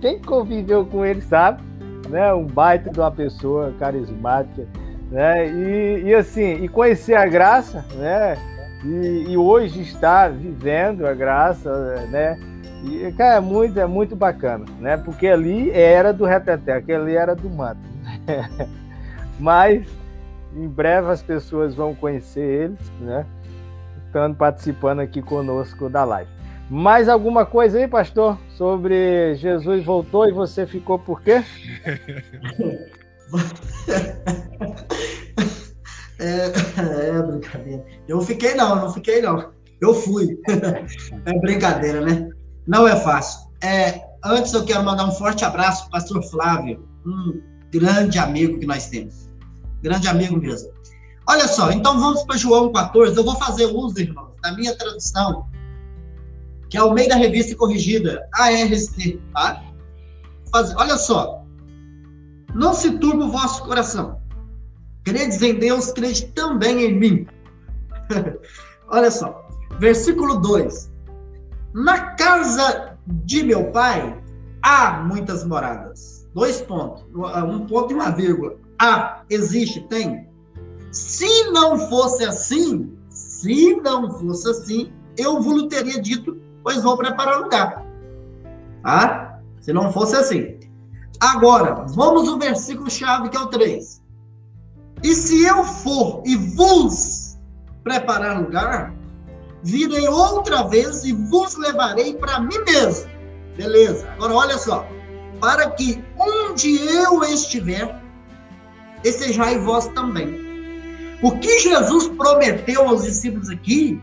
Quem 0.00 0.20
conviveu 0.20 0.84
com 0.84 1.04
ele 1.04 1.20
sabe, 1.20 1.62
né? 2.10 2.32
Um 2.34 2.44
baita 2.44 2.90
de 2.90 2.98
uma 2.98 3.10
pessoa 3.10 3.72
carismática, 3.78 4.66
né? 5.10 5.48
E, 5.48 6.02
e 6.06 6.14
assim, 6.14 6.62
e 6.62 6.68
conhecer 6.68 7.14
a 7.14 7.26
graça, 7.26 7.84
né? 7.94 8.36
E, 8.84 9.30
e 9.30 9.36
hoje 9.36 9.80
está 9.82 10.28
vivendo 10.28 11.06
a 11.06 11.14
graça, 11.14 11.70
né? 12.10 12.38
E, 12.84 13.12
cara, 13.12 13.36
é 13.36 13.40
muito, 13.40 13.78
é 13.78 13.86
muito 13.86 14.16
bacana, 14.16 14.64
né? 14.78 14.96
Porque 14.96 15.28
ali 15.28 15.70
era 15.70 16.12
do 16.12 16.24
reteté, 16.24 16.72
aquele 16.72 17.14
era 17.14 17.34
do 17.34 17.48
mato. 17.48 17.80
Mas 19.38 19.86
em 20.54 20.68
breve 20.68 21.10
as 21.10 21.22
pessoas 21.22 21.74
vão 21.74 21.94
conhecer 21.94 22.40
ele, 22.40 22.78
né? 23.00 23.26
Estando 24.06 24.34
participando 24.34 25.00
aqui 25.00 25.22
conosco 25.22 25.88
da 25.88 26.04
live. 26.04 26.39
Mais 26.70 27.08
alguma 27.08 27.44
coisa 27.44 27.78
aí, 27.78 27.88
pastor, 27.88 28.38
sobre 28.56 29.34
Jesus 29.34 29.84
voltou 29.84 30.28
e 30.28 30.32
você 30.32 30.64
ficou 30.68 31.00
por 31.00 31.20
quê? 31.20 31.42
é, 36.20 36.44
é 36.46 37.22
brincadeira. 37.22 37.84
Eu 38.06 38.20
fiquei 38.20 38.54
não, 38.54 38.76
não 38.76 38.92
fiquei 38.92 39.20
não. 39.20 39.50
Eu 39.80 39.92
fui. 39.92 40.38
é 41.26 41.38
brincadeira, 41.40 42.02
né? 42.02 42.28
Não 42.68 42.86
é 42.86 42.94
fácil. 42.94 43.50
É, 43.60 44.00
antes 44.24 44.52
eu 44.52 44.64
quero 44.64 44.84
mandar 44.84 45.06
um 45.06 45.12
forte 45.12 45.44
abraço 45.44 45.90
para 45.90 45.98
pastor 45.98 46.22
Flávio, 46.30 46.88
um 47.04 47.42
grande 47.72 48.16
amigo 48.16 48.60
que 48.60 48.66
nós 48.66 48.86
temos. 48.86 49.28
Grande 49.82 50.06
amigo 50.06 50.36
mesmo. 50.36 50.70
Olha 51.28 51.48
só, 51.48 51.72
então 51.72 51.98
vamos 51.98 52.22
para 52.22 52.36
João 52.36 52.70
14. 52.70 53.16
Eu 53.16 53.24
vou 53.24 53.34
fazer 53.34 53.66
uso, 53.66 53.98
irmãos, 53.98 54.34
da 54.40 54.52
minha 54.52 54.76
tradução 54.76 55.49
que 56.70 56.78
é 56.78 56.82
o 56.82 56.94
meio 56.94 57.08
da 57.08 57.16
revista 57.16 57.54
corrigida, 57.56 58.26
ARC, 58.32 59.20
tá? 59.34 59.62
Faz, 60.52 60.74
olha 60.76 60.96
só. 60.96 61.44
Não 62.54 62.72
se 62.72 62.98
turbe 62.98 63.24
o 63.24 63.30
vosso 63.30 63.64
coração. 63.64 64.20
Credes 65.04 65.42
em 65.42 65.54
Deus, 65.58 65.92
crede 65.92 66.26
também 66.28 66.84
em 66.84 66.98
mim. 66.98 67.26
olha 68.88 69.10
só. 69.10 69.48
Versículo 69.80 70.40
2. 70.40 70.90
Na 71.74 72.14
casa 72.14 72.96
de 73.06 73.42
meu 73.42 73.70
pai 73.72 74.22
há 74.62 75.02
muitas 75.02 75.44
moradas. 75.44 76.28
Dois 76.34 76.60
pontos. 76.60 77.04
Um 77.12 77.66
ponto 77.66 77.92
e 77.92 77.94
uma 77.94 78.10
vírgula. 78.10 78.56
Há, 78.78 79.22
existe, 79.28 79.80
tem. 79.88 80.28
Se 80.92 81.50
não 81.50 81.78
fosse 81.88 82.24
assim, 82.24 82.96
se 83.08 83.74
não 83.76 84.10
fosse 84.18 84.48
assim, 84.50 84.92
eu 85.16 85.40
vos 85.40 85.66
teria 85.68 86.00
dito 86.00 86.40
pois 86.62 86.82
vou 86.82 86.96
preparar 86.96 87.40
lugar. 87.40 87.84
Tá? 88.82 89.40
Se 89.60 89.72
não 89.72 89.92
fosse 89.92 90.16
assim. 90.16 90.58
Agora, 91.20 91.84
vamos 91.88 92.28
ao 92.28 92.38
versículo-chave 92.38 93.28
que 93.28 93.36
é 93.36 93.40
o 93.40 93.46
3. 93.46 94.02
E 95.02 95.14
se 95.14 95.44
eu 95.44 95.64
for 95.64 96.22
e 96.24 96.36
vos 96.36 97.38
preparar 97.82 98.40
lugar, 98.40 98.94
virei 99.62 100.08
outra 100.08 100.64
vez 100.64 101.04
e 101.04 101.12
vos 101.12 101.56
levarei 101.56 102.14
para 102.14 102.40
mim 102.40 102.58
mesmo. 102.66 103.10
Beleza. 103.56 104.08
Agora 104.12 104.34
olha 104.34 104.58
só. 104.58 104.86
Para 105.40 105.70
que 105.70 106.02
onde 106.18 106.76
eu 106.86 107.22
estiver, 107.24 108.02
estejai 109.04 109.58
vós 109.58 109.88
também. 109.88 110.48
O 111.22 111.38
que 111.38 111.60
Jesus 111.60 112.08
prometeu 112.08 112.88
aos 112.88 113.02
discípulos 113.04 113.50
aqui 113.50 114.02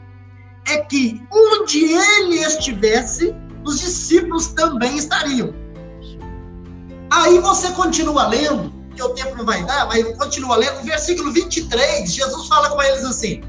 é 0.70 0.78
que 0.78 1.22
onde 1.32 1.84
ele 1.93 2.36
estivesse, 2.39 3.36
os 3.63 3.80
discípulos 3.80 4.47
também 4.47 4.97
estariam. 4.97 5.53
Aí 7.11 7.39
você 7.39 7.72
continua 7.72 8.28
lendo, 8.28 8.74
que 8.95 9.03
o 9.03 9.09
tempo 9.09 9.38
não 9.38 9.45
vai 9.45 9.63
dar, 9.63 9.88
mas 9.88 10.18
continua 10.18 10.57
lendo, 10.57 10.84
versículo 10.84 11.32
23, 11.32 12.11
Jesus 12.11 12.47
fala 12.47 12.70
com 12.70 12.82
eles 12.82 13.05
assim: 13.05 13.41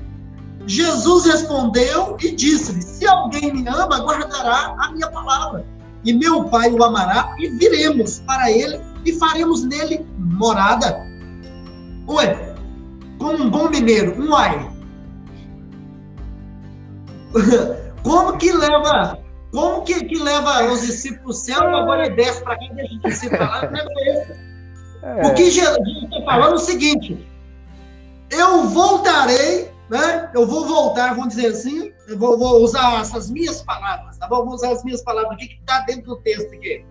Jesus 0.66 1.24
respondeu 1.24 2.16
e 2.20 2.30
disse-lhe: 2.32 2.82
Se 2.82 3.06
alguém 3.06 3.52
me 3.52 3.66
ama, 3.66 3.98
guardará 3.98 4.76
a 4.78 4.92
minha 4.92 5.10
palavra, 5.10 5.66
e 6.04 6.12
meu 6.12 6.44
Pai 6.44 6.70
o 6.70 6.84
amará, 6.84 7.34
e 7.38 7.48
viremos 7.48 8.20
para 8.26 8.50
ele 8.50 8.78
e 9.04 9.12
faremos 9.14 9.64
nele 9.64 10.06
morada. 10.18 11.00
Ué, 12.06 12.54
como 13.18 13.44
um 13.44 13.50
bom 13.50 13.68
mineiro, 13.70 14.20
um 14.22 14.30
uai. 14.30 14.77
Como 18.02 18.38
que 18.38 18.52
leva 18.52 19.18
como 19.50 19.82
que, 19.82 20.04
que 20.04 20.18
leva 20.18 20.70
os 20.70 20.82
discípulos 20.82 21.38
céu 21.38 21.62
e 21.62 21.74
agora 21.74 22.06
ele 22.06 22.16
desce 22.16 22.42
para 22.42 22.58
quem 22.58 22.74
deixa 22.74 22.94
os 22.94 23.02
discípulos 23.02 23.40
lá? 23.40 23.70
É. 25.02 25.26
O 25.26 25.34
que 25.34 25.50
Jesus 25.50 26.02
está 26.04 26.22
falando 26.24 26.52
é 26.52 26.56
o 26.56 26.58
seguinte: 26.58 27.26
eu 28.30 28.64
voltarei, 28.68 29.70
né? 29.88 30.30
Eu 30.34 30.46
vou 30.46 30.66
voltar, 30.66 31.14
vamos 31.14 31.34
dizer 31.34 31.48
assim, 31.48 31.92
eu 32.06 32.18
vou, 32.18 32.38
vou 32.38 32.62
usar 32.62 33.00
essas 33.00 33.30
minhas 33.30 33.62
palavras, 33.62 34.18
tá 34.18 34.28
bom? 34.28 34.44
Vou 34.44 34.54
usar 34.54 34.72
as 34.72 34.84
minhas 34.84 35.02
palavras 35.02 35.32
aqui 35.32 35.48
que 35.48 35.60
está 35.60 35.80
dentro 35.80 36.14
do 36.14 36.16
texto 36.16 36.52
aqui. 36.52 36.84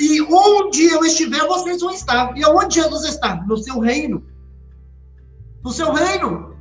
E 0.00 0.22
onde 0.22 0.86
eu 0.86 1.04
estiver, 1.04 1.46
vocês 1.46 1.80
vão 1.80 1.90
estar. 1.90 2.36
E 2.36 2.44
onde 2.46 2.76
Jesus 2.76 3.04
está? 3.04 3.36
No 3.46 3.56
seu 3.56 3.78
reino. 3.78 4.24
No 5.62 5.70
seu 5.70 5.92
reino. 5.92 6.56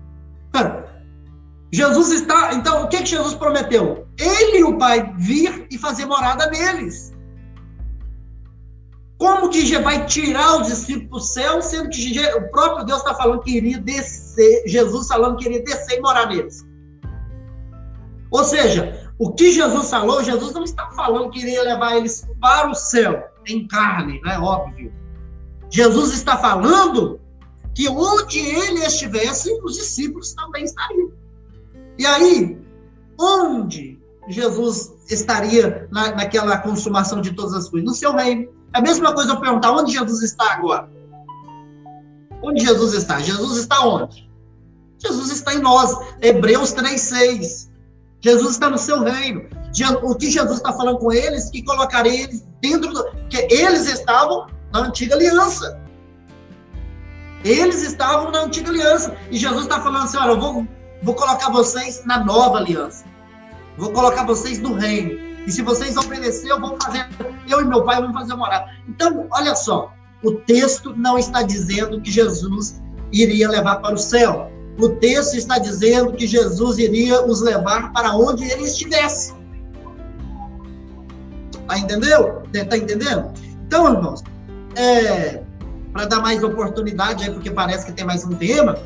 Jesus 1.73 2.11
está. 2.11 2.53
Então, 2.53 2.83
o 2.83 2.87
que, 2.87 2.97
que 2.97 3.07
Jesus 3.07 3.33
prometeu? 3.33 4.07
Ele 4.15 4.59
e 4.59 4.63
o 4.63 4.77
Pai 4.77 5.11
vir 5.17 5.65
e 5.71 5.77
fazer 5.79 6.05
morada 6.05 6.45
neles. 6.51 7.11
Como 9.17 9.49
que 9.49 9.77
vai 9.79 10.05
tirar 10.05 10.61
os 10.61 10.67
discípulos 10.67 11.23
do 11.23 11.27
céu, 11.27 11.61
sendo 11.63 11.89
que 11.89 12.19
o 12.19 12.51
próprio 12.51 12.85
Deus 12.85 12.99
está 12.99 13.15
falando 13.15 13.41
que 13.41 13.57
iria 13.57 13.79
descer, 13.79 14.63
Jesus 14.67 15.07
falando 15.07 15.37
que 15.37 15.45
iria 15.45 15.63
descer 15.63 15.97
e 15.97 16.01
morar 16.01 16.27
neles? 16.27 16.63
Ou 18.29 18.43
seja, 18.43 19.11
o 19.17 19.31
que 19.31 19.51
Jesus 19.51 19.89
falou, 19.89 20.23
Jesus 20.23 20.53
não 20.53 20.63
está 20.63 20.91
falando 20.91 21.31
que 21.31 21.39
iria 21.39 21.63
levar 21.63 21.97
eles 21.97 22.27
para 22.39 22.69
o 22.69 22.75
céu, 22.75 23.23
em 23.47 23.67
carne, 23.67 24.21
não 24.23 24.31
é 24.31 24.39
óbvio. 24.39 24.93
Jesus 25.71 26.13
está 26.13 26.37
falando 26.37 27.19
que 27.73 27.87
onde 27.89 28.37
ele 28.37 28.85
estivesse, 28.85 29.51
os 29.63 29.75
discípulos 29.75 30.33
também 30.33 30.65
estariam. 30.65 31.22
E 31.97 32.05
aí, 32.05 32.57
onde 33.19 33.99
Jesus 34.27 34.93
estaria 35.09 35.87
na, 35.91 36.11
naquela 36.11 36.57
consumação 36.57 37.21
de 37.21 37.31
todas 37.33 37.53
as 37.53 37.69
coisas? 37.69 37.87
No 37.87 37.95
seu 37.95 38.15
reino. 38.15 38.49
É 38.73 38.79
a 38.79 38.81
mesma 38.81 39.13
coisa 39.13 39.33
eu 39.33 39.39
perguntar 39.39 39.71
onde 39.71 39.91
Jesus 39.91 40.21
está 40.21 40.53
agora. 40.53 40.89
Onde 42.41 42.63
Jesus 42.63 42.93
está? 42.93 43.19
Jesus 43.19 43.57
está 43.57 43.85
onde? 43.85 44.29
Jesus 44.97 45.31
está 45.31 45.53
em 45.53 45.59
nós. 45.59 45.95
Hebreus 46.21 46.73
3,6. 46.73 47.69
Jesus 48.21 48.51
está 48.51 48.69
no 48.69 48.77
seu 48.77 49.03
reino. 49.03 49.47
O 50.01 50.15
que 50.15 50.29
Jesus 50.29 50.57
está 50.57 50.71
falando 50.73 50.97
com 50.97 51.11
eles, 51.11 51.49
que 51.49 51.63
colocarei 51.63 52.23
eles 52.23 52.45
dentro 52.61 52.93
do. 52.93 53.03
que 53.29 53.37
eles 53.51 53.87
estavam 53.87 54.47
na 54.71 54.79
antiga 54.79 55.15
aliança. 55.15 55.79
Eles 57.43 57.81
estavam 57.81 58.31
na 58.31 58.43
antiga 58.43 58.69
aliança. 58.69 59.15
E 59.29 59.37
Jesus 59.37 59.63
está 59.63 59.81
falando 59.81 60.05
assim: 60.05 60.17
olha, 60.17 60.31
eu 60.31 60.39
vou 60.39 60.67
Vou 61.03 61.13
colocar 61.13 61.49
vocês 61.49 62.03
na 62.05 62.23
nova 62.23 62.57
aliança. 62.57 63.05
Vou 63.77 63.91
colocar 63.91 64.25
vocês 64.25 64.59
no 64.59 64.73
reino. 64.73 65.19
E 65.45 65.51
se 65.51 65.61
vocês 65.61 65.97
obedecer, 65.97 66.49
eu 66.49 66.59
vou 66.59 66.77
fazer. 66.81 67.07
Eu 67.47 67.61
e 67.61 67.65
meu 67.65 67.83
pai 67.83 68.01
vamos 68.01 68.17
fazer 68.17 68.33
morada. 68.35 68.71
Então, 68.87 69.27
olha 69.31 69.55
só. 69.55 69.91
O 70.23 70.31
texto 70.31 70.95
não 70.95 71.17
está 71.17 71.43
dizendo 71.43 71.99
que 71.99 72.09
Jesus 72.09 72.81
iria 73.11 73.49
levar 73.49 73.77
para 73.77 73.95
o 73.95 73.97
céu. 73.97 74.49
O 74.79 74.89
texto 74.89 75.35
está 75.35 75.59
dizendo 75.59 76.13
que 76.13 76.25
Jesus 76.25 76.79
iria 76.79 77.23
os 77.25 77.41
levar 77.41 77.91
para 77.91 78.15
onde 78.15 78.49
ele 78.49 78.63
estivesse. 78.63 79.33
Tá 81.67 81.77
entendeu? 81.77 82.43
Tá 82.69 82.77
entendendo? 82.77 83.33
Então, 83.67 83.93
irmãos, 83.93 84.23
é, 84.75 85.43
para 85.91 86.05
dar 86.05 86.21
mais 86.21 86.43
oportunidade 86.43 87.23
aí, 87.23 87.31
porque 87.31 87.51
parece 87.51 87.85
que 87.85 87.91
tem 87.91 88.05
mais 88.05 88.25
um 88.25 88.33
tema, 88.35 88.77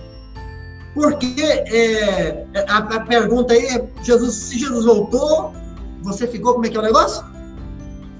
porque 0.97 1.35
é, 1.39 2.47
a, 2.67 2.77
a, 2.77 2.99
pergunta 3.01 3.53
aí 3.53 3.67
é: 3.67 3.87
Jesus, 4.01 4.33
se 4.33 4.57
Jesus 4.57 4.83
voltou, 4.83 5.53
você 6.01 6.27
ficou? 6.27 6.53
Como 6.53 6.65
é 6.65 6.69
que 6.69 6.75
é 6.75 6.79
o 6.79 6.83
negócio? 6.83 7.23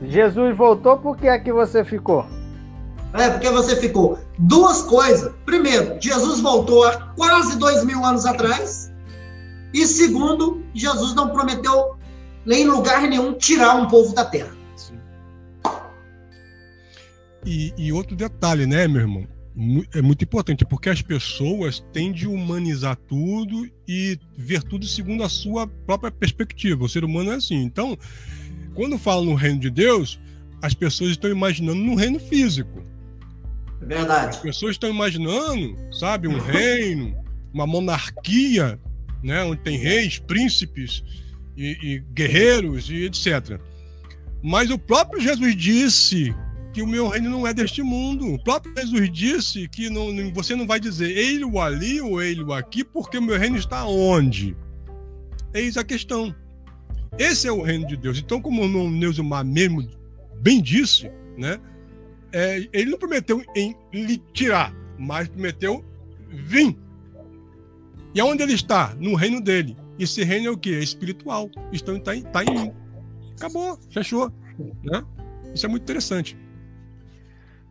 Jesus 0.03 0.55
voltou, 0.55 0.95
por 0.97 1.17
que 1.17 1.27
é 1.27 1.39
que 1.39 1.51
você 1.51 1.83
ficou? 1.83 2.23
É, 3.15 3.31
porque 3.31 3.49
você 3.49 3.75
ficou. 3.77 4.19
Duas 4.37 4.83
coisas. 4.83 5.33
Primeiro, 5.43 5.97
Jesus 5.99 6.39
voltou 6.39 6.83
há 6.85 7.13
quase 7.15 7.57
dois 7.57 7.83
mil 7.83 8.05
anos 8.05 8.27
atrás. 8.27 8.93
E 9.73 9.87
segundo, 9.87 10.63
Jesus 10.75 11.15
não 11.15 11.29
prometeu 11.29 11.97
em 12.45 12.67
lugar 12.67 13.01
nenhum 13.01 13.33
tirar 13.33 13.75
um 13.75 13.87
povo 13.87 14.13
da 14.13 14.23
terra. 14.23 14.55
E, 17.43 17.73
e 17.75 17.91
outro 17.91 18.15
detalhe, 18.15 18.67
né, 18.67 18.87
meu 18.87 19.01
irmão? 19.01 19.36
É 19.93 20.01
muito 20.01 20.23
importante, 20.23 20.63
porque 20.63 20.89
as 20.89 21.01
pessoas 21.01 21.83
tendem 21.91 22.25
a 22.25 22.29
humanizar 22.29 22.95
tudo 22.95 23.67
e 23.87 24.19
ver 24.37 24.61
tudo 24.61 24.85
segundo 24.85 25.23
a 25.23 25.29
sua 25.29 25.65
própria 25.65 26.11
perspectiva. 26.11 26.85
O 26.85 26.89
ser 26.89 27.03
humano 27.03 27.31
é 27.31 27.35
assim. 27.35 27.63
Então, 27.63 27.97
quando 28.75 28.99
falam 28.99 29.25
no 29.25 29.33
reino 29.33 29.59
de 29.59 29.71
Deus, 29.71 30.19
as 30.61 30.75
pessoas 30.75 31.11
estão 31.11 31.31
imaginando 31.31 31.79
no 31.79 31.95
reino 31.95 32.19
físico. 32.19 32.83
É 33.81 33.85
verdade. 33.85 34.35
As 34.35 34.41
pessoas 34.41 34.73
estão 34.73 34.89
imaginando, 34.89 35.75
sabe, 35.91 36.27
um 36.27 36.37
reino, 36.37 37.15
uma 37.51 37.65
monarquia, 37.65 38.79
né, 39.23 39.43
onde 39.43 39.61
tem 39.61 39.77
reis, 39.77 40.19
príncipes 40.19 41.03
e, 41.55 41.77
e 41.81 41.99
guerreiros 42.13 42.91
e 42.91 43.05
etc. 43.05 43.59
Mas 44.43 44.69
o 44.69 44.77
próprio 44.77 45.19
Jesus 45.19 45.55
disse 45.55 46.35
que 46.77 46.81
o 46.83 46.85
meu 46.85 47.07
reino 47.07 47.27
não 47.27 47.47
é 47.47 47.55
deste 47.55 47.81
mundo. 47.81 48.35
O 48.35 48.43
próprio 48.43 48.71
Jesus 48.77 49.11
disse 49.11 49.67
que 49.67 49.89
não, 49.89 50.31
você 50.31 50.55
não 50.55 50.67
vai 50.67 50.79
dizer 50.79 51.09
ele 51.09 51.43
o 51.43 51.59
ali 51.59 51.99
ou 51.99 52.21
ele 52.21 52.43
o 52.43 52.53
aqui, 52.53 52.83
porque 52.83 53.17
o 53.17 53.21
meu 53.21 53.35
reino 53.35 53.57
está 53.57 53.83
onde? 53.87 54.55
Eis 55.55 55.75
a 55.75 55.83
questão. 55.83 56.35
Esse 57.17 57.47
é 57.47 57.51
o 57.51 57.63
reino 57.63 57.87
de 57.87 57.97
Deus. 57.97 58.19
Então, 58.19 58.39
como 58.39 58.61
o 58.61 58.91
Neusumar 58.91 59.43
mesmo 59.43 59.89
bem 60.39 60.61
disse, 60.61 61.09
né? 61.35 61.59
É, 62.31 62.69
ele 62.71 62.91
não 62.91 62.99
prometeu 62.99 63.43
em 63.55 63.75
lhe 63.91 64.21
tirar, 64.31 64.71
mas 64.99 65.27
prometeu 65.27 65.83
vir. 66.29 66.77
E 68.13 68.21
aonde 68.21 68.43
ele 68.43 68.53
está? 68.53 68.95
No 68.99 69.15
reino 69.15 69.41
dele. 69.41 69.75
Esse 69.97 70.23
reino 70.23 70.45
é 70.45 70.51
o 70.51 70.57
que? 70.57 70.75
É 70.75 70.83
espiritual. 70.83 71.49
Então 71.73 71.97
está 71.97 72.15
em, 72.15 72.21
tá 72.21 72.43
em 72.43 72.53
mim. 72.53 72.71
Acabou, 73.35 73.79
fechou. 73.89 74.31
Né? 74.83 75.03
Isso 75.55 75.65
é 75.65 75.69
muito 75.69 75.81
interessante. 75.81 76.37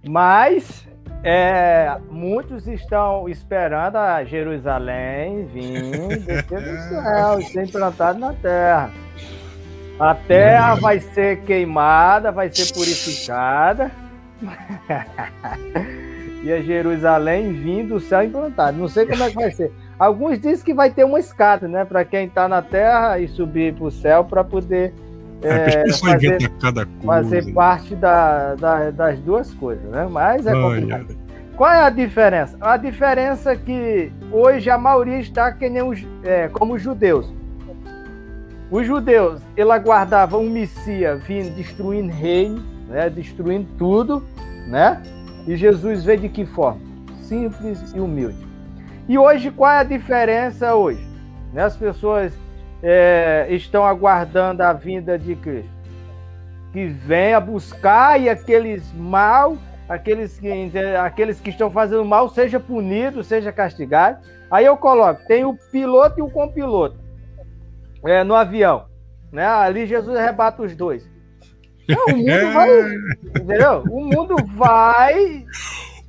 Mas 0.08 0.86
é, 1.22 1.98
muitos 2.08 2.68
estão 2.68 3.28
esperando 3.28 3.96
a 3.96 4.24
Jerusalém 4.24 5.46
vir 5.46 6.20
descer 6.24 6.60
do 6.60 6.78
céu, 6.88 7.42
ser 7.42 7.64
implantado 7.64 8.18
na 8.18 8.32
terra. 8.32 8.90
A 9.98 10.14
terra 10.14 10.74
vai 10.74 11.00
ser 11.00 11.40
queimada, 11.40 12.30
vai 12.30 12.50
ser 12.50 12.72
purificada. 12.72 13.90
e 16.44 16.52
a 16.52 16.60
Jerusalém 16.60 17.52
vindo 17.52 17.94
do 17.94 18.00
céu 18.00 18.22
implantado. 18.22 18.78
Não 18.78 18.88
sei 18.88 19.06
como 19.06 19.24
é 19.24 19.30
que 19.30 19.34
vai 19.34 19.50
ser. 19.50 19.72
Alguns 19.98 20.38
dizem 20.38 20.64
que 20.64 20.74
vai 20.74 20.90
ter 20.90 21.04
uma 21.04 21.18
escada, 21.18 21.66
né? 21.66 21.84
Para 21.84 22.04
quem 22.04 22.26
está 22.26 22.46
na 22.46 22.60
terra 22.60 23.18
e 23.18 23.26
subir 23.26 23.74
para 23.74 23.86
o 23.86 23.90
céu 23.90 24.22
para 24.22 24.44
poder 24.44 24.92
é, 25.42 25.88
é 25.88 25.92
fazer, 25.92 26.52
fazer 27.04 27.52
parte 27.52 27.94
da, 27.94 28.54
da, 28.54 28.90
das 28.90 29.18
duas 29.20 29.52
coisas, 29.54 29.84
né? 29.90 30.06
Mas 30.10 30.46
é 30.46 30.52
complicado. 30.52 31.26
Qual 31.56 31.72
é 31.72 31.80
a 31.80 31.90
diferença? 31.90 32.56
A 32.60 32.76
diferença 32.76 33.52
é 33.52 33.56
que 33.56 34.12
hoje 34.30 34.68
a 34.68 34.76
maioria 34.76 35.18
está 35.18 35.50
que 35.52 35.68
nem 35.70 35.82
os, 35.82 36.06
é, 36.22 36.48
como 36.48 36.74
os 36.74 36.82
judeus. 36.82 37.32
Os 38.70 38.86
judeus, 38.86 39.40
ele 39.56 39.72
aguardava 39.72 40.36
um 40.36 40.50
Messias 40.50 41.22
vindo 41.24 41.54
destruindo 41.54 42.12
reino, 42.12 42.62
né? 42.88 43.08
destruindo 43.08 43.66
tudo, 43.78 44.22
né? 44.68 45.02
E 45.46 45.56
Jesus 45.56 46.04
veio 46.04 46.20
de 46.20 46.28
que 46.28 46.44
forma? 46.44 46.80
Simples 47.22 47.92
e 47.94 48.00
humilde. 48.00 48.46
E 49.08 49.16
hoje, 49.16 49.50
qual 49.50 49.70
é 49.70 49.78
a 49.78 49.84
diferença 49.84 50.74
hoje? 50.74 51.06
Né? 51.52 51.62
As 51.62 51.76
pessoas 51.76 52.32
é, 52.82 53.46
estão 53.50 53.84
aguardando 53.84 54.62
a 54.62 54.72
vinda 54.72 55.18
de 55.18 55.34
Cristo. 55.36 55.70
Que 56.72 56.86
venha 56.86 57.40
buscar 57.40 58.20
e 58.20 58.28
aqueles 58.28 58.92
mal, 58.92 59.56
aqueles 59.88 60.38
que, 60.38 60.50
aqueles 61.00 61.40
que 61.40 61.50
estão 61.50 61.70
fazendo 61.70 62.04
mal, 62.04 62.28
seja 62.28 62.60
punido, 62.60 63.24
seja 63.24 63.50
castigado. 63.50 64.18
Aí 64.50 64.64
eu 64.64 64.76
coloco, 64.76 65.26
tem 65.26 65.44
o 65.44 65.56
piloto 65.72 66.20
e 66.20 66.22
o 66.22 66.30
copiloto 66.30 66.96
é, 68.04 68.22
no 68.22 68.34
avião. 68.34 68.86
né? 69.32 69.46
Ali 69.46 69.86
Jesus 69.86 70.16
arrebata 70.16 70.62
os 70.62 70.74
dois. 70.76 71.08
Não, 71.88 72.06
o 72.06 72.16
mundo 72.16 72.52
vai. 72.52 72.94
Entendeu? 73.24 73.84
O 73.90 74.00
mundo 74.04 74.36
vai. 74.54 75.44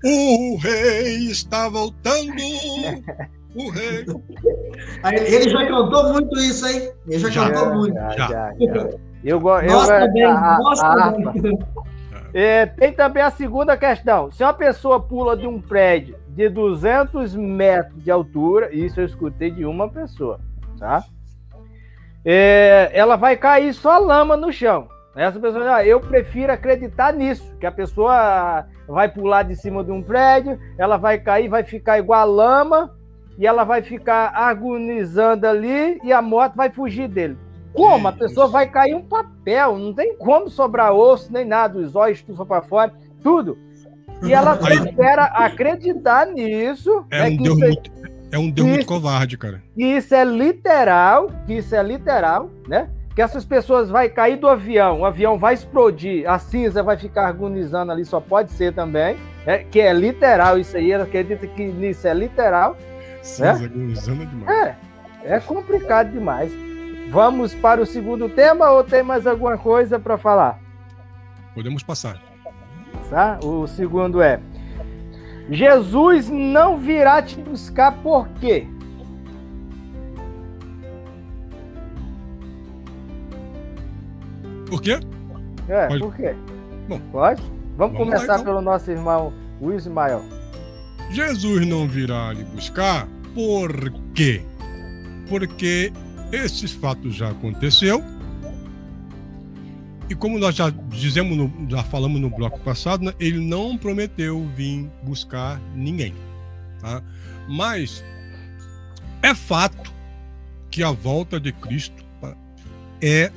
O 0.04 0.58
rei 0.58 1.30
está 1.32 1.70
voltando. 1.70 2.34
O 3.58 3.72
rei. 3.72 4.06
Ele 5.26 5.50
já 5.50 5.68
cantou 5.68 6.14
muito 6.14 6.38
isso, 6.40 6.68
hein? 6.68 6.92
Ele 7.08 7.20
já, 7.20 7.30
já 7.30 7.50
cantou 7.50 7.76
muito. 7.76 7.96
Já, 7.96 8.12
já. 8.12 8.28
já, 8.28 8.90
Eu 9.24 9.40
gosto. 9.40 9.66
Nós 9.66 9.88
também, 9.88 10.24
nós 10.24 10.80
também. 10.80 11.60
É, 12.34 12.66
tem 12.66 12.94
também 12.94 13.24
a 13.24 13.32
segunda 13.32 13.76
questão. 13.76 14.32
Se 14.32 14.44
uma 14.44 14.54
pessoa 14.54 15.00
pula 15.00 15.36
de 15.36 15.48
um 15.48 15.60
prédio 15.60 16.18
de 16.30 16.48
200 16.50 17.36
metros 17.36 18.04
de 18.04 18.12
altura, 18.12 18.74
isso 18.74 19.02
eu 19.02 19.06
escutei 19.06 19.50
de 19.50 19.66
uma 19.66 19.90
pessoa, 19.90 20.40
tá? 20.78 21.04
É, 22.24 22.92
ela 22.94 23.16
vai 23.16 23.36
cair 23.38 23.74
só 23.74 23.98
lama 23.98 24.38
no 24.38 24.52
chão. 24.52 24.88
Essa 25.16 25.40
pessoa, 25.40 25.78
ah, 25.78 25.86
eu 25.86 26.00
prefiro 26.00 26.54
acreditar 26.54 27.12
nisso, 27.12 27.56
que 27.60 27.66
a 27.66 27.72
pessoa 27.72 28.68
vai 28.88 29.10
pular 29.10 29.42
de 29.42 29.56
cima 29.56 29.84
de 29.84 29.92
um 29.92 30.04
prédio, 30.04 30.60
ela 30.78 30.96
vai 30.98 31.18
cair, 31.18 31.50
vai 31.50 31.64
ficar 31.64 31.98
igual 31.98 32.20
a 32.20 32.24
lama, 32.24 32.96
e 33.38 33.46
ela 33.46 33.64
vai 33.64 33.82
ficar 33.82 34.32
agonizando 34.34 35.46
ali, 35.46 36.00
e 36.04 36.12
a 36.12 36.22
moto 36.22 36.56
vai 36.56 36.70
fugir 36.70 37.08
dele. 37.08 37.38
Como? 37.74 38.08
A 38.08 38.12
pessoa 38.12 38.48
vai 38.48 38.68
cair 38.68 38.96
um 38.96 39.04
papel, 39.04 39.78
não 39.78 39.94
tem 39.94 40.18
como 40.18 40.50
sobrar 40.50 40.94
osso, 40.94 41.32
nem 41.32 41.46
nada, 41.46 41.78
os 41.78 41.96
olhos 41.96 42.18
estufam 42.18 42.46
para 42.46 42.62
fora, 42.64 42.92
tudo. 43.22 43.58
E 44.24 44.34
ela 44.34 44.58
espera 44.74 45.26
acreditar 45.26 46.26
nisso. 46.26 47.06
É, 47.12 47.30
né, 47.30 47.30
um 47.30 47.38
Deus 47.38 47.62
é, 47.62 47.66
muito, 47.68 47.92
é 48.32 48.40
um 48.40 48.50
Deus 48.50 48.68
muito 48.68 48.86
covarde, 48.88 49.38
cara. 49.38 49.62
Que 49.76 49.84
isso 49.84 50.16
é 50.16 50.24
literal, 50.24 51.30
que 51.46 51.54
isso 51.54 51.76
é 51.76 51.84
literal, 51.84 52.50
né? 52.68 52.90
que 53.18 53.22
essas 53.24 53.44
pessoas 53.44 53.90
vai 53.90 54.10
cair 54.10 54.38
do 54.38 54.48
avião, 54.48 55.00
o 55.00 55.06
avião 55.06 55.40
vai 55.40 55.56
explodir, 55.56 56.30
a 56.30 56.38
cinza 56.38 56.84
vai 56.84 56.98
ficar 56.98 57.26
agonizando 57.28 57.92
ali, 57.92 58.06
só 58.06 58.20
pode 58.20 58.52
ser 58.52 58.76
também, 58.76 59.18
né? 59.44 59.66
que 59.72 59.80
é 59.80 59.92
literal 59.92 60.60
isso 60.60 60.78
aí, 60.78 60.92
ela 60.92 61.06
acredita 61.06 61.48
que 61.48 61.64
isso 61.64 62.08
é 62.08 62.14
literal. 62.14 62.78
Cinza 63.28 63.60
né? 63.60 63.66
agonizando 63.66 64.26
demais. 64.26 64.58
É, 64.58 64.78
é 65.36 65.40
complicado 65.40 66.12
demais. 66.12 66.52
Vamos 67.12 67.54
para 67.54 67.82
o 67.82 67.86
segundo 67.86 68.30
tema 68.30 68.72
ou 68.72 68.84
tem 68.84 69.04
mais 69.04 69.28
alguma 69.28 69.58
coisa 69.58 70.00
para 70.00 70.18
falar? 70.18 70.60
Podemos 71.54 71.84
passar. 71.84 72.22
Tá? 73.10 73.38
O 73.44 73.68
segundo 73.68 74.22
é: 74.22 74.40
Jesus 75.50 76.30
não 76.30 76.78
virá 76.78 77.22
te 77.22 77.40
buscar 77.42 77.92
por 78.02 78.28
quê? 78.40 78.66
Por 84.68 84.82
quê? 84.82 85.00
É, 85.68 85.88
Pode. 85.88 86.00
por 86.00 86.16
quê? 86.16 86.36
Bom, 86.88 87.00
Pode? 87.12 87.42
Vamos, 87.42 87.78
vamos 87.78 87.98
começar 87.98 88.28
lá, 88.28 88.34
então. 88.36 88.46
pelo 88.46 88.62
nosso 88.62 88.90
irmão 88.90 89.34
o 89.60 89.72
Ismael. 89.72 90.22
Jesus 91.10 91.66
não 91.66 91.88
virá 91.88 92.34
lhe 92.34 92.44
buscar 92.44 93.08
por 93.38 93.92
quê? 94.16 94.42
Porque 95.30 95.94
esses 96.32 96.72
fatos 96.72 97.14
já 97.14 97.30
aconteceu. 97.30 98.04
E 100.10 100.16
como 100.16 100.40
nós 100.40 100.56
já 100.56 100.72
dizemos, 100.72 101.38
no, 101.38 101.70
já 101.70 101.84
falamos 101.84 102.20
no 102.20 102.32
bloco 102.32 102.60
passado, 102.62 103.06
né, 103.06 103.14
ele 103.20 103.40
não 103.40 103.78
prometeu 103.78 104.44
vir 104.56 104.90
buscar 105.04 105.62
ninguém. 105.76 106.16
Tá? 106.80 107.04
Mas 107.48 108.04
é 109.22 109.36
fato 109.36 109.94
que 110.72 110.82
a 110.82 110.90
volta 110.90 111.40
de 111.40 111.52
Cristo 111.52 112.04
é 113.00 113.32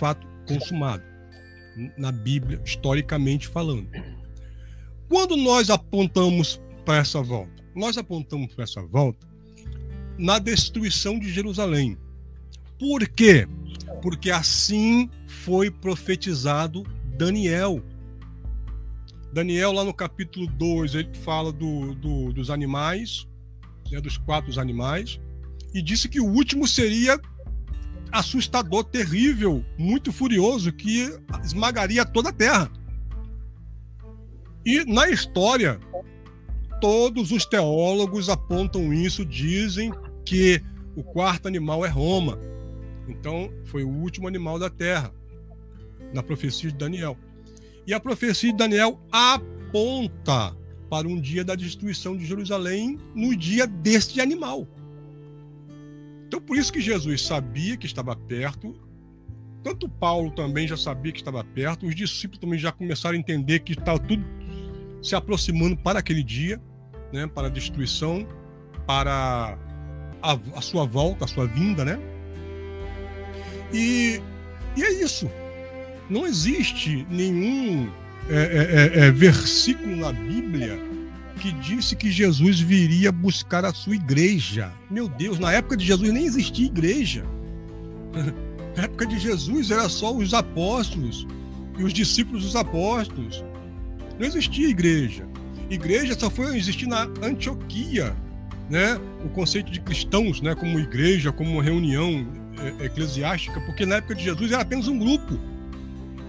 fato 0.00 0.26
consumado 0.48 1.04
na 1.96 2.10
Bíblia, 2.10 2.60
historicamente 2.64 3.46
falando. 3.46 3.88
Quando 5.08 5.36
nós 5.36 5.70
apontamos 5.70 6.60
para 6.84 6.96
essa 6.96 7.22
volta, 7.22 7.62
nós 7.72 7.96
apontamos 7.96 8.52
para 8.52 8.64
essa 8.64 8.82
volta 8.82 9.33
na 10.18 10.38
destruição 10.38 11.18
de 11.18 11.30
Jerusalém. 11.30 11.98
Por 12.78 13.06
quê? 13.08 13.46
Porque 14.02 14.30
assim 14.30 15.08
foi 15.26 15.70
profetizado 15.70 16.84
Daniel. 17.16 17.82
Daniel, 19.32 19.72
lá 19.72 19.84
no 19.84 19.92
capítulo 19.92 20.46
2, 20.46 20.94
ele 20.94 21.14
fala 21.14 21.52
do, 21.52 21.94
do, 21.94 22.32
dos 22.32 22.50
animais, 22.50 23.26
né, 23.90 24.00
dos 24.00 24.16
quatro 24.16 24.58
animais, 24.60 25.20
e 25.72 25.82
disse 25.82 26.08
que 26.08 26.20
o 26.20 26.26
último 26.26 26.68
seria 26.68 27.20
assustador, 28.12 28.84
terrível, 28.84 29.64
muito 29.76 30.12
furioso, 30.12 30.72
que 30.72 31.12
esmagaria 31.42 32.04
toda 32.04 32.28
a 32.28 32.32
Terra. 32.32 32.70
E 34.64 34.84
na 34.84 35.10
história, 35.10 35.80
todos 36.80 37.32
os 37.32 37.44
teólogos 37.44 38.28
apontam 38.28 38.92
isso, 38.94 39.24
dizem 39.24 39.92
que 40.24 40.62
o 40.96 41.02
quarto 41.02 41.48
animal 41.48 41.84
é 41.84 41.88
Roma. 41.88 42.38
Então, 43.08 43.52
foi 43.64 43.84
o 43.84 43.88
último 43.88 44.26
animal 44.26 44.58
da 44.58 44.70
Terra, 44.70 45.12
na 46.12 46.22
profecia 46.22 46.70
de 46.70 46.76
Daniel. 46.76 47.16
E 47.86 47.92
a 47.92 48.00
profecia 48.00 48.50
de 48.50 48.56
Daniel 48.56 49.00
aponta 49.12 50.56
para 50.88 51.06
um 51.08 51.20
dia 51.20 51.44
da 51.44 51.54
destruição 51.54 52.16
de 52.16 52.24
Jerusalém 52.24 52.98
no 53.14 53.36
dia 53.36 53.66
deste 53.66 54.20
animal. 54.20 54.66
Então, 56.26 56.40
por 56.40 56.56
isso 56.56 56.72
que 56.72 56.80
Jesus 56.80 57.22
sabia 57.22 57.76
que 57.76 57.86
estava 57.86 58.16
perto, 58.16 58.74
tanto 59.62 59.88
Paulo 59.88 60.30
também 60.30 60.66
já 60.66 60.76
sabia 60.76 61.12
que 61.12 61.18
estava 61.18 61.42
perto, 61.44 61.86
os 61.86 61.94
discípulos 61.94 62.38
também 62.38 62.58
já 62.58 62.72
começaram 62.72 63.16
a 63.16 63.18
entender 63.18 63.60
que 63.60 63.72
estava 63.72 63.98
tudo 63.98 64.24
se 65.02 65.14
aproximando 65.14 65.76
para 65.76 65.98
aquele 65.98 66.22
dia, 66.22 66.60
né, 67.12 67.26
para 67.26 67.48
a 67.48 67.50
destruição, 67.50 68.26
para 68.86 69.58
a, 70.24 70.38
a 70.56 70.60
sua 70.62 70.86
volta, 70.86 71.26
a 71.26 71.28
sua 71.28 71.46
vinda, 71.46 71.84
né? 71.84 71.98
E, 73.72 74.20
e 74.76 74.82
é 74.82 75.02
isso. 75.02 75.30
Não 76.08 76.26
existe 76.26 77.06
nenhum 77.10 77.90
é, 78.28 78.34
é, 78.94 79.00
é, 79.02 79.06
é 79.06 79.10
versículo 79.10 79.96
na 79.96 80.12
Bíblia 80.12 80.78
que 81.40 81.52
disse 81.52 81.94
que 81.94 82.10
Jesus 82.10 82.60
viria 82.60 83.12
buscar 83.12 83.64
a 83.64 83.74
sua 83.74 83.96
igreja. 83.96 84.72
Meu 84.90 85.08
Deus, 85.08 85.38
na 85.38 85.52
época 85.52 85.76
de 85.76 85.84
Jesus 85.84 86.10
nem 86.12 86.24
existia 86.24 86.66
igreja. 86.66 87.24
Na 88.76 88.84
época 88.84 89.06
de 89.06 89.20
Jesus 89.20 89.70
era 89.70 89.88
só 89.88 90.12
os 90.12 90.34
apóstolos 90.34 91.28
e 91.78 91.84
os 91.84 91.92
discípulos 91.92 92.42
dos 92.42 92.56
apóstolos. 92.56 93.44
Não 94.18 94.26
existia 94.26 94.68
igreja. 94.68 95.28
Igreja 95.70 96.18
só 96.18 96.28
foi 96.28 96.56
existir 96.56 96.88
na 96.88 97.02
Antioquia, 97.22 98.16
né? 98.68 99.00
O 99.24 99.28
conceito 99.28 99.70
de 99.70 99.80
cristãos, 99.80 100.40
né, 100.40 100.54
como 100.54 100.78
igreja, 100.78 101.32
como 101.32 101.52
uma 101.52 101.62
reunião 101.62 102.26
é, 102.58 102.86
eclesiástica, 102.86 103.60
porque 103.62 103.84
na 103.84 103.96
época 103.96 104.14
de 104.14 104.24
Jesus 104.24 104.52
era 104.52 104.62
apenas 104.62 104.88
um 104.88 104.98
grupo. 104.98 105.38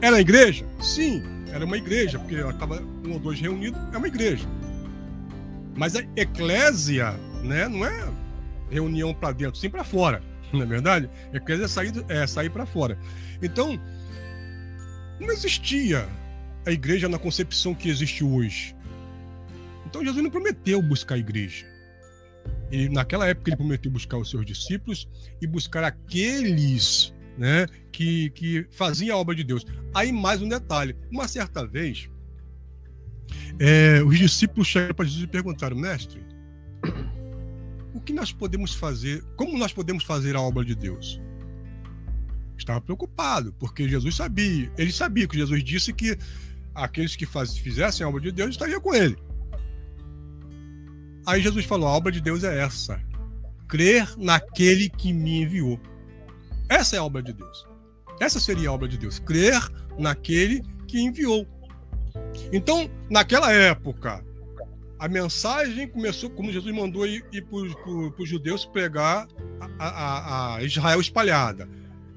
Era 0.02 0.18
a 0.18 0.22
igreja? 0.22 0.66
Sim, 0.82 1.24
era 1.52 1.66
uma 1.66 1.78
igreja, 1.78 2.20
porque 2.20 2.36
estava 2.36 2.82
um 3.06 3.14
ou 3.14 3.20
dois 3.20 3.40
reunidos, 3.40 3.80
é 3.94 3.98
uma 3.98 4.08
igreja. 4.08 4.46
Mas 5.76 5.96
a 5.96 6.02
eclésia, 6.16 7.12
né, 7.44 7.68
não 7.68 7.86
é 7.86 8.10
reunião 8.70 9.14
para 9.14 9.32
dentro, 9.32 9.60
sim 9.60 9.70
para 9.70 9.84
fora, 9.84 10.22
não 10.52 10.62
é 10.62 10.66
verdade? 10.66 11.10
Eclésia 11.34 11.66
é 11.66 11.68
sair, 11.68 11.94
é 12.10 12.28
sair 12.28 12.50
para 12.50 12.66
fora. 12.66 12.98
Então, 13.42 13.80
não 15.20 15.32
existia 15.32 16.08
a 16.66 16.72
igreja 16.72 17.08
na 17.08 17.20
concepção 17.20 17.74
que 17.74 17.90
existe 17.90 18.24
hoje. 18.24 18.76
Então 19.86 20.04
Jesus 20.04 20.22
não 20.22 20.32
prometeu 20.32 20.82
buscar 20.82 21.16
a 21.16 21.18
igreja. 21.18 21.66
Ele, 22.72 22.90
naquela 22.90 23.28
época 23.28 23.50
ele 23.50 23.58
prometeu 23.58 23.92
buscar 23.92 24.18
os 24.18 24.30
seus 24.30 24.46
discípulos 24.46 25.08
e 25.42 25.48
buscar 25.48 25.84
aqueles 25.84 27.14
né, 27.38 27.68
que, 27.92 28.30
que 28.32 28.68
faziam 28.72 29.18
a 29.18 29.20
obra 29.20 29.36
de 29.36 29.44
Deus. 29.44 29.66
Aí 29.94 30.12
mais 30.12 30.42
um 30.42 30.50
detalhe. 30.50 30.96
Uma 31.12 31.28
certa 31.28 31.66
vez, 31.66 32.10
é, 33.60 34.02
os 34.04 34.18
discípulos 34.18 34.68
chegaram 34.68 34.94
para 34.94 35.06
Jesus 35.06 35.24
e 35.24 35.28
perguntaram, 35.28 35.78
mestre, 35.78 36.24
o 37.94 38.02
que 38.02 38.14
nós 38.14 38.32
podemos 38.32 38.74
fazer, 38.74 39.24
como 39.36 39.58
nós 39.58 39.72
podemos 39.72 40.04
fazer 40.04 40.36
a 40.36 40.42
obra 40.42 40.66
de 40.66 40.76
Deus? 40.76 41.22
Estava 42.58 42.82
preocupado, 42.82 43.54
porque 43.54 43.88
Jesus 43.88 44.16
sabia, 44.16 44.72
ele 44.78 44.92
sabia 44.92 45.28
que 45.28 45.38
Jesus 45.38 45.64
disse 45.64 45.94
que 45.94 46.18
aqueles 46.74 47.16
que 47.16 47.26
faz, 47.26 47.58
fizessem 47.58 48.06
a 48.06 48.10
obra 48.10 48.22
de 48.22 48.32
Deus 48.32 48.52
estariam 48.52 48.82
com 48.82 48.94
ele. 48.94 49.18
Aí 51.26 51.42
Jesus 51.42 51.66
falou: 51.66 51.88
a 51.88 51.94
obra 51.94 52.12
de 52.12 52.22
Deus 52.22 52.44
é 52.44 52.60
essa, 52.60 53.02
crer 53.68 54.08
naquele 54.18 54.90
que 54.90 55.12
me 55.12 55.42
enviou. 55.42 55.80
Essa 56.70 56.96
é 56.96 57.00
a 57.00 57.04
obra 57.04 57.22
de 57.22 57.34
Deus. 57.34 57.68
Essa 58.20 58.40
seria 58.40 58.70
a 58.70 58.74
obra 58.74 58.88
de 58.88 58.98
Deus, 58.98 59.20
crer 59.20 59.60
naquele 59.98 60.64
que 60.88 61.00
enviou. 61.00 61.46
Então, 62.52 62.90
naquela 63.10 63.52
época, 63.52 64.24
a 64.98 65.08
mensagem 65.08 65.88
começou 65.88 66.30
como 66.30 66.52
Jesus 66.52 66.74
mandou 66.74 67.06
ir, 67.06 67.26
ir 67.32 67.44
para 67.44 67.58
os 67.58 68.30
judeus 68.30 68.66
pregar 68.66 69.28
a, 69.60 69.86
a, 69.88 70.56
a, 70.56 70.64
Israel 70.64 71.02
espalhada. 71.02 71.68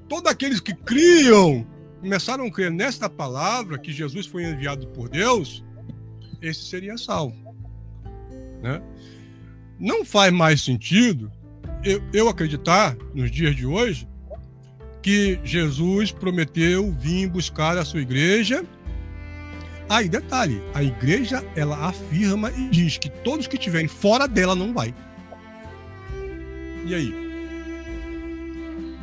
todos 0.07 0.31
aqueles 0.31 0.59
que 0.59 0.73
criam 0.73 1.67
começaram 1.99 2.45
a 2.45 2.51
crer 2.51 2.71
nesta 2.71 3.09
palavra 3.09 3.77
que 3.77 3.91
Jesus 3.91 4.25
foi 4.25 4.45
enviado 4.45 4.87
por 4.87 5.09
Deus, 5.09 5.63
esse 6.41 6.61
seria 6.61 6.97
salvo. 6.97 7.48
Né? 8.61 8.81
Não 9.79 10.03
faz 10.03 10.31
mais 10.33 10.61
sentido 10.61 11.31
eu, 11.83 12.01
eu 12.13 12.29
acreditar, 12.29 12.95
nos 13.13 13.31
dias 13.31 13.55
de 13.55 13.65
hoje, 13.65 14.07
que 15.01 15.39
Jesus 15.43 16.11
prometeu 16.11 16.91
vir 16.91 17.29
buscar 17.29 17.77
a 17.77 17.85
sua 17.85 18.01
igreja. 18.01 18.65
Aí, 19.87 20.07
detalhe, 20.07 20.61
a 20.73 20.83
igreja 20.83 21.43
ela 21.55 21.87
afirma 21.87 22.51
e 22.51 22.69
diz 22.69 22.97
que 22.97 23.09
todos 23.09 23.47
que 23.47 23.55
estiverem 23.55 23.87
fora 23.87 24.27
dela 24.27 24.55
não 24.55 24.73
vai. 24.73 24.93
E 26.85 26.93
aí? 26.93 27.13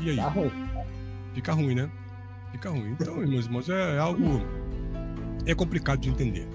E 0.00 0.10
aí? 0.10 0.16
Tá 0.16 0.28
ruim. 0.28 0.52
Fica 1.34 1.52
ruim, 1.52 1.74
né? 1.74 1.90
Fica 2.52 2.70
ruim. 2.70 2.96
Então, 3.00 3.16
meus 3.16 3.46
irmãos, 3.46 3.68
é, 3.68 3.96
é 3.96 3.98
algo 3.98 4.42
é 5.44 5.54
complicado 5.54 6.00
de 6.00 6.08
entender. 6.08 6.46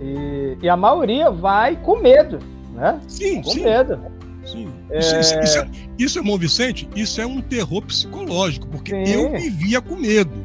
E, 0.00 0.56
e, 0.62 0.68
a 0.68 0.76
maioria 0.76 1.30
vai 1.30 1.76
com 1.76 2.00
medo, 2.00 2.38
né? 2.72 3.00
Sim, 3.06 3.42
com 3.42 3.50
sim. 3.50 3.64
medo. 3.64 3.98
Sim. 4.44 4.68
É... 4.90 4.98
Isso, 4.98 5.16
isso, 5.16 5.40
isso, 5.40 5.58
é, 5.58 5.68
isso, 5.98 6.18
irmão 6.18 6.38
Vicente, 6.38 6.88
isso 6.94 7.20
é 7.20 7.26
um 7.26 7.40
terror 7.40 7.82
psicológico, 7.82 8.66
porque 8.68 8.90
sim. 9.06 9.12
eu 9.12 9.32
vivia 9.32 9.80
com 9.80 9.96
medo. 9.96 10.44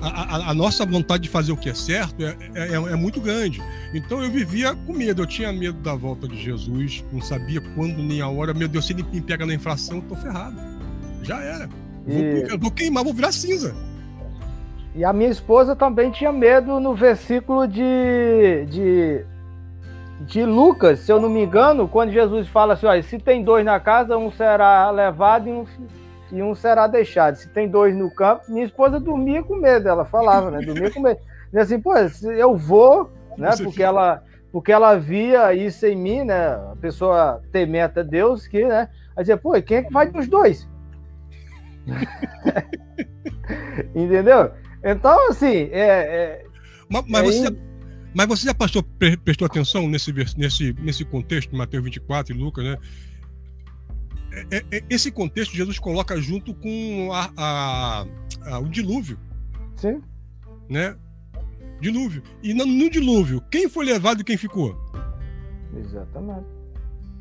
A, 0.00 0.36
a, 0.36 0.50
a, 0.50 0.54
nossa 0.54 0.84
vontade 0.84 1.22
de 1.22 1.28
fazer 1.30 1.52
o 1.52 1.56
que 1.56 1.70
é 1.70 1.74
certo 1.74 2.22
é, 2.22 2.36
é, 2.54 2.68
é, 2.68 2.74
é, 2.74 2.96
muito 2.96 3.20
grande. 3.20 3.62
Então 3.94 4.22
eu 4.22 4.30
vivia 4.30 4.74
com 4.74 4.92
medo. 4.92 5.22
Eu 5.22 5.26
tinha 5.26 5.50
medo 5.50 5.78
da 5.78 5.94
volta 5.94 6.28
de 6.28 6.42
Jesus, 6.42 7.02
não 7.10 7.22
sabia 7.22 7.60
quando 7.74 8.02
nem 8.02 8.20
a 8.20 8.28
hora. 8.28 8.52
Meu 8.52 8.68
Deus, 8.68 8.86
se 8.86 8.92
ele 8.92 9.02
me 9.10 9.20
pega 9.22 9.46
na 9.46 9.54
infração, 9.54 9.98
eu 9.98 10.02
tô 10.02 10.16
ferrado. 10.16 10.56
Já 11.22 11.40
era. 11.40 11.68
Vou, 12.06 12.18
e... 12.18 12.56
vou 12.58 12.70
queimar, 12.70 13.02
vou 13.02 13.14
virar 13.14 13.32
cinza. 13.32 13.74
E 14.94 15.04
a 15.04 15.12
minha 15.12 15.30
esposa 15.30 15.74
também 15.74 16.10
tinha 16.10 16.32
medo 16.32 16.78
no 16.78 16.94
versículo 16.94 17.66
de, 17.66 18.64
de, 18.68 19.24
de 20.20 20.44
Lucas, 20.44 21.00
se 21.00 21.10
eu 21.10 21.20
não 21.20 21.28
me 21.28 21.42
engano, 21.42 21.88
quando 21.88 22.12
Jesus 22.12 22.46
fala 22.46 22.74
assim: 22.74 22.86
olha, 22.86 23.02
se 23.02 23.18
tem 23.18 23.42
dois 23.42 23.64
na 23.64 23.80
casa, 23.80 24.16
um 24.16 24.30
será 24.30 24.88
levado 24.92 25.48
e 25.48 25.52
um, 25.52 25.66
e 26.30 26.42
um 26.42 26.54
será 26.54 26.86
deixado. 26.86 27.34
Se 27.34 27.48
tem 27.48 27.68
dois 27.68 27.94
no 27.94 28.08
campo, 28.08 28.44
minha 28.48 28.64
esposa 28.64 29.00
dormia 29.00 29.42
com 29.42 29.56
medo, 29.56 29.88
ela 29.88 30.04
falava, 30.04 30.48
né? 30.50 30.64
Dormia 30.64 30.92
com 30.92 31.00
medo. 31.00 31.18
E 31.52 31.58
assim, 31.58 31.80
pô, 31.80 31.92
eu 32.36 32.56
vou, 32.56 33.10
né? 33.36 33.50
Porque 33.60 33.82
ela, 33.82 34.22
porque 34.52 34.70
ela 34.70 34.96
via 34.96 35.52
isso 35.54 35.84
em 35.86 35.96
mim, 35.96 36.22
né? 36.22 36.50
A 36.70 36.76
pessoa 36.80 37.42
temente 37.50 37.98
a 37.98 38.02
Deus, 38.04 38.46
que, 38.46 38.64
né? 38.64 38.88
Aí 39.16 39.24
dizia, 39.24 39.36
pô, 39.36 39.60
quem 39.60 39.78
é 39.78 39.82
que 39.82 39.92
vai 39.92 40.08
dos 40.08 40.28
dois? 40.28 40.68
Entendeu? 43.92 44.52
Então, 44.84 45.30
assim, 45.30 45.68
é. 45.72 45.72
é 45.72 46.46
mas, 46.88 47.04
mas, 47.08 47.22
é 47.22 47.24
você, 47.24 47.42
já, 47.42 47.50
mas 48.14 48.28
você 48.28 48.46
já 48.46 48.54
prestou, 48.54 48.82
prestou 49.24 49.46
atenção 49.46 49.88
nesse, 49.88 50.12
nesse, 50.36 50.72
nesse 50.74 51.04
contexto 51.04 51.50
de 51.50 51.56
Mateus 51.56 51.84
24 51.84 52.34
e 52.34 52.38
Lucas, 52.38 52.64
né? 52.64 52.78
É, 54.50 54.64
é, 54.70 54.84
esse 54.90 55.10
contexto 55.10 55.54
Jesus 55.54 55.78
coloca 55.78 56.20
junto 56.20 56.54
com 56.54 57.10
a, 57.12 57.30
a, 57.36 58.06
a, 58.46 58.58
o 58.58 58.68
dilúvio. 58.68 59.18
Sim. 59.76 60.02
Né? 60.68 60.96
Dilúvio. 61.80 62.22
E 62.42 62.52
no, 62.52 62.66
no 62.66 62.90
dilúvio, 62.90 63.40
quem 63.50 63.68
foi 63.68 63.84
levado 63.84 64.20
e 64.20 64.24
quem 64.24 64.36
ficou? 64.36 64.76
Exatamente. 65.76 66.46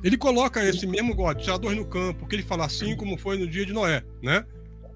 Ele 0.03 0.18
coloca 0.18 0.64
esse 0.64 0.86
mesmo 0.86 1.16
God, 1.16 1.38
tiradores 1.39 1.78
no 1.78 1.86
campo, 1.86 2.28
que 2.28 2.36
ele 2.36 2.43
fala 2.43 2.66
assim 2.66 2.95
como 2.95 3.18
foi 3.18 3.38
no 3.38 3.47
dia 3.47 3.66
de 3.66 3.72
Noé, 3.72 4.03
né? 4.22 4.45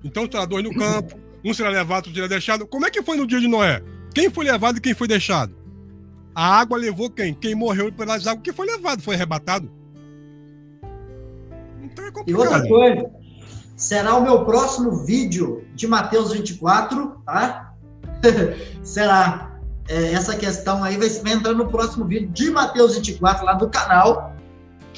Então, 0.04 0.28
tiradores 0.28 0.70
no 0.70 0.78
campo, 0.78 1.18
um 1.44 1.54
será 1.54 1.70
levado, 1.70 2.06
outro 2.06 2.14
será 2.14 2.28
deixado. 2.28 2.68
Como 2.68 2.86
é 2.86 2.90
que 2.90 3.02
foi 3.02 3.18
no 3.18 3.28
dia 3.28 3.40
de 3.40 3.48
Noé? 3.48 3.82
Quem 4.14 4.30
foi 4.30 4.46
levado 4.46 4.78
e 4.78 4.82
quem 4.82 4.94
foi 4.94 5.08
deixado? 5.08 5.56
A 6.34 6.60
água 6.60 6.78
levou 6.78 7.10
quem? 7.10 7.34
Quem 7.34 7.56
morreu 7.56 7.92
pelas 7.92 8.28
águas, 8.28 8.44
quem 8.44 8.54
foi 8.54 8.68
levado, 8.68 9.02
foi 9.02 9.16
arrebatado. 9.16 9.72
Então 11.82 12.06
é 12.06 12.12
complicado. 12.12 12.30
E 12.30 12.34
outra 12.34 12.68
coisa, 12.68 13.10
será 13.76 14.16
o 14.16 14.22
meu 14.22 14.46
próximo 14.46 15.06
vídeo 15.06 15.66
de 15.74 15.88
Mateus 15.88 16.32
24, 16.32 17.22
tá? 17.26 17.74
será. 18.84 19.46
É, 19.90 20.12
essa 20.12 20.36
questão 20.36 20.84
aí 20.84 20.98
vai, 20.98 21.08
vai 21.08 21.32
entrar 21.32 21.54
no 21.54 21.70
próximo 21.70 22.06
vídeo 22.06 22.28
de 22.30 22.52
Mateus 22.52 22.96
24, 22.96 23.46
lá 23.46 23.54
do 23.54 23.70
canal 23.70 24.36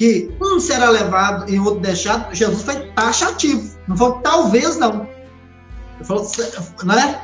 que 0.00 0.34
um 0.40 0.58
será 0.58 0.88
levado 0.88 1.52
e 1.52 1.58
outro 1.58 1.80
deixado, 1.80 2.34
Jesus 2.34 2.62
foi 2.62 2.90
taxativo. 2.92 3.76
Não 3.86 3.94
falou 3.94 4.18
talvez 4.20 4.78
não. 4.78 5.06
Ele 6.00 6.04
falou, 6.06 6.26
né? 6.84 7.20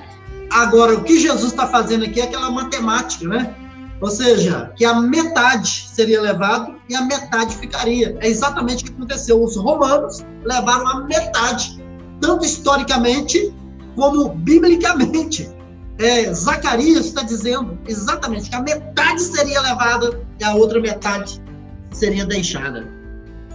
Agora, 0.50 0.94
o 0.94 1.02
que 1.02 1.18
Jesus 1.18 1.50
está 1.50 1.66
fazendo 1.66 2.04
aqui 2.04 2.20
é 2.20 2.24
aquela 2.24 2.50
matemática, 2.50 3.26
né? 3.26 3.54
Ou 4.00 4.10
seja, 4.10 4.72
que 4.76 4.84
a 4.84 5.00
metade 5.00 5.88
seria 5.92 6.20
levado 6.20 6.76
e 6.88 6.94
a 6.94 7.02
metade 7.02 7.56
ficaria. 7.56 8.16
É 8.20 8.28
exatamente 8.28 8.84
o 8.84 8.86
que 8.86 8.92
aconteceu. 8.92 9.42
Os 9.42 9.56
romanos 9.56 10.24
levaram 10.44 10.86
a 10.86 11.00
metade, 11.04 11.82
tanto 12.20 12.44
historicamente 12.44 13.54
como 13.94 14.28
biblicamente. 14.28 15.50
É, 15.98 16.30
Zacarias 16.32 17.06
está 17.06 17.22
dizendo 17.22 17.78
exatamente 17.86 18.50
que 18.50 18.56
a 18.56 18.60
metade 18.60 19.22
seria 19.22 19.62
levada 19.62 20.20
e 20.38 20.44
a 20.44 20.54
outra 20.54 20.78
metade 20.78 21.42
seria 21.90 22.26
deixada. 22.26 22.95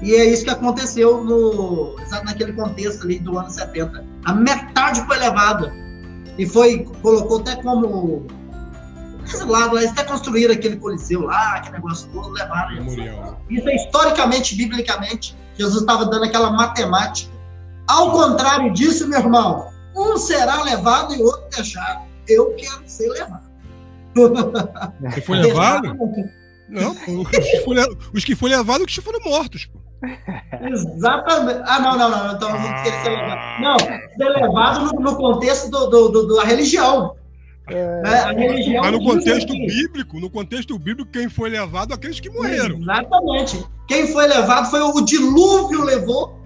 E 0.02 0.16
é 0.16 0.26
isso 0.26 0.44
que 0.44 0.50
aconteceu 0.50 1.24
no, 1.24 1.96
naquele 2.24 2.54
contexto 2.54 3.04
ali 3.04 3.20
do 3.20 3.38
ano 3.38 3.50
70. 3.50 4.04
A 4.26 4.34
metade 4.34 5.06
foi 5.06 5.18
levada. 5.18 5.72
E 6.38 6.46
foi, 6.46 6.86
colocou 7.02 7.40
até 7.40 7.56
como. 7.58 8.26
Esse 9.24 9.44
lado, 9.44 9.78
eles 9.78 9.92
até 9.92 10.04
construíram 10.04 10.54
aquele 10.54 10.78
coliseu 10.78 11.22
lá, 11.22 11.56
aquele 11.56 11.76
negócio 11.76 12.10
todo, 12.12 12.30
levaram 12.30 12.86
isso. 12.86 12.98
Isso 13.50 13.70
é 13.70 13.76
historicamente, 13.76 14.56
biblicamente, 14.56 15.38
Jesus 15.58 15.82
estava 15.82 16.06
dando 16.06 16.26
aquela 16.26 16.52
matemática. 16.52 17.32
Ao 17.88 18.12
contrário 18.12 18.74
disso, 18.74 19.08
meu 19.08 19.20
irmão, 19.20 19.68
um 19.96 20.18
será 20.18 20.64
levado 20.64 21.14
e 21.14 21.22
outro 21.22 21.48
deixado. 21.56 22.06
Eu 22.28 22.56
quero 22.56 22.82
ser 22.86 23.10
levado. 23.10 23.52
Você 25.02 25.22
foi 25.22 25.38
levado? 25.38 25.96
Não, 26.68 26.92
os 27.22 27.30
que 27.30 27.62
foram, 27.64 27.98
os 28.14 28.24
que 28.24 28.36
foram 28.36 28.58
levados, 28.58 28.88
os 28.88 28.96
que 28.96 29.02
foram 29.02 29.20
mortos. 29.20 29.66
Pô. 29.66 29.81
Exatamente. 30.72 31.62
Ah, 31.66 31.80
não, 31.80 31.98
não, 31.98 32.10
não. 32.10 32.36
Então, 32.36 32.50
não, 32.50 32.84
ser 32.84 33.10
levado. 33.10 33.62
não 33.62 33.78
ser 33.78 34.30
levado 34.30 34.86
no, 34.86 35.00
no 35.00 35.16
contexto 35.16 35.70
do, 35.70 35.88
do, 35.88 36.10
do, 36.10 36.36
da 36.36 36.44
religião. 36.44 37.16
É... 37.68 38.02
Né? 38.02 38.20
A 38.20 38.32
religião. 38.32 38.84
Mas 38.84 38.92
no 38.92 39.04
contexto 39.04 39.54
bíblico, 39.54 40.20
no 40.20 40.30
contexto 40.30 40.78
bíblico, 40.80 41.12
quem 41.12 41.30
foi 41.30 41.50
levado 41.50 41.94
aqueles 41.94 42.20
que 42.20 42.30
morreram. 42.30 42.80
Exatamente. 42.80 43.66
Quem 43.88 44.08
foi 44.08 44.28
levado 44.28 44.70
foi 44.70 44.82
o 44.82 45.02
dilúvio 45.02 45.84
levou 45.84 46.40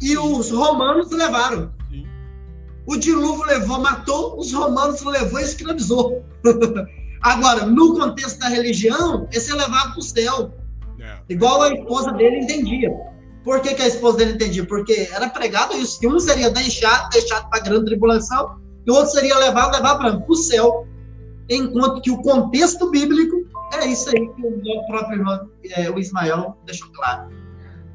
e 0.00 0.16
os 0.16 0.50
romanos 0.50 1.10
levaram. 1.10 1.70
Sim. 1.90 2.06
O 2.86 2.96
dilúvio 2.96 3.44
levou, 3.44 3.80
matou, 3.80 4.38
os 4.38 4.52
romanos 4.52 5.02
levou 5.02 5.38
e 5.40 5.44
escravizou. 5.44 6.24
Agora, 7.22 7.66
no 7.66 7.94
contexto 7.98 8.38
da 8.38 8.48
religião, 8.48 9.28
esse 9.30 9.52
é 9.52 9.54
levado 9.54 9.92
para 9.92 9.98
o 9.98 10.02
céu. 10.02 10.54
Igual 11.30 11.62
a 11.62 11.72
esposa 11.72 12.12
dele 12.12 12.40
entendia. 12.40 12.90
Por 13.44 13.60
que, 13.60 13.74
que, 13.74 13.82
a 13.82 13.86
esposa 13.86 14.18
dele 14.18 14.32
entendia? 14.32 14.66
Porque 14.66 15.08
era 15.14 15.30
pregado 15.30 15.74
isso, 15.76 15.98
que 15.98 16.08
um 16.08 16.18
seria 16.18 16.50
deixado, 16.50 17.08
deixado 17.10 17.48
para 17.48 17.60
a 17.60 17.62
grande 17.62 17.86
tribulação, 17.86 18.60
e 18.86 18.90
o 18.90 18.94
outro 18.94 19.12
seria 19.12 19.38
levado, 19.38 19.72
levado 19.72 19.98
para 19.98 20.32
o 20.32 20.34
céu. 20.34 20.86
Enquanto 21.48 22.02
que 22.02 22.10
o 22.10 22.20
contexto 22.20 22.90
bíblico 22.90 23.36
é 23.80 23.86
isso 23.86 24.10
aí 24.10 24.28
que 24.34 24.42
o 24.44 24.86
próprio 24.86 25.18
irmão, 25.18 25.48
é, 25.76 25.88
o 25.88 25.98
Ismael 25.98 26.56
deixou 26.66 26.90
claro. 26.92 27.30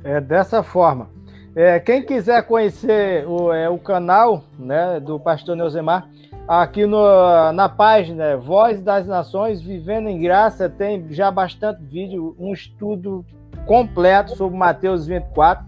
É 0.04 0.22
dessa 0.22 0.64
forma. 0.64 1.10
É, 1.56 1.80
quem 1.80 2.06
quiser 2.06 2.46
conhecer 2.48 3.26
o, 3.28 3.52
é, 3.52 3.70
o 3.70 3.78
canal 3.78 4.44
né, 4.58 5.00
do 5.00 5.20
pastor 5.20 5.56
Neuzemar, 5.56 6.10
aqui 6.48 6.86
no, 6.86 7.52
na 7.54 7.68
página 7.68 8.38
Voz 8.38 8.82
das 8.82 9.08
Nações, 9.08 9.62
Vivendo 9.62 10.08
em 10.10 10.20
Graça, 10.22 10.70
tem 10.70 11.06
já 11.12 11.32
bastante 11.32 11.84
vídeo, 11.84 12.36
um 12.40 12.54
estudo 12.54 13.26
completo 13.66 14.36
sobre 14.36 14.58
Mateus 14.58 15.08
24, 15.08 15.66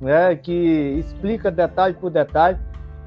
né, 0.00 0.34
que 0.36 0.96
explica 0.98 1.50
detalhe 1.50 1.94
por 1.94 2.10
detalhe. 2.10 2.58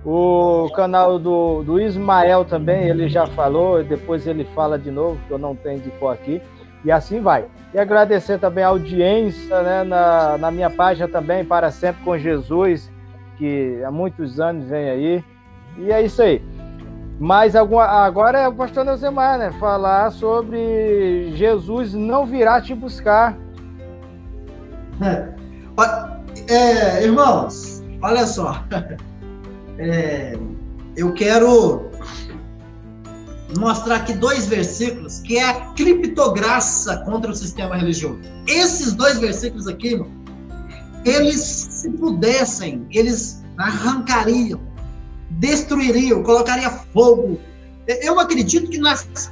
O 0.05 0.70
canal 0.74 1.20
do, 1.20 1.63
do 1.63 1.82
Ismael 1.82 2.45
também, 2.45 2.88
ele 2.88 3.09
já 3.09 3.26
falou, 3.26 3.84
depois 3.84 4.26
ele 4.26 4.45
fala 4.45 4.78
de 4.78 4.91
novo, 4.91 5.20
que 5.28 5.32
eu 5.32 5.38
não 5.38 5.55
tenho 5.55 5.80
de 5.80 5.89
pôr 5.91 6.09
aqui, 6.09 6.41
e 6.86 6.91
assim 6.91 7.20
vai. 7.20 7.45
E 7.74 7.80
agradecer 7.80 8.39
também 8.39 8.63
a 8.63 8.68
audiência 8.68 9.61
né, 9.61 9.84
na, 9.84 10.38
na 10.38 10.51
minha 10.51 10.70
página 10.70 11.07
também, 11.07 11.43
Para 11.43 11.72
Sempre 11.72 12.03
com 12.03 12.18
Jesus, 12.18 12.89
que 13.38 13.82
há 13.84 13.91
muitos 13.91 14.39
anos 14.39 14.70
vem 14.70 14.89
aí. 14.89 15.24
E 15.78 15.91
é 15.91 16.01
isso 16.01 16.22
aí. 16.22 16.41
Mas 17.20 17.55
alguma, 17.55 17.84
agora 17.84 18.39
é 18.39 18.47
o 18.47 18.53
pastor 18.53 18.86
Neuzemar, 18.86 19.39
né? 19.39 19.51
Falar 19.59 20.11
sobre 20.11 21.32
Jesus 21.36 21.93
não 21.93 22.26
virá 22.26 22.61
te 22.61 22.76
buscar. 22.76 23.36
É, 25.01 25.34
é, 26.47 27.03
irmãos, 27.03 27.84
olha 28.01 28.26
só. 28.28 28.63
é, 29.80 30.38
eu 30.95 31.11
quero 31.13 31.89
mostrar 33.57 33.97
aqui 33.97 34.13
dois 34.13 34.47
versículos 34.47 35.20
que 35.20 35.38
é 35.38 35.49
a 35.49 35.53
criptograça 35.74 36.97
contra 37.05 37.32
o 37.32 37.36
sistema 37.36 37.78
religioso. 37.78 38.20
Esses 38.47 38.93
dois 38.93 39.20
versículos 39.20 39.68
aqui, 39.68 39.99
eles, 41.03 41.39
se 41.39 41.89
pudessem, 41.91 42.86
eles 42.91 43.43
arrancariam, 43.57 44.59
destruiriam, 45.30 46.23
colocariam 46.23 46.71
fogo. 46.93 47.39
Eu 47.88 48.19
acredito 48.19 48.69
que 48.69 48.78
nas 48.78 49.32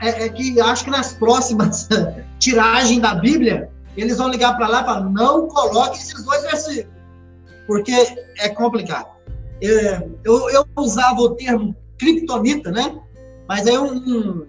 é, 0.00 0.24
é 0.24 0.28
que 0.28 0.60
acho 0.60 0.84
que 0.84 0.90
nas 0.90 1.12
próximas 1.14 1.88
tiragens 2.38 3.00
da 3.00 3.14
Bíblia, 3.14 3.70
eles 3.96 4.18
vão 4.18 4.28
ligar 4.28 4.56
para 4.56 4.68
lá 4.68 4.82
e 4.82 4.84
falar: 4.84 5.00
não 5.10 5.48
coloque 5.48 5.98
esses 5.98 6.24
dois 6.24 6.42
versículos, 6.42 6.96
porque 7.66 7.92
é 8.38 8.48
complicado. 8.48 9.10
É, 9.62 10.08
eu, 10.24 10.50
eu 10.50 10.66
usava 10.76 11.20
o 11.20 11.34
termo 11.34 11.74
criptonita, 11.98 12.70
né? 12.70 12.98
Mas 13.48 13.66
aí 13.66 13.78
um, 13.78 13.94
um, 13.94 14.46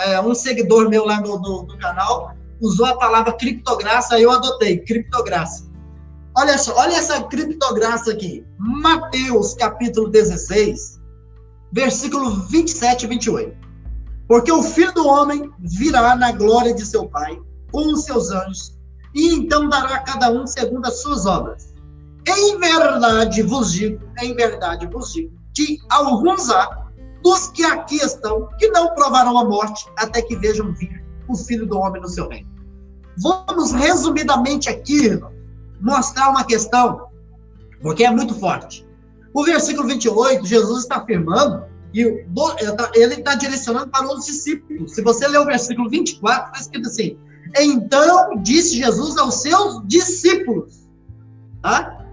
é, 0.00 0.20
um 0.20 0.34
seguidor 0.34 0.88
meu 0.88 1.04
lá 1.04 1.20
no, 1.20 1.38
no, 1.38 1.78
canal 1.78 2.34
usou 2.60 2.86
a 2.86 2.96
palavra 2.96 3.32
criptograça, 3.32 4.16
aí 4.16 4.22
eu 4.22 4.32
adotei, 4.32 4.78
criptograça. 4.78 5.67
Olha 6.38 6.56
só, 6.56 6.72
olha 6.76 6.94
essa 6.94 7.20
criptograça 7.24 8.12
aqui. 8.12 8.46
Mateus 8.58 9.54
capítulo 9.54 10.08
16, 10.08 11.00
versículo 11.72 12.30
27 12.46 13.06
e 13.06 13.08
28. 13.08 13.56
Porque 14.28 14.52
o 14.52 14.62
filho 14.62 14.94
do 14.94 15.04
homem 15.04 15.50
virá 15.58 16.14
na 16.14 16.30
glória 16.30 16.72
de 16.72 16.86
seu 16.86 17.08
Pai 17.08 17.36
com 17.72 17.92
os 17.92 18.04
seus 18.04 18.30
anjos, 18.30 18.78
e 19.16 19.34
então 19.34 19.68
dará 19.68 19.96
a 19.96 20.02
cada 20.04 20.30
um 20.30 20.46
segundo 20.46 20.86
as 20.86 21.02
suas 21.02 21.26
obras. 21.26 21.74
Em 22.24 22.56
verdade 22.56 23.42
vos 23.42 23.72
digo, 23.72 24.00
em 24.20 24.32
verdade 24.32 24.86
vos 24.86 25.12
digo, 25.12 25.36
que 25.56 25.78
alguns 25.90 26.48
há 26.50 26.86
dos 27.20 27.48
que 27.48 27.64
aqui 27.64 27.96
estão, 27.96 28.48
que 28.60 28.68
não 28.68 28.94
provarão 28.94 29.36
a 29.38 29.44
morte 29.44 29.90
até 29.96 30.22
que 30.22 30.36
vejam 30.36 30.72
vir 30.72 31.04
o 31.26 31.34
Filho 31.34 31.66
do 31.66 31.78
Homem 31.78 32.00
no 32.00 32.08
seu 32.08 32.28
reino. 32.28 32.48
Vamos 33.20 33.72
resumidamente 33.72 34.68
aqui 34.68 35.20
mostrar 35.80 36.30
uma 36.30 36.44
questão, 36.44 37.08
porque 37.80 38.04
é 38.04 38.10
muito 38.10 38.34
forte. 38.34 38.86
O 39.32 39.44
versículo 39.44 39.86
28, 39.86 40.46
Jesus 40.46 40.82
está 40.82 40.96
afirmando, 40.96 41.64
e 41.94 42.02
ele 42.94 43.14
está 43.14 43.34
direcionando 43.34 43.88
para 43.88 44.06
os 44.06 44.26
discípulos. 44.26 44.92
Se 44.92 45.02
você 45.02 45.26
ler 45.26 45.38
o 45.38 45.46
versículo 45.46 45.88
24, 45.88 46.52
está 46.52 46.60
escrito 46.60 46.88
assim: 46.88 47.18
Então 47.58 48.42
disse 48.42 48.76
Jesus 48.76 49.16
aos 49.16 49.36
seus 49.36 49.82
discípulos. 49.86 50.88
Tá? 51.62 52.04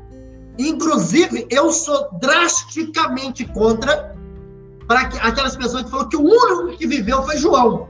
Inclusive, 0.57 1.45
eu 1.49 1.71
sou 1.71 2.09
drasticamente 2.19 3.45
contra 3.45 4.15
para 4.87 5.01
aquelas 5.01 5.55
pessoas 5.55 5.83
que 5.83 5.89
falam 5.89 6.07
que 6.09 6.17
o 6.17 6.23
único 6.23 6.77
que 6.77 6.87
viveu 6.87 7.23
foi 7.23 7.37
João. 7.37 7.89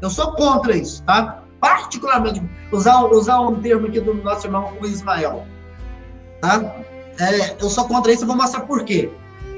Eu 0.00 0.10
sou 0.10 0.32
contra 0.32 0.76
isso, 0.76 1.02
tá? 1.04 1.42
Particularmente, 1.60 2.42
usar, 2.72 3.04
usar 3.04 3.40
um 3.40 3.56
termo 3.60 3.86
aqui 3.86 4.00
do 4.00 4.14
nosso 4.14 4.46
irmão 4.46 4.72
Ismael. 4.82 5.46
Tá? 6.40 6.60
É, 7.18 7.56
eu 7.60 7.70
sou 7.70 7.86
contra 7.86 8.12
isso 8.12 8.24
e 8.24 8.26
vou 8.26 8.36
mostrar 8.36 8.60
por 8.60 8.84
quê. 8.84 9.10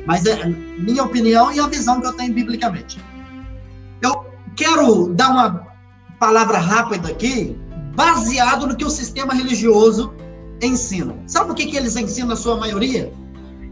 Mas 0.07 0.25
é 0.27 0.47
minha 0.47 1.03
opinião 1.03 1.53
e 1.53 1.61
a 1.61 1.67
visão 1.67 2.01
que 2.01 2.07
eu 2.07 2.13
tenho 2.13 2.33
biblicamente. 2.33 3.03
Eu 4.01 4.27
quero 4.57 5.09
dar 5.15 5.31
uma 5.31 5.67
palavra 6.19 6.59
rápida 6.59 7.09
aqui, 7.09 7.59
baseado 7.95 8.67
no 8.67 8.77
que 8.77 8.85
o 8.85 8.91
sistema 8.91 9.35
religioso 9.35 10.15
ensina. 10.63 11.15
Sabe 11.27 11.53
o 11.53 11.55
que, 11.55 11.67
que 11.67 11.77
eles 11.77 11.97
ensinam, 11.97 12.33
a 12.33 12.37
sua 12.37 12.57
maioria? 12.57 13.13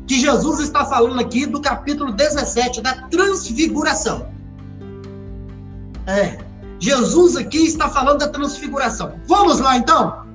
que 0.06 0.20
Jesus 0.20 0.60
está 0.60 0.84
falando 0.84 1.20
aqui 1.20 1.46
do 1.46 1.60
capítulo 1.60 2.12
17, 2.12 2.80
da 2.80 2.94
transfiguração. 3.08 4.28
É, 6.06 6.38
Jesus 6.78 7.36
aqui 7.36 7.58
está 7.58 7.88
falando 7.88 8.18
da 8.18 8.28
transfiguração. 8.28 9.20
Vamos 9.26 9.60
lá 9.60 9.76
então? 9.76 10.26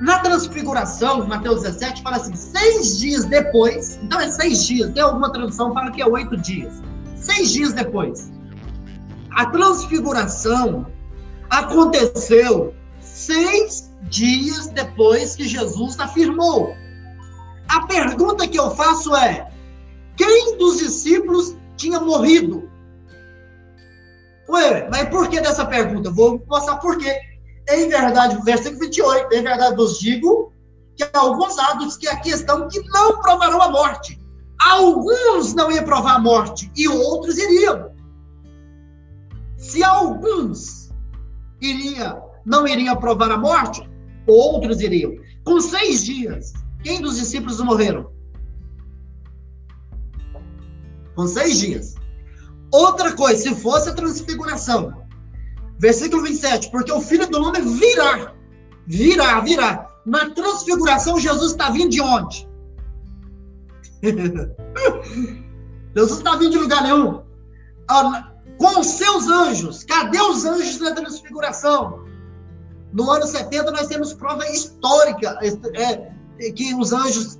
Na 0.00 0.18
transfiguração, 0.18 1.26
Mateus 1.26 1.62
17 1.62 2.02
fala 2.02 2.16
assim: 2.16 2.34
seis 2.34 2.98
dias 2.98 3.24
depois, 3.24 3.98
então 4.02 4.20
é 4.20 4.30
seis 4.30 4.64
dias, 4.64 4.92
tem 4.92 5.02
alguma 5.02 5.32
tradução 5.32 5.72
fala 5.72 5.90
que 5.90 6.02
é 6.02 6.06
oito 6.06 6.36
dias. 6.36 6.82
Seis 7.16 7.52
dias 7.52 7.72
depois. 7.72 8.30
A 9.32 9.46
transfiguração 9.46 10.86
aconteceu 11.50 12.74
seis 13.00 13.92
dias 14.02 14.68
depois 14.68 15.36
que 15.36 15.46
Jesus 15.46 15.98
afirmou 15.98 16.74
a 17.72 17.86
pergunta 17.86 18.46
que 18.46 18.58
eu 18.58 18.70
faço 18.72 19.16
é: 19.16 19.50
quem 20.16 20.58
dos 20.58 20.78
discípulos 20.78 21.56
tinha 21.76 21.98
morrido? 21.98 22.70
Ué, 24.52 24.88
mas 24.90 25.08
por 25.08 25.28
que 25.28 25.40
dessa 25.40 25.64
pergunta? 25.64 26.10
Vou 26.10 26.42
mostrar 26.46 26.76
por 26.76 26.98
quê. 26.98 27.18
Em 27.70 27.88
verdade, 27.88 28.38
versículo 28.44 28.80
28, 28.80 29.34
em 29.34 29.42
verdade 29.42 29.76
vos 29.76 29.98
digo 29.98 30.52
que 30.96 31.08
alguns 31.14 31.58
atos 31.58 31.96
que 31.96 32.06
aqui 32.08 32.30
estão 32.30 32.68
que 32.68 32.80
não 32.88 33.20
provarão 33.20 33.62
a 33.62 33.70
morte. 33.70 34.20
Alguns 34.60 35.54
não 35.54 35.70
iam 35.72 35.84
provar 35.84 36.16
a 36.16 36.18
morte 36.18 36.70
e 36.76 36.86
outros 36.86 37.38
iriam. 37.38 37.90
Se 39.56 39.82
alguns 39.82 40.90
iria, 41.60 42.20
não 42.44 42.66
iriam 42.66 42.96
provar 42.96 43.30
a 43.30 43.38
morte, 43.38 43.88
outros 44.26 44.80
iriam. 44.80 45.14
Com 45.44 45.60
seis 45.60 46.04
dias, 46.04 46.52
quem 46.82 47.00
dos 47.00 47.16
discípulos 47.16 47.60
morreram? 47.60 48.12
Com 51.14 51.26
seis 51.26 51.58
dias. 51.58 51.94
Outra 52.72 53.12
coisa, 53.12 53.42
se 53.42 53.54
fosse 53.54 53.90
a 53.90 53.94
transfiguração, 53.94 55.02
versículo 55.78 56.22
27, 56.22 56.70
porque 56.70 56.90
o 56.90 57.00
filho 57.00 57.28
do 57.28 57.42
homem 57.42 57.62
virá, 57.76 58.32
virá, 58.86 59.40
virá. 59.40 59.88
Na 60.06 60.30
transfiguração, 60.30 61.20
Jesus 61.20 61.52
está 61.52 61.70
vindo 61.70 61.90
de 61.90 62.00
onde? 62.00 62.48
Jesus 65.94 66.18
está 66.18 66.34
vindo 66.36 66.52
de 66.52 66.58
lugar 66.58 66.82
nenhum. 66.82 67.22
Ah, 67.88 68.32
com 68.58 68.80
os 68.80 68.86
seus 68.86 69.28
anjos. 69.28 69.84
Cadê 69.84 70.20
os 70.20 70.44
anjos 70.44 70.80
na 70.80 70.94
transfiguração? 70.94 72.04
No 72.92 73.10
ano 73.10 73.26
70, 73.26 73.70
nós 73.70 73.86
temos 73.86 74.12
prova 74.12 74.46
histórica, 74.48 75.38
é, 75.74 76.50
que 76.52 76.74
os 76.74 76.92
anjos 76.92 77.38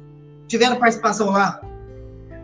tiveram 0.49 0.79
participação 0.79 1.31
lá. 1.31 1.61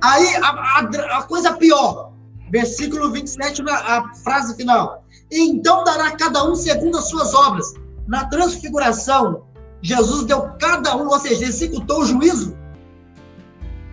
Aí 0.00 0.36
a, 0.36 0.48
a, 0.48 1.18
a 1.18 1.22
coisa 1.24 1.54
pior, 1.54 2.07
versículo 2.50 3.10
27, 3.10 3.62
a 3.68 4.12
frase 4.22 4.56
final. 4.56 5.04
Então 5.30 5.84
dará 5.84 6.12
cada 6.12 6.48
um 6.48 6.54
segundo 6.54 6.98
as 6.98 7.08
suas 7.08 7.34
obras. 7.34 7.74
Na 8.06 8.24
transfiguração, 8.26 9.44
Jesus 9.82 10.24
deu 10.24 10.50
cada 10.58 10.96
um, 10.96 11.08
ou 11.08 11.18
seja, 11.20 11.44
executou 11.44 12.00
o 12.00 12.06
juízo. 12.06 12.56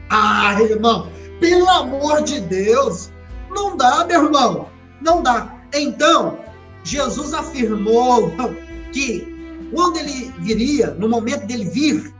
Ah, 0.09 0.55
irmão, 0.61 1.09
pelo 1.39 1.69
amor 1.69 2.23
de 2.23 2.39
Deus, 2.39 3.11
não 3.49 3.75
dá, 3.75 4.05
meu 4.05 4.25
irmão, 4.25 4.69
não 5.01 5.21
dá. 5.21 5.53
Então, 5.73 6.39
Jesus 6.83 7.33
afirmou 7.33 8.31
que 8.93 9.35
quando 9.73 9.97
ele 9.97 10.33
viria, 10.39 10.91
no 10.91 11.09
momento 11.09 11.45
dele 11.45 11.65
vir, 11.65 12.14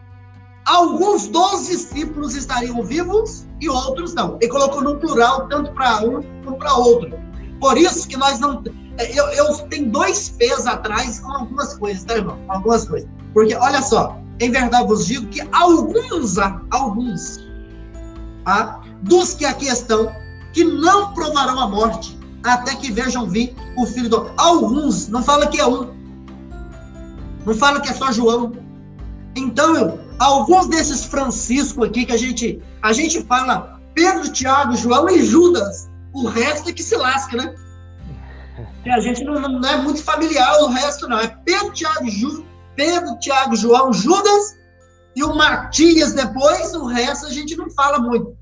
alguns 0.66 1.28
dos 1.28 1.68
discípulos 1.68 2.36
estariam 2.36 2.84
vivos 2.84 3.46
e 3.62 3.70
outros 3.70 4.14
não. 4.14 4.38
Ele 4.42 4.52
colocou 4.52 4.82
no 4.82 4.98
plural, 4.98 5.48
tanto 5.48 5.72
para 5.72 6.02
um 6.02 6.22
como 6.44 6.58
para 6.58 6.74
outro. 6.74 7.18
Por 7.60 7.78
isso 7.78 8.08
que 8.08 8.18
nós 8.18 8.40
não. 8.40 8.64
É, 8.98 9.18
eu, 9.18 9.26
eu 9.30 9.58
tenho 9.70 9.90
dois 9.92 10.30
pés 10.30 10.66
atrás 10.66 11.20
com 11.20 11.32
algumas 11.32 11.78
coisas, 11.78 12.04
tá, 12.04 12.16
irmão? 12.16 12.38
Algumas 12.48 12.88
coisas. 12.88 13.10
Porque, 13.34 13.56
olha 13.56 13.82
só, 13.82 14.18
em 14.40 14.52
verdade 14.52 14.88
vos 14.88 15.06
digo 15.06 15.28
que 15.28 15.42
alguns, 15.52 16.38
alguns, 16.72 17.46
tá, 18.44 18.82
dos 19.04 19.34
que 19.34 19.46
aqui 19.46 19.68
estão, 19.68 20.12
que 20.54 20.64
não 20.64 21.14
provarão 21.14 21.60
a 21.60 21.68
morte, 21.68 22.18
até 22.44 22.76
que 22.76 22.92
vejam 22.92 23.28
vir 23.28 23.56
o 23.78 23.86
filho 23.86 24.10
do. 24.10 24.32
Alguns, 24.38 25.08
não 25.10 25.22
fala 25.22 25.48
que 25.48 25.60
é 25.60 25.68
um. 25.68 25.94
Não 27.46 27.54
fala 27.54 27.80
que 27.80 27.90
é 27.90 27.94
só 27.94 28.12
João. 28.12 28.54
Então, 29.36 30.00
alguns 30.20 30.68
desses 30.68 31.06
Francisco 31.06 31.84
aqui 31.84 32.06
que 32.06 32.12
a 32.12 32.18
gente 32.18 32.62
a 32.82 32.94
gente 32.94 33.24
fala 33.24 33.80
Pedro, 33.94 34.32
Tiago, 34.32 34.76
João 34.76 35.10
e 35.10 35.24
Judas, 35.24 35.90
o 36.14 36.28
resto 36.28 36.70
é 36.70 36.74
que 36.74 36.84
se 36.84 36.96
lasca, 36.96 37.38
né? 37.38 37.56
Que 38.84 38.90
a 38.90 39.00
gente 39.00 39.24
não, 39.24 39.42
não 39.42 39.70
é 39.70 39.78
muito 39.78 40.04
familiar 40.04 40.62
o 40.62 40.68
resto 40.68 41.08
não, 41.08 41.20
é 41.20 41.28
Pedro, 41.28 41.72
Tiago, 41.72 42.10
Ju, 42.10 42.46
Pedro, 42.76 43.18
Tiago, 43.20 43.56
João, 43.56 43.92
Judas 43.92 44.58
e 45.16 45.24
o 45.24 45.34
Matias 45.34 46.14
depois, 46.14 46.74
o 46.74 46.86
resto 46.86 47.26
a 47.28 47.30
gente 47.30 47.56
não 47.56 47.70
fala 47.72 48.00
muito. 48.00 48.36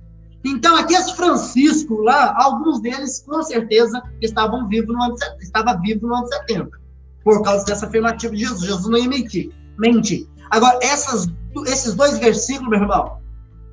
Então, 0.44 0.76
aqui 0.76 0.94
esse 0.94 1.16
Francisco 1.16 2.02
lá, 2.02 2.36
alguns 2.38 2.82
deles 2.82 3.24
com 3.26 3.42
certeza 3.44 4.02
estavam 4.22 4.68
vivos 4.68 4.94
no 4.94 5.02
ano, 5.02 5.16
estava 5.40 5.80
vivo 5.80 6.08
no 6.08 6.16
ano 6.16 6.28
70, 6.28 6.70
por 7.24 7.42
causa 7.44 7.64
dessa 7.64 7.86
afirmativa 7.86 8.36
de 8.36 8.42
Jesus. 8.42 8.62
Jesus 8.62 8.90
não 8.90 8.98
ia 8.98 9.08
mentir. 9.08 9.52
mentir. 9.78 10.28
Agora, 10.52 10.78
essas, 10.82 11.28
esses 11.68 11.94
dois 11.94 12.18
versículos, 12.18 12.70
meu 12.70 12.80
irmão, 12.80 13.20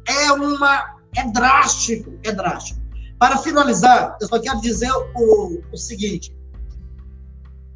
é 0.06 0.32
uma 0.32 0.96
é 1.16 1.30
drástico, 1.32 2.12
é 2.24 2.32
drástico. 2.32 2.80
Para 3.18 3.36
finalizar, 3.36 4.16
eu 4.20 4.28
só 4.28 4.38
quero 4.40 4.60
dizer 4.60 4.90
o, 5.14 5.60
o 5.72 5.76
seguinte: 5.76 6.34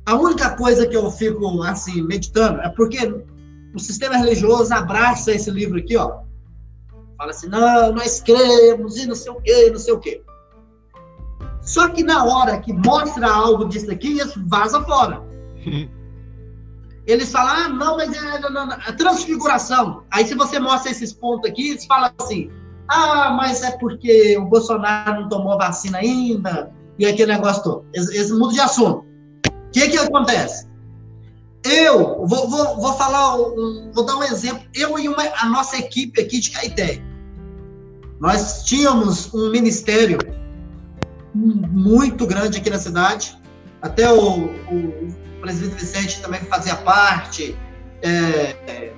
a 0.06 0.14
única 0.14 0.50
coisa 0.56 0.86
que 0.86 0.96
eu 0.96 1.10
fico 1.10 1.62
assim 1.62 2.02
meditando 2.02 2.60
é 2.60 2.68
porque 2.70 2.98
o 3.74 3.78
sistema 3.78 4.16
religioso 4.16 4.72
abraça 4.72 5.32
esse 5.32 5.50
livro 5.50 5.78
aqui, 5.78 5.96
ó. 5.96 6.22
Fala 7.16 7.30
assim, 7.30 7.48
não, 7.48 7.92
nós 7.92 8.20
cremos 8.20 8.96
e 8.96 9.06
não 9.06 9.14
sei 9.14 9.32
o 9.32 9.40
quê, 9.40 9.70
não 9.70 9.78
sei 9.78 9.94
o 9.94 10.00
quê. 10.00 10.22
Só 11.62 11.88
que 11.88 12.02
na 12.04 12.24
hora 12.24 12.60
que 12.60 12.72
mostra 12.72 13.30
algo 13.30 13.66
disso 13.66 13.90
aqui, 13.90 14.18
isso 14.18 14.42
vaza 14.46 14.82
fora. 14.82 15.22
Eles 17.06 17.30
falam, 17.30 17.54
ah, 17.54 17.68
não, 17.68 17.96
mas 17.96 18.12
é, 18.16 18.38
não, 18.40 18.50
não, 18.50 18.72
é 18.72 18.92
transfiguração. 18.92 20.02
Aí 20.10 20.26
se 20.26 20.34
você 20.34 20.58
mostra 20.58 20.90
esses 20.90 21.12
pontos 21.12 21.50
aqui, 21.50 21.70
eles 21.70 21.84
falam 21.84 22.10
assim, 22.18 22.50
ah, 22.88 23.30
mas 23.36 23.62
é 23.62 23.72
porque 23.72 24.36
o 24.38 24.46
Bolsonaro 24.46 25.22
não 25.22 25.28
tomou 25.28 25.58
vacina 25.58 25.98
ainda, 25.98 26.72
e 26.98 27.04
aquele 27.06 27.32
negócio 27.32 27.62
todo. 27.62 27.84
Eles, 27.92 28.08
eles 28.08 28.30
mudam 28.30 28.52
de 28.52 28.60
assunto. 28.60 29.04
O 29.46 29.70
que 29.70 29.88
que 29.88 29.98
acontece? 29.98 30.66
Eu 31.64 32.26
vou, 32.26 32.48
vou, 32.48 32.76
vou 32.76 32.92
falar, 32.94 33.36
um, 33.36 33.90
vou 33.92 34.04
dar 34.04 34.16
um 34.16 34.22
exemplo. 34.22 34.62
Eu 34.74 34.98
e 34.98 35.08
uma, 35.08 35.22
a 35.22 35.46
nossa 35.48 35.76
equipe 35.78 36.20
aqui 36.20 36.38
de 36.38 36.50
Caeté. 36.50 37.02
Nós 38.20 38.64
tínhamos 38.64 39.32
um 39.34 39.50
ministério 39.50 40.18
muito 41.34 42.26
grande 42.26 42.58
aqui 42.58 42.70
na 42.70 42.78
cidade. 42.78 43.36
Até 43.82 44.10
o, 44.12 44.44
o 44.44 45.23
presidente 45.44 45.74
Vicente 45.74 46.20
também 46.22 46.40
fazia 46.40 46.74
parte. 46.76 47.56
É, 48.02 48.92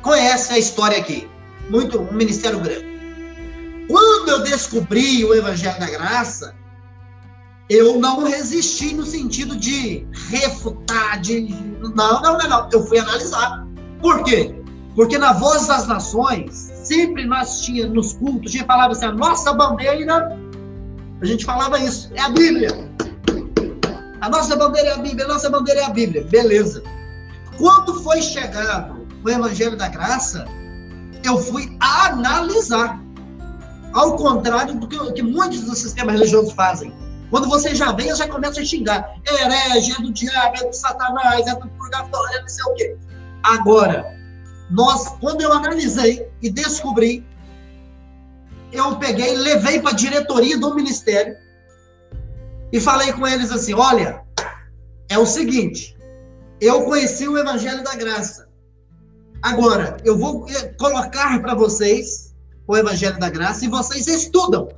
conhece 0.00 0.52
a 0.52 0.58
história 0.58 0.98
aqui. 0.98 1.28
Muito, 1.68 2.00
um 2.00 2.12
ministério 2.12 2.58
grande. 2.58 2.86
Quando 3.88 4.28
eu 4.30 4.42
descobri 4.42 5.24
o 5.24 5.34
Evangelho 5.34 5.78
da 5.78 5.90
Graça, 5.90 6.54
eu 7.68 7.98
não 7.98 8.24
resisti 8.24 8.94
no 8.94 9.04
sentido 9.04 9.56
de 9.56 10.06
refutar, 10.30 11.20
de. 11.20 11.42
Não, 11.80 12.22
não, 12.22 12.38
não, 12.38 12.48
não. 12.48 12.68
Eu 12.72 12.86
fui 12.86 12.98
analisar. 12.98 13.66
Por 14.00 14.24
quê? 14.24 14.54
Porque 14.94 15.16
na 15.18 15.32
Voz 15.32 15.66
das 15.66 15.86
Nações, 15.86 16.70
sempre 16.84 17.24
nós 17.24 17.62
tínhamos 17.62 17.94
nos 17.94 18.12
cultos, 18.14 18.50
a 18.50 18.52
gente 18.52 18.66
falava 18.66 18.92
assim: 18.92 19.06
a 19.06 19.12
nossa 19.12 19.52
bandeira, 19.52 20.38
a 21.20 21.24
gente 21.24 21.44
falava 21.44 21.78
isso, 21.78 22.10
é 22.14 22.20
a 22.20 22.28
Bíblia. 22.30 22.90
A 24.22 24.28
nossa 24.28 24.54
bandeira 24.54 24.90
é 24.90 24.92
a 24.92 24.98
Bíblia, 24.98 25.24
a 25.24 25.28
nossa 25.28 25.50
bandeira 25.50 25.80
é 25.80 25.84
a 25.84 25.90
Bíblia. 25.90 26.22
Beleza. 26.22 26.80
Quando 27.58 28.00
foi 28.04 28.22
chegado 28.22 29.04
o 29.24 29.28
Evangelho 29.28 29.76
da 29.76 29.88
Graça, 29.88 30.46
eu 31.24 31.38
fui 31.38 31.76
analisar. 31.80 33.02
Ao 33.92 34.14
contrário 34.16 34.76
do 34.76 34.86
que, 34.86 35.12
que 35.14 35.22
muitos 35.22 35.62
dos 35.62 35.78
sistemas 35.78 36.14
religiosos 36.14 36.52
fazem. 36.52 36.94
Quando 37.30 37.48
você 37.48 37.74
já 37.74 37.90
vem, 37.90 38.14
já 38.14 38.28
começa 38.28 38.60
a 38.60 38.64
xingar. 38.64 39.12
É 39.26 39.42
herege, 39.42 39.90
é 39.90 40.00
do 40.00 40.12
diabo, 40.12 40.56
é 40.56 40.68
do 40.68 40.72
satanás, 40.72 41.44
é 41.48 41.54
do 41.56 41.68
purgatório, 41.70 42.36
é 42.36 42.40
não 42.42 42.48
sei 42.48 42.64
o 42.64 42.74
quê. 42.74 42.96
Agora, 43.42 44.06
nós, 44.70 45.08
quando 45.20 45.40
eu 45.40 45.52
analisei 45.52 46.28
e 46.40 46.48
descobri, 46.48 47.26
eu 48.70 48.94
peguei, 48.96 49.36
levei 49.36 49.80
para 49.80 49.90
a 49.90 49.96
diretoria 49.96 50.56
do 50.56 50.72
ministério 50.76 51.41
e 52.72 52.80
falei 52.80 53.12
com 53.12 53.26
eles 53.26 53.52
assim: 53.52 53.74
olha, 53.74 54.22
é 55.08 55.18
o 55.18 55.26
seguinte, 55.26 55.96
eu 56.60 56.82
conheci 56.84 57.28
o 57.28 57.36
Evangelho 57.36 57.84
da 57.84 57.94
Graça. 57.94 58.48
Agora, 59.42 59.96
eu 60.04 60.16
vou 60.16 60.48
eh, 60.48 60.74
colocar 60.78 61.40
para 61.40 61.54
vocês 61.54 62.34
o 62.66 62.76
Evangelho 62.76 63.18
da 63.18 63.28
Graça 63.28 63.64
e 63.64 63.68
vocês 63.68 64.06
estudam. 64.06 64.68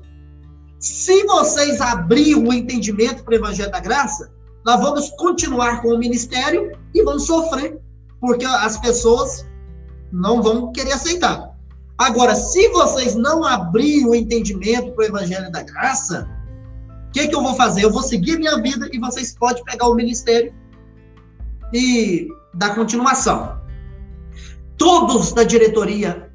Se 0.80 1.24
vocês 1.24 1.80
abrirem 1.80 2.36
o 2.36 2.52
entendimento 2.52 3.22
para 3.22 3.32
o 3.32 3.36
Evangelho 3.36 3.70
da 3.70 3.80
Graça, 3.80 4.32
nós 4.64 4.80
vamos 4.80 5.10
continuar 5.10 5.82
com 5.82 5.88
o 5.88 5.98
ministério 5.98 6.72
e 6.94 7.02
vamos 7.02 7.26
sofrer, 7.26 7.78
porque 8.20 8.44
as 8.44 8.78
pessoas 8.78 9.46
não 10.10 10.42
vão 10.42 10.72
querer 10.72 10.92
aceitar. 10.92 11.54
Agora, 11.98 12.34
se 12.34 12.68
vocês 12.70 13.14
não 13.14 13.44
abrirem 13.44 14.06
o 14.06 14.14
entendimento 14.14 14.92
para 14.92 15.04
o 15.04 15.06
Evangelho 15.06 15.52
da 15.52 15.62
Graça, 15.62 16.28
que, 17.14 17.28
que 17.28 17.34
eu 17.34 17.42
vou 17.42 17.54
fazer? 17.54 17.84
Eu 17.84 17.92
vou 17.92 18.02
seguir 18.02 18.36
minha 18.38 18.60
vida 18.60 18.88
e 18.92 18.98
vocês 18.98 19.36
podem 19.38 19.62
pegar 19.62 19.86
o 19.86 19.94
ministério 19.94 20.52
e 21.72 22.26
dar 22.54 22.74
continuação. 22.74 23.60
Todos 24.76 25.32
da 25.32 25.44
diretoria 25.44 26.28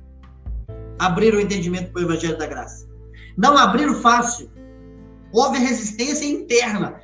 abriram 0.98 1.38
o 1.38 1.42
entendimento 1.42 1.92
para 1.92 2.02
o 2.02 2.06
Evangelho 2.06 2.38
da 2.38 2.48
Graça. 2.48 2.88
Não 3.38 3.58
abriram 3.58 3.94
fácil. 3.96 4.50
Houve 5.34 5.60
resistência 5.60 6.26
interna. 6.26 6.96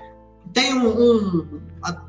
Tem 0.53 0.73
um, 0.73 0.87
um, 0.87 1.61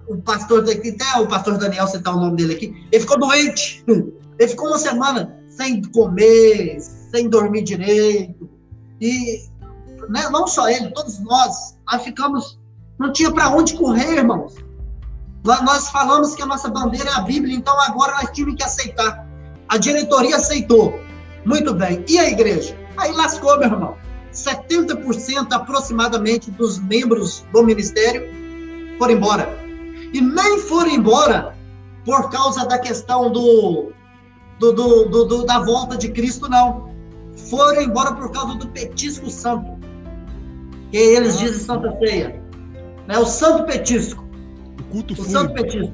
um 0.08 0.20
pastor 0.20 0.64
daqui, 0.64 0.90
até 0.90 1.20
o 1.20 1.26
pastor 1.26 1.58
Daniel 1.58 1.88
citar 1.88 2.14
o 2.14 2.20
nome 2.20 2.36
dele 2.36 2.54
aqui, 2.54 2.86
ele 2.92 3.00
ficou 3.00 3.18
doente. 3.18 3.84
Ele 4.38 4.50
ficou 4.50 4.68
uma 4.68 4.76
semana 4.76 5.34
sem 5.48 5.80
comer, 5.80 6.78
sem 6.78 7.26
dormir 7.26 7.62
direito. 7.62 8.50
E 9.00 9.46
né, 10.08 10.28
não 10.30 10.46
só 10.46 10.68
ele, 10.68 10.90
todos 10.90 11.18
nós, 11.20 11.76
nós 11.90 12.02
ficamos. 12.02 12.58
Não 12.98 13.12
tinha 13.12 13.30
para 13.30 13.50
onde 13.50 13.74
correr, 13.74 14.18
irmãos. 14.18 14.54
Nós, 15.44 15.90
falamos 15.90 16.34
que 16.34 16.42
a 16.42 16.46
nossa 16.46 16.68
bandeira 16.68 17.08
é 17.08 17.12
a 17.12 17.20
Bíblia, 17.20 17.54
então 17.54 17.78
agora 17.82 18.14
nós 18.14 18.30
tivemos 18.30 18.56
que 18.56 18.64
aceitar. 18.64 19.26
A 19.68 19.76
diretoria 19.76 20.36
aceitou. 20.36 20.98
Muito 21.44 21.72
bem. 21.72 22.04
E 22.08 22.18
a 22.18 22.28
igreja? 22.28 22.76
Aí 22.96 23.12
lascou, 23.12 23.56
meu 23.58 23.68
irmão. 23.68 23.96
70% 24.32 25.52
aproximadamente 25.52 26.50
dos 26.50 26.78
membros 26.78 27.44
do 27.52 27.62
ministério 27.62 28.28
foram 28.98 29.14
embora. 29.14 29.58
E 30.12 30.20
nem 30.20 30.58
foram 30.60 30.90
embora 30.90 31.56
por 32.04 32.30
causa 32.30 32.66
da 32.66 32.78
questão 32.78 33.30
do, 33.30 33.92
do, 34.58 34.72
do, 34.72 35.24
do 35.24 35.44
da 35.44 35.60
volta 35.60 35.96
de 35.96 36.10
Cristo, 36.10 36.48
não. 36.48 36.90
Foram 37.50 37.82
embora 37.82 38.14
por 38.14 38.30
causa 38.30 38.54
do 38.54 38.68
petisco 38.68 39.30
santo. 39.30 39.75
Que 40.90 40.96
eles 40.96 41.38
dizem 41.38 41.58
Santa 41.58 41.96
Ceia. 41.98 42.40
Né? 43.06 43.18
O 43.18 43.26
santo 43.26 43.64
petisco. 43.64 44.24
O 44.78 44.82
culto 44.84 45.14
o 45.14 45.24
santo 45.24 45.54
petisco. 45.54 45.92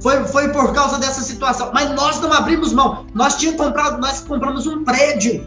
Foi, 0.00 0.24
foi 0.24 0.48
por 0.48 0.72
causa 0.72 0.98
dessa 0.98 1.20
situação. 1.22 1.70
Mas 1.72 1.90
nós 1.90 2.20
não 2.20 2.32
abrimos 2.32 2.72
mão. 2.72 3.06
Nós 3.14 3.36
tínhamos 3.36 3.60
comprado, 3.60 4.00
nós 4.00 4.20
compramos 4.20 4.66
um 4.66 4.84
prédio. 4.84 5.46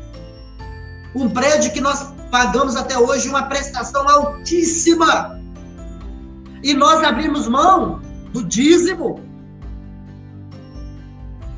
Um 1.13 1.29
prédio 1.29 1.71
que 1.73 1.81
nós 1.81 2.13
pagamos 2.31 2.75
até 2.75 2.97
hoje 2.97 3.27
uma 3.27 3.43
prestação 3.43 4.07
altíssima. 4.07 5.39
E 6.63 6.73
nós 6.73 7.03
abrimos 7.03 7.47
mão 7.47 8.01
do 8.31 8.43
dízimo. 8.43 9.19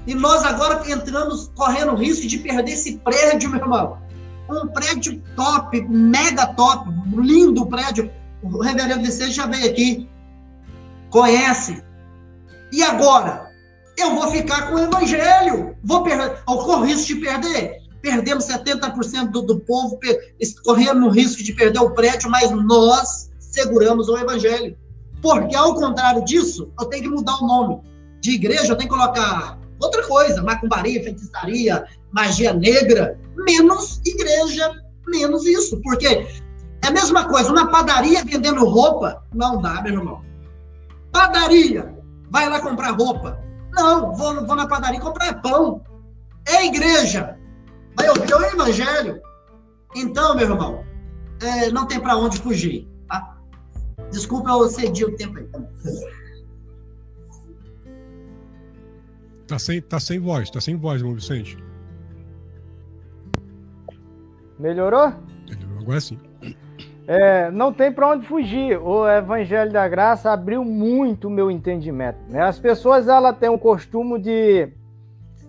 E 0.07 0.15
nós 0.15 0.44
agora 0.44 0.82
entramos 0.90 1.52
correndo 1.53 1.91
o 1.91 1.95
risco 1.95 2.28
de 2.28 2.38
perder 2.38 2.72
esse 2.72 2.98
prédio, 2.99 3.49
meu 3.49 3.60
irmão. 3.60 3.98
Um 4.49 4.68
prédio 4.68 5.22
top, 5.36 5.82
mega 5.90 6.48
top, 6.48 6.90
lindo 7.15 7.65
prédio. 7.65 8.11
O 8.41 8.61
reverendo 8.61 9.03
Vicente 9.03 9.32
já 9.32 9.45
veio 9.45 9.69
aqui. 9.69 10.10
Conhece. 11.10 11.84
E 12.72 12.84
agora? 12.84 13.52
Eu 13.98 14.15
vou 14.15 14.30
ficar 14.30 14.69
com 14.69 14.76
o 14.76 14.80
evangelho. 14.80 15.76
Vou 15.84 16.03
perder. 16.03 16.44
Corro 16.45 16.86
risco 16.86 17.07
de 17.07 17.15
perder? 17.15 17.82
Perdemos 18.02 18.45
70% 18.45 19.32
do, 19.32 19.41
do 19.41 19.60
povo, 19.61 19.99
correndo 20.64 21.07
o 21.07 21.10
risco 21.10 21.44
de 21.44 21.53
perder 21.53 21.80
o 21.80 21.91
prédio, 21.91 22.30
mas 22.30 22.52
nós 22.52 23.32
seguramos 23.40 24.07
o 24.07 24.18
evangelho. 24.18 24.78
Porque, 25.22 25.56
ao 25.56 25.74
contrário 25.74 26.24
disso, 26.24 26.72
eu 26.80 26.86
tenho 26.86 27.03
que 27.03 27.10
mudar 27.10 27.38
o 27.41 27.48
nome. 27.48 27.82
De 28.22 28.32
igreja, 28.32 28.74
eu 28.74 28.76
tenho 28.76 28.90
que 28.90 28.95
colocar 28.95 29.57
outra 29.80 30.06
coisa: 30.07 30.44
macumbaria, 30.44 31.03
feitiçaria, 31.03 31.86
magia 32.11 32.53
negra. 32.53 33.19
Menos 33.48 34.02
igreja, 34.06 34.72
menos 35.07 35.45
isso. 35.45 35.82
Porque 35.82 36.07
é 36.07 36.88
a 36.88 36.91
mesma 36.91 37.28
coisa, 37.28 37.52
uma 37.52 37.72
padaria 37.72 38.24
vendendo 38.24 38.65
roupa, 38.65 39.24
não 39.34 39.61
dá, 39.61 39.82
meu 39.82 39.94
irmão. 39.94 40.22
Padaria, 41.11 41.98
Vai 42.30 42.49
lá 42.49 42.60
comprar 42.60 42.91
roupa. 42.91 43.41
Não, 43.72 44.14
vou, 44.14 44.45
vou 44.45 44.56
na 44.56 44.68
padaria 44.68 44.99
comprar 44.99 45.41
pão. 45.41 45.82
É 46.45 46.65
igreja. 46.65 47.38
Vai 47.95 48.10
ouvir 48.10 48.34
o 48.34 48.45
evangelho. 48.45 49.22
Então, 49.95 50.36
meu 50.36 50.49
irmão, 50.49 50.84
é, 51.41 51.72
não 51.72 51.88
tem 51.88 51.99
para 51.99 52.18
onde 52.18 52.40
fugir. 52.40 52.88
Tá? 53.07 53.38
Desculpa 54.11 54.49
eu 54.49 54.69
cedi 54.69 55.06
o 55.06 55.15
tempo 55.15 55.38
aí. 55.38 55.48
Tá 59.48 59.57
sem, 59.57 59.82
tá 59.82 59.99
sem 59.99 60.19
voz, 60.19 60.49
tá 60.49 60.60
sem 60.60 60.76
voz, 60.76 60.99
irmão 60.99 61.15
Vicente. 61.15 61.57
Melhorou? 64.60 65.14
Melhorou, 65.48 65.80
agora 65.82 66.00
sim. 66.02 66.20
É, 67.08 67.50
não 67.52 67.72
tem 67.72 67.92
para 67.92 68.10
onde 68.10 68.28
fugir. 68.28 68.78
O 68.78 69.08
Evangelho 69.08 69.72
da 69.72 69.88
Graça 69.88 70.32
abriu 70.32 70.66
muito 70.66 71.28
o 71.28 71.32
meu 71.32 71.50
entendimento. 71.50 72.20
Né? 72.30 72.42
As 72.42 72.60
pessoas 72.60 73.08
ela 73.08 73.32
têm 73.32 73.50
o 73.50 73.58
costume 73.58 74.20
de, 74.20 74.68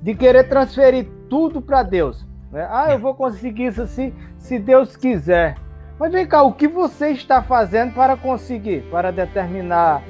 de 0.01 0.15
querer 0.15 0.49
transferir 0.49 1.09
tudo 1.29 1.61
para 1.61 1.83
Deus. 1.83 2.25
Né? 2.53 2.67
Ah, 2.71 2.93
eu 2.93 2.99
vou 3.01 3.15
conseguir 3.15 3.67
isso 3.67 3.83
assim, 3.83 4.15
se 4.39 4.57
Deus 4.59 4.97
quiser. 4.97 5.57
Mas 5.99 6.13
vem 6.13 6.25
cá, 6.25 6.45
o 6.45 6.53
que 6.53 6.69
você 6.69 7.09
está 7.09 7.43
fazendo 7.43 7.93
para 7.93 8.17
conseguir, 8.17 8.83
para 8.89 9.11
determinar 9.11 10.01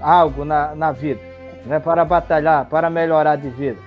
algo 0.00 0.42
na, 0.42 0.74
na 0.74 0.90
vida, 0.90 1.20
né? 1.66 1.78
para 1.78 2.02
batalhar, 2.02 2.64
para 2.64 2.88
melhorar 2.88 3.36
de 3.36 3.50
vida? 3.50 3.78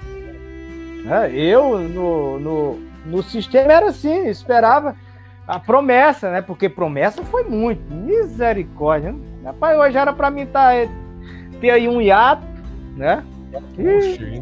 Né? 1.04 1.32
Eu, 1.34 1.80
no, 1.80 2.40
no, 2.40 2.91
no 3.06 3.24
sistema, 3.24 3.74
era 3.74 3.88
assim, 3.88 4.28
esperava 4.28 4.96
a 5.48 5.60
promessa, 5.60 6.32
né? 6.32 6.42
Porque 6.42 6.70
promessa 6.70 7.24
foi 7.24 7.44
muito, 7.44 7.82
misericórdia. 7.94 9.12
Né? 9.12 9.20
Rapaz, 9.46 9.78
hoje 9.78 9.98
era 9.98 10.14
para 10.14 10.30
mim 10.30 10.46
tá, 10.46 10.70
ter 11.60 11.72
aí 11.72 11.88
um 11.88 12.02
hiato, 12.02 12.46
né? 12.96 13.24
E, 13.78 14.42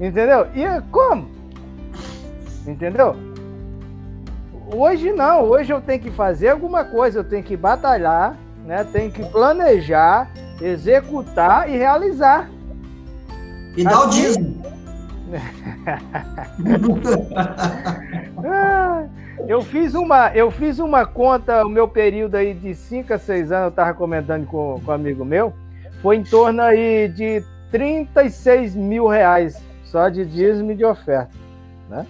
entendeu? 0.00 0.46
E 0.54 0.80
como? 0.90 1.28
Entendeu? 2.66 3.16
Hoje 4.74 5.12
não, 5.12 5.42
hoje 5.42 5.72
eu 5.72 5.80
tenho 5.80 6.00
que 6.00 6.10
fazer 6.10 6.48
alguma 6.48 6.84
coisa, 6.84 7.18
eu 7.18 7.24
tenho 7.24 7.42
que 7.42 7.56
batalhar, 7.56 8.36
né? 8.64 8.84
Tenho 8.90 9.10
que 9.10 9.22
planejar, 9.26 10.30
executar 10.60 11.68
e 11.68 11.76
realizar. 11.76 12.48
E 13.76 13.84
dar 13.84 13.98
o 13.98 14.04
assim- 14.04 14.20
dízimo. 14.22 14.61
eu 19.48 19.62
fiz 19.62 19.94
uma, 19.94 20.28
eu 20.34 20.50
fiz 20.50 20.78
uma 20.78 21.06
conta, 21.06 21.64
o 21.64 21.68
meu 21.68 21.88
período 21.88 22.34
aí 22.36 22.52
de 22.54 22.74
5 22.74 23.14
a 23.14 23.18
6 23.18 23.52
anos, 23.52 23.64
eu 23.64 23.70
estava 23.70 23.94
comentando 23.94 24.46
com, 24.46 24.80
com 24.84 24.90
um 24.90 24.94
amigo 24.94 25.24
meu, 25.24 25.54
foi 26.00 26.16
em 26.16 26.22
torno 26.22 26.62
aí 26.62 27.08
de 27.08 27.42
36 27.70 28.76
mil 28.76 29.06
reais 29.06 29.62
só 29.84 30.08
de 30.08 30.26
dízimo 30.26 30.72
e 30.72 30.76
de 30.76 30.84
oferta, 30.84 31.30
né? 31.88 32.06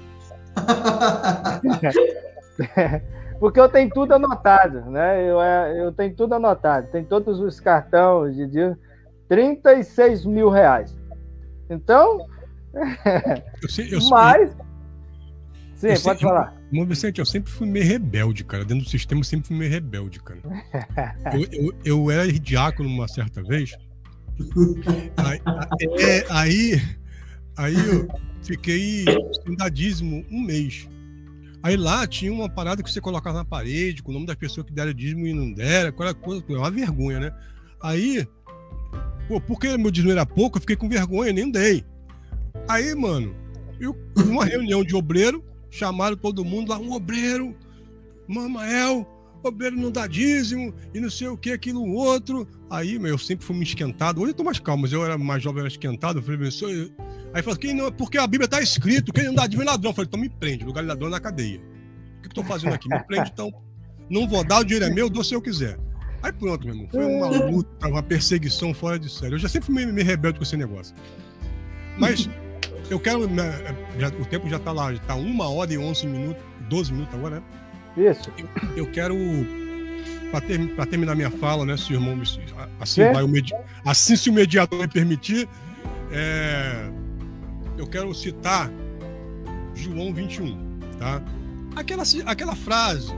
Porque 3.39 3.59
eu 3.59 3.69
tenho 3.69 3.91
tudo 3.91 4.15
anotado, 4.15 4.83
né? 4.83 5.29
Eu, 5.29 5.43
é, 5.43 5.81
eu 5.81 5.93
tenho 5.93 6.15
tudo 6.15 6.35
anotado, 6.35 6.87
tem 6.93 7.05
todos 7.05 7.41
os 7.41 7.59
cartões 7.59 8.37
de 8.37 8.47
dízimo, 8.47 8.79
36 9.29 10.25
mil 10.25 10.49
reais. 10.49 10.97
Então, 11.69 12.25
eu 13.63 13.69
sei, 13.69 13.95
eu 13.95 14.09
mas... 14.09 14.51
Sim, 15.77 15.89
eu 15.89 16.01
pode 16.01 16.21
sei, 16.21 16.29
falar. 16.29 16.55
Eu, 16.73 16.87
Vicente, 16.87 17.19
eu 17.19 17.27
sempre 17.27 17.53
fui 17.53 17.67
meio 17.67 17.85
rebelde, 17.85 18.45
cara. 18.45 18.65
Dentro 18.65 18.85
do 18.85 18.91
sistema 18.91 19.21
eu 19.21 19.25
sempre 19.25 19.49
fui 19.49 19.57
meio 19.57 19.71
rebelde, 19.71 20.21
cara. 20.23 20.41
eu, 21.35 21.47
eu, 21.53 21.75
eu 21.85 22.11
era 22.11 22.31
diácono 22.33 22.89
uma 22.89 23.09
certa 23.09 23.43
vez. 23.43 23.77
Aí, 25.17 25.41
é, 26.01 26.27
aí, 26.31 26.83
aí 27.57 27.75
eu 27.75 28.09
fiquei 28.43 29.05
um 30.31 30.41
mês. 30.41 30.89
Aí 31.63 31.77
lá 31.77 32.07
tinha 32.07 32.33
uma 32.33 32.49
parada 32.49 32.83
que 32.83 32.91
você 32.91 33.01
colocava 33.01 33.39
na 33.39 33.45
parede, 33.45 34.03
com 34.03 34.11
o 34.11 34.15
nome 34.15 34.27
das 34.27 34.35
pessoas 34.35 34.67
que 34.67 34.73
deram 34.73 34.93
dízimo 34.93 35.27
e 35.27 35.33
não 35.33 35.53
deram, 35.53 35.91
aquela 35.91 36.13
coisa, 36.13 36.43
é 36.49 36.53
uma 36.55 36.71
vergonha, 36.71 37.21
né? 37.21 37.33
Aí, 37.81 38.27
pô, 39.29 39.41
porque 39.41 39.77
meu 39.77 39.91
dízimo 39.91 40.13
era 40.13 40.27
pouco, 40.27 40.57
eu 40.57 40.61
fiquei 40.61 40.75
com 40.75 40.89
vergonha, 40.89 41.33
nem 41.33 41.51
dei. 41.51 41.85
Aí, 42.69 42.95
mano, 42.95 43.35
eu, 43.81 43.97
numa 44.17 44.45
reunião 44.45 44.85
de 44.85 44.95
obreiro, 44.95 45.45
chamaram 45.71 46.17
todo 46.17 46.45
mundo 46.45 46.71
lá, 46.71 46.79
um 46.79 46.93
obreiro, 46.93 47.57
Mamael, 48.29 49.07
obreiro 49.43 49.77
não 49.77 49.91
dá 49.91 50.07
dízimo, 50.07 50.73
e 50.95 51.01
não 51.01 51.11
sei 51.11 51.29
o 51.29 51.37
que, 51.37 51.53
aquilo, 51.53 51.85
outro. 51.85 52.47
Aí, 52.71 52.99
meu, 52.99 53.13
eu 53.13 53.19
sempre 53.19 53.45
fui 53.45 53.57
me 53.57 53.65
esquentado. 53.65 54.21
Hoje 54.21 54.31
eu 54.31 54.35
tô 54.35 54.45
mais 54.45 54.59
calmo, 54.59 54.83
mas 54.83 54.93
eu 54.93 55.05
era 55.05 55.19
mais 55.19 55.43
jovem, 55.43 55.61
era 55.61 55.69
esquentado. 55.69 56.19
Eu 56.19 56.23
falei, 56.23 56.39
meu, 56.39 56.53
sou 56.53 56.71
eu. 56.71 56.91
Aí 57.35 57.43
falou, 57.43 57.59
quem 57.59 57.75
não, 57.75 57.91
porque 57.91 58.19
a 58.19 58.27
Bíblia 58.27 58.49
tá 58.49 58.61
escrito, 58.61 59.13
quem 59.13 59.25
não 59.25 59.35
dá 59.35 59.47
dízimo 59.47 59.63
é 59.63 59.67
ladrão. 59.67 59.91
Eu 59.91 59.95
falei, 59.95 60.07
então 60.07 60.21
me 60.21 60.29
prende, 60.29 60.65
lugar 60.65 60.83
de 60.83 60.89
ladrão 60.89 61.09
é 61.09 61.11
na 61.11 61.21
cadeia. 61.21 61.61
O 62.19 62.23
que 62.23 62.29
eu 62.29 62.33
tô 62.33 62.45
fazendo 62.45 62.75
aqui? 62.75 62.89
Me 62.89 63.03
prende, 63.05 63.31
então. 63.33 63.53
Não 64.09 64.29
vou 64.29 64.45
dar, 64.45 64.61
o 64.61 64.65
dinheiro 64.65 64.85
é 64.85 64.91
meu, 64.91 65.09
dou 65.09 65.25
se 65.25 65.35
eu 65.35 65.41
quiser. 65.41 65.79
Aí 66.23 66.33
pronto, 66.33 66.65
meu 66.65 66.75
irmão. 66.75 66.89
Foi 66.91 67.05
uma 67.05 67.29
luta, 67.29 67.89
uma 67.89 68.03
perseguição 68.03 68.73
fora 68.73 68.99
de 68.99 69.11
série. 69.11 69.35
Eu 69.35 69.39
já 69.39 69.49
sempre 69.49 69.67
fui 69.67 69.75
meio, 69.75 69.93
meio 69.93 70.07
rebelde 70.07 70.39
com 70.39 70.45
esse 70.45 70.57
negócio. 70.57 70.95
Mas 71.99 72.29
eu 72.91 72.99
quero. 72.99 73.29
Né, 73.29 73.75
já, 73.99 74.09
o 74.09 74.25
tempo 74.25 74.49
já 74.49 74.57
está 74.57 74.73
lá, 74.73 74.93
está 74.93 75.15
uma 75.15 75.49
hora 75.49 75.73
e 75.73 75.79
11 75.79 76.07
minutos, 76.07 76.43
12 76.69 76.93
minutos 76.93 77.15
agora, 77.15 77.37
né? 77.37 78.11
Isso. 78.11 78.31
Eu, 78.39 78.77
eu 78.77 78.87
quero. 78.91 79.17
Para 80.31 80.41
ter, 80.41 80.59
terminar 80.87 81.15
minha 81.15 81.31
fala, 81.31 81.67
né, 81.67 81.77
se 81.77 81.93
o 81.93 81.97
irmão. 81.97 82.21
Assim, 82.81 83.03
vai, 83.13 83.23
o 83.23 83.29
medi, 83.29 83.53
assim, 83.85 84.17
se 84.17 84.31
o 84.31 84.33
mediador 84.33 84.81
me 84.81 84.89
permitir, 84.89 85.47
é, 86.11 86.91
eu 87.77 87.87
quero 87.87 88.13
citar 88.15 88.71
João 89.75 90.13
21, 90.13 90.79
tá? 90.99 91.23
Aquela, 91.77 92.03
aquela 92.27 92.57
frase 92.57 93.13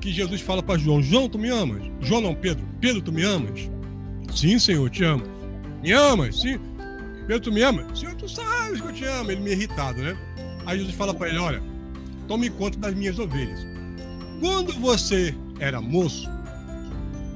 que 0.00 0.12
Jesus 0.12 0.40
fala 0.40 0.62
para 0.62 0.78
João: 0.78 1.02
João, 1.02 1.28
tu 1.28 1.38
me 1.38 1.48
amas? 1.48 1.82
João 2.00 2.20
não, 2.20 2.34
Pedro. 2.34 2.66
Pedro, 2.80 3.00
tu 3.00 3.12
me 3.12 3.22
amas? 3.22 3.70
Sim, 4.34 4.58
Senhor, 4.58 4.90
te 4.90 5.04
amo. 5.04 5.24
Me 5.82 5.92
amas? 5.92 6.40
Sim. 6.40 6.58
Pedro, 7.32 7.44
tu 7.44 7.52
me 7.52 7.62
ama? 7.62 7.96
Senhor, 7.96 8.14
tu 8.14 8.28
sabes 8.28 8.78
que 8.78 8.86
eu 8.86 8.92
te 8.92 9.04
amo. 9.06 9.30
Ele 9.30 9.40
me 9.40 9.52
irritado, 9.52 10.02
né? 10.02 10.14
Aí 10.66 10.78
Jesus 10.78 10.94
fala 10.94 11.14
para 11.14 11.30
ele: 11.30 11.38
Olha, 11.38 11.62
tome 12.28 12.50
conta 12.50 12.78
das 12.78 12.94
minhas 12.94 13.18
ovelhas. 13.18 13.58
Quando 14.38 14.74
você 14.74 15.34
era 15.58 15.80
moço, 15.80 16.28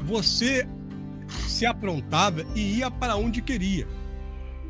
você 0.05 0.68
se 1.48 1.64
aprontava 1.64 2.44
e 2.55 2.78
ia 2.78 2.90
para 2.90 3.16
onde 3.16 3.40
queria. 3.40 3.89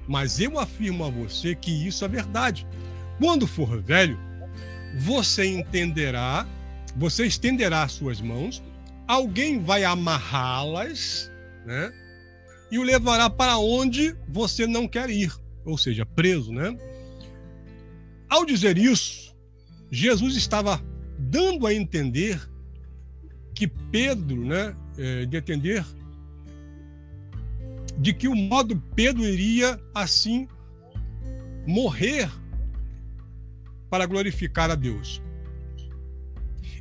Mas 0.07 0.39
eu 0.39 0.61
afirmo 0.61 1.05
a 1.05 1.11
você 1.11 1.57
que 1.57 1.73
isso 1.73 2.05
é 2.05 2.09
verdade. 2.09 2.65
Quando 3.19 3.49
for 3.49 3.83
velho, 3.83 4.17
você 5.01 5.45
entenderá, 5.45 6.47
você 6.97 7.27
estenderá 7.27 7.89
suas 7.89 8.21
mãos, 8.21 8.63
alguém 9.09 9.59
vai 9.59 9.83
amarrá-las, 9.83 11.33
né? 11.65 11.93
E 12.71 12.79
o 12.79 12.83
levará 12.83 13.31
para 13.31 13.59
onde 13.59 14.17
você 14.29 14.67
não 14.67 14.89
quer 14.89 15.09
ir, 15.11 15.33
ou 15.65 15.79
seja, 15.79 16.05
preso, 16.05 16.53
né? 16.53 16.77
Ao 18.29 18.45
dizer 18.45 18.77
isso, 18.77 19.35
Jesus 19.91 20.37
estava 20.37 20.83
dando 21.19 21.67
a 21.67 21.73
entender 21.73 22.41
que 23.55 23.67
Pedro, 23.67 24.45
né, 24.45 24.77
é, 24.99 25.27
de 25.27 25.37
entender 25.37 25.85
de 27.99 28.13
que 28.13 28.29
o 28.29 28.35
modo 28.35 28.77
Pedro 28.95 29.25
iria 29.25 29.81
assim 29.95 30.47
morrer 31.67 32.31
para 33.89 34.07
glorificar 34.07 34.71
a 34.71 34.75
Deus. 34.75 35.23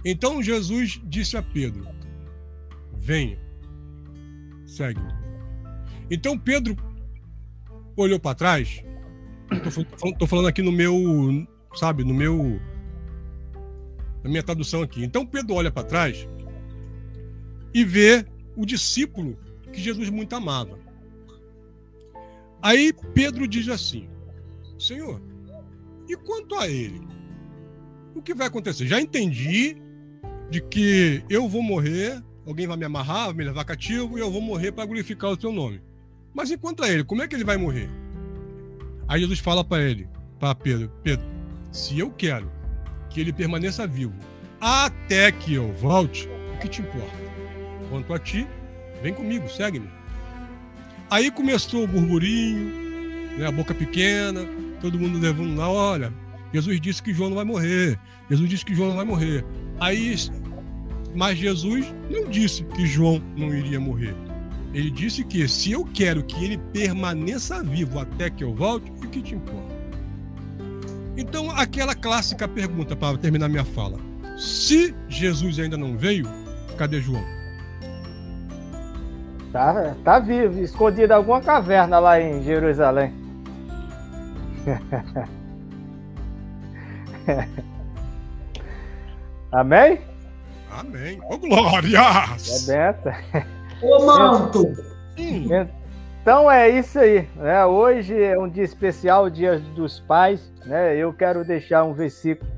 Então 0.04 0.44
Jesus 0.44 1.00
disse 1.06 1.38
a 1.38 1.42
Pedro: 1.42 1.88
Venha, 2.98 3.40
segue-me. 4.66 5.25
Então 6.10 6.38
Pedro 6.38 6.76
olhou 7.96 8.20
para 8.20 8.36
trás. 8.36 8.84
Estou 9.52 10.28
falando 10.28 10.48
aqui 10.48 10.62
no 10.62 10.72
meu, 10.72 10.94
sabe, 11.76 12.04
no 12.04 12.14
meu, 12.14 12.60
na 14.24 14.30
minha 14.30 14.44
tradução 14.44 14.82
aqui. 14.82 15.04
Então 15.04 15.26
Pedro 15.26 15.56
olha 15.56 15.72
para 15.72 15.88
trás 15.88 16.28
e 17.74 17.84
vê 17.84 18.26
o 18.56 18.66
discípulo 18.66 19.38
que 19.72 19.82
Jesus 19.82 20.10
muito 20.10 20.36
amava. 20.36 20.80
Aí 22.62 22.94
Pedro 23.14 23.48
diz 23.48 23.68
assim: 23.70 24.10
Senhor, 24.80 25.22
e 26.08 26.16
quanto 26.16 26.56
a 26.56 26.68
ele? 26.68 27.02
O 28.16 28.22
que 28.22 28.34
vai 28.34 28.48
acontecer? 28.48 28.88
Já 28.88 29.00
entendi 29.00 29.76
de 30.50 30.62
que 30.62 31.24
eu 31.30 31.50
vou 31.50 31.62
morrer, 31.62 32.24
alguém 32.46 32.66
vai 32.66 32.78
me 32.78 32.86
amarrar, 32.86 33.26
vai 33.26 33.34
me 33.34 33.44
levar 33.44 33.66
cativo 33.66 34.18
e 34.18 34.22
eu 34.22 34.32
vou 34.32 34.42
morrer 34.42 34.72
para 34.72 34.86
glorificar 34.86 35.32
o 35.32 35.38
teu 35.38 35.52
nome. 35.52 35.82
Mas 36.36 36.52
enquanto 36.52 36.84
a 36.84 36.90
ele, 36.90 37.06
como 37.06 37.24
é 37.24 37.28
que 37.28 37.34
ele 37.34 37.46
vai 37.46 37.56
morrer? 37.56 37.90
Aí 39.08 39.22
Jesus 39.22 39.40
fala 39.40 39.64
para 39.64 39.82
ele, 39.82 40.10
para 40.38 40.54
Pedro: 40.54 40.92
Pedro, 41.02 41.26
se 41.72 41.98
eu 41.98 42.12
quero 42.12 42.52
que 43.10 43.22
ele 43.22 43.32
permaneça 43.32 43.88
vivo 43.88 44.14
até 44.60 45.32
que 45.32 45.54
eu 45.54 45.72
volte, 45.74 46.28
o 46.54 46.60
que 46.60 46.68
te 46.68 46.82
importa? 46.82 47.26
Quanto 47.90 48.14
a 48.14 48.20
ti, 48.20 48.46
vem 49.02 49.14
comigo, 49.14 49.48
segue-me. 49.48 49.90
Aí 51.10 51.32
começou 51.32 51.86
o 51.86 51.88
burburinho, 51.88 53.38
né, 53.38 53.48
a 53.48 53.52
boca 53.52 53.74
pequena, 53.74 54.42
todo 54.82 55.00
mundo 55.00 55.20
levando 55.20 55.56
lá, 55.56 55.70
olha, 55.70 56.12
Jesus 56.52 56.82
disse 56.82 57.02
que 57.02 57.14
João 57.14 57.30
não 57.30 57.38
vai 57.38 57.46
morrer. 57.46 57.98
Jesus 58.30 58.50
disse 58.50 58.66
que 58.66 58.76
João 58.76 58.90
não 58.90 58.96
vai 58.98 59.06
morrer. 59.06 59.46
Aí, 59.80 60.16
mas 61.14 61.38
Jesus 61.38 61.86
não 62.10 62.30
disse 62.30 62.64
que 62.64 62.86
João 62.86 63.22
não 63.38 63.54
iria 63.54 63.80
morrer. 63.80 64.16
Ele 64.76 64.92
disse 64.92 65.24
que 65.24 65.48
se 65.48 65.72
eu 65.72 65.86
quero 65.86 66.22
que 66.22 66.44
ele 66.44 66.58
permaneça 66.58 67.64
vivo 67.64 67.98
até 67.98 68.30
que 68.30 68.44
eu 68.44 68.54
volte, 68.54 68.92
o 68.92 69.08
que 69.08 69.22
te 69.22 69.34
importa? 69.34 69.74
Então, 71.16 71.50
aquela 71.50 71.96
clássica 71.96 72.46
pergunta 72.46 72.94
para 72.94 73.18
terminar 73.18 73.48
minha 73.48 73.64
fala: 73.64 73.98
se 74.38 74.94
Jesus 75.08 75.60
ainda 75.60 75.78
não 75.78 75.98
veio, 75.98 76.28
cadê 76.78 77.00
João? 77.00 77.24
Tá, 79.54 79.96
tá 80.04 80.20
vivo, 80.20 80.62
escondido 80.62 81.14
em 81.14 81.16
alguma 81.16 81.40
caverna 81.40 81.98
lá 81.98 82.20
em 82.20 82.44
Jerusalém. 82.44 83.14
Amém? 89.54 90.02
Amém. 90.70 91.18
Ô, 91.30 91.38
glórias! 91.38 92.70
É 92.70 92.74
beta. 92.74 93.16
Ô, 93.86 94.04
manto! 94.04 94.74
Então 96.22 96.50
é 96.50 96.68
isso 96.70 96.98
aí. 96.98 97.28
Né? 97.36 97.64
Hoje 97.68 98.20
é 98.20 98.38
um 98.38 98.50
dia 98.50 98.64
especial, 98.64 99.30
Dia 99.30 99.60
dos 99.60 100.00
Pais. 100.00 100.52
Né? 100.66 100.98
Eu 100.98 101.14
quero 101.14 101.46
deixar 101.46 101.84
um 101.84 101.94
versículo 101.94 102.50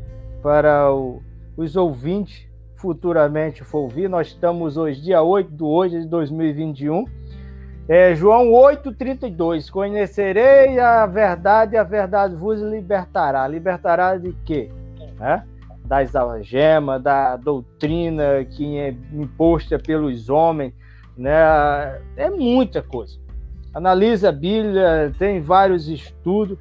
para 0.41 0.89
o, 0.93 1.21
os 1.57 1.75
ouvintes 1.75 2.47
futuramente 2.77 3.61
for 3.65 3.79
ouvir. 3.79 4.07
Nós 4.07 4.27
estamos 4.27 4.77
hoje, 4.77 5.01
dia 5.01 5.21
8 5.21 5.51
de 5.51 5.63
hoje 5.63 5.99
de 5.99 6.07
2021. 6.07 7.03
É, 7.89 8.15
João 8.15 8.45
8,32. 8.51 9.69
Conhecerei 9.69 10.79
a 10.79 11.05
verdade 11.05 11.75
e 11.75 11.77
a 11.77 11.83
verdade 11.83 12.35
vos 12.35 12.61
libertará. 12.61 13.45
Libertará 13.49 14.15
de 14.15 14.31
quê? 14.45 14.71
É? 15.19 15.41
Das 15.83 16.15
algemas, 16.15 17.03
da 17.03 17.35
doutrina 17.35 18.45
que 18.45 18.77
é 18.77 18.95
imposta 19.11 19.77
pelos 19.77 20.29
homens. 20.29 20.73
Né? 21.17 21.31
É 22.15 22.29
muita 22.29 22.81
coisa. 22.81 23.17
Analisa 23.73 24.29
a 24.29 24.31
Bíblia, 24.31 25.13
tem 25.17 25.41
vários 25.41 25.87
estudos. 25.87 26.57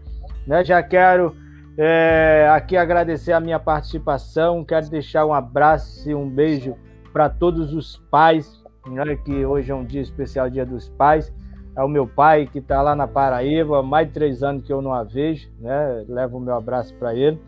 Né? 0.47 0.65
Já 0.65 0.83
quero 0.83 1.37
é, 1.77 2.49
aqui 2.51 2.77
agradecer 2.77 3.33
a 3.33 3.41
minha 3.41 3.59
participação. 3.59 4.65
Quero 4.65 4.89
deixar 4.89 5.27
um 5.27 5.35
abraço 5.35 6.09
e 6.09 6.15
um 6.15 6.29
beijo 6.29 6.75
para 7.13 7.29
todos 7.29 7.73
os 7.73 7.97
pais 8.11 8.65
né, 8.89 9.17
que 9.17 9.45
hoje 9.45 9.71
é 9.71 9.75
um 9.75 9.85
dia 9.85 10.01
especial, 10.01 10.49
Dia 10.49 10.65
dos 10.65 10.89
Pais. 10.89 11.33
É 11.77 11.83
o 11.83 11.89
meu 11.89 12.07
pai 12.07 12.49
que 12.51 12.59
está 12.59 12.81
lá 12.81 12.97
na 12.97 13.07
Paraíba, 13.07 13.83
mais 13.83 14.07
de 14.09 14.15
três 14.15 14.43
anos 14.43 14.65
que 14.65 14.73
eu 14.73 14.81
não 14.81 14.95
a 14.95 15.03
vejo, 15.03 15.51
né? 15.61 16.05
Levo 16.09 16.39
o 16.39 16.41
meu 16.41 16.55
abraço 16.55 16.95
para 16.95 17.15
ele 17.15 17.39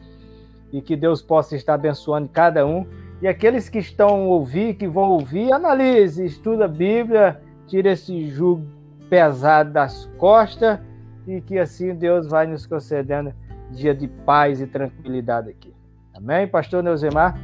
e 0.70 0.82
que 0.82 0.94
Deus 0.94 1.22
possa 1.22 1.56
estar 1.56 1.74
abençoando 1.74 2.28
cada 2.28 2.66
um. 2.66 2.86
E 3.20 3.26
aqueles 3.26 3.68
que 3.68 3.78
estão 3.78 4.28
ouvir, 4.28 4.74
que 4.74 4.86
vão 4.86 5.10
ouvir, 5.10 5.52
analise, 5.52 6.24
estuda 6.24 6.66
a 6.66 6.68
Bíblia, 6.68 7.40
tira 7.66 7.92
esse 7.92 8.28
jugo 8.30 8.64
pesado 9.10 9.72
das 9.72 10.06
costas 10.18 10.78
e 11.26 11.40
que 11.40 11.58
assim 11.58 11.94
Deus 11.94 12.28
vai 12.28 12.46
nos 12.46 12.66
concedendo 12.66 13.32
dia 13.70 13.94
de 13.94 14.06
paz 14.08 14.60
e 14.60 14.66
tranquilidade 14.66 15.50
aqui. 15.50 15.74
Amém, 16.14 16.46
pastor 16.46 16.82
Neuzemar? 16.82 17.38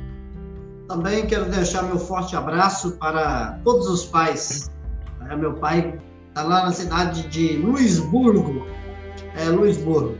Também 0.88 1.26
quero 1.26 1.46
deixar 1.46 1.82
meu 1.82 1.98
forte 1.98 2.36
abraço 2.36 2.96
para 2.98 3.58
todos 3.64 3.88
os 3.88 4.04
pais. 4.04 4.70
É, 5.28 5.36
meu 5.36 5.54
pai 5.54 5.98
está 6.28 6.42
lá 6.42 6.64
na 6.64 6.72
cidade 6.72 7.26
de 7.28 7.56
Luisburgo. 7.56 8.66
É, 9.36 9.48
Luisburgo. 9.48 10.16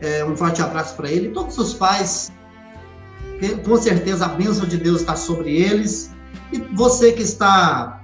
É, 0.00 0.24
um 0.24 0.36
forte 0.36 0.60
abraço 0.60 0.96
para 0.96 1.10
ele. 1.10 1.30
Todos 1.30 1.56
os 1.58 1.74
pais, 1.74 2.32
com 3.64 3.76
certeza 3.76 4.26
a 4.26 4.28
bênção 4.28 4.66
de 4.66 4.76
Deus 4.76 5.00
está 5.00 5.16
sobre 5.16 5.56
eles. 5.56 6.12
E 6.52 6.58
você 6.74 7.12
que 7.12 7.22
está. 7.22 8.00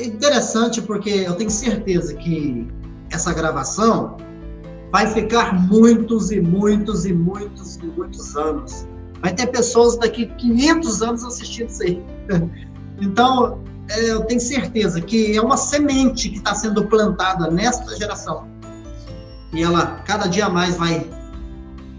Interessante, 0.00 0.82
porque 0.82 1.10
eu 1.10 1.34
tenho 1.34 1.50
certeza 1.50 2.14
que 2.14 2.68
essa 3.10 3.32
gravação 3.32 4.18
vai 4.90 5.06
ficar 5.06 5.54
muitos 5.54 6.30
e 6.30 6.40
muitos 6.40 7.06
e 7.06 7.12
muitos 7.12 7.76
e 7.76 7.86
muitos 7.86 8.36
anos 8.36 8.86
Vai 9.22 9.32
ter 9.32 9.46
pessoas 9.46 9.96
daqui 9.96 10.26
500 10.26 11.02
anos 11.02 11.24
assistindo 11.24 11.68
isso 11.70 11.82
aí. 11.82 12.04
Então, 13.00 13.58
é, 13.88 14.12
eu 14.12 14.20
tenho 14.26 14.38
certeza 14.38 15.00
que 15.00 15.36
é 15.36 15.40
uma 15.40 15.56
semente 15.56 16.28
que 16.28 16.36
está 16.36 16.54
sendo 16.54 16.86
plantada 16.86 17.50
nesta 17.50 17.96
geração. 17.96 18.46
E 19.52 19.60
ela 19.60 20.02
cada 20.04 20.28
dia 20.28 20.48
mais 20.48 20.76
vai. 20.76 21.04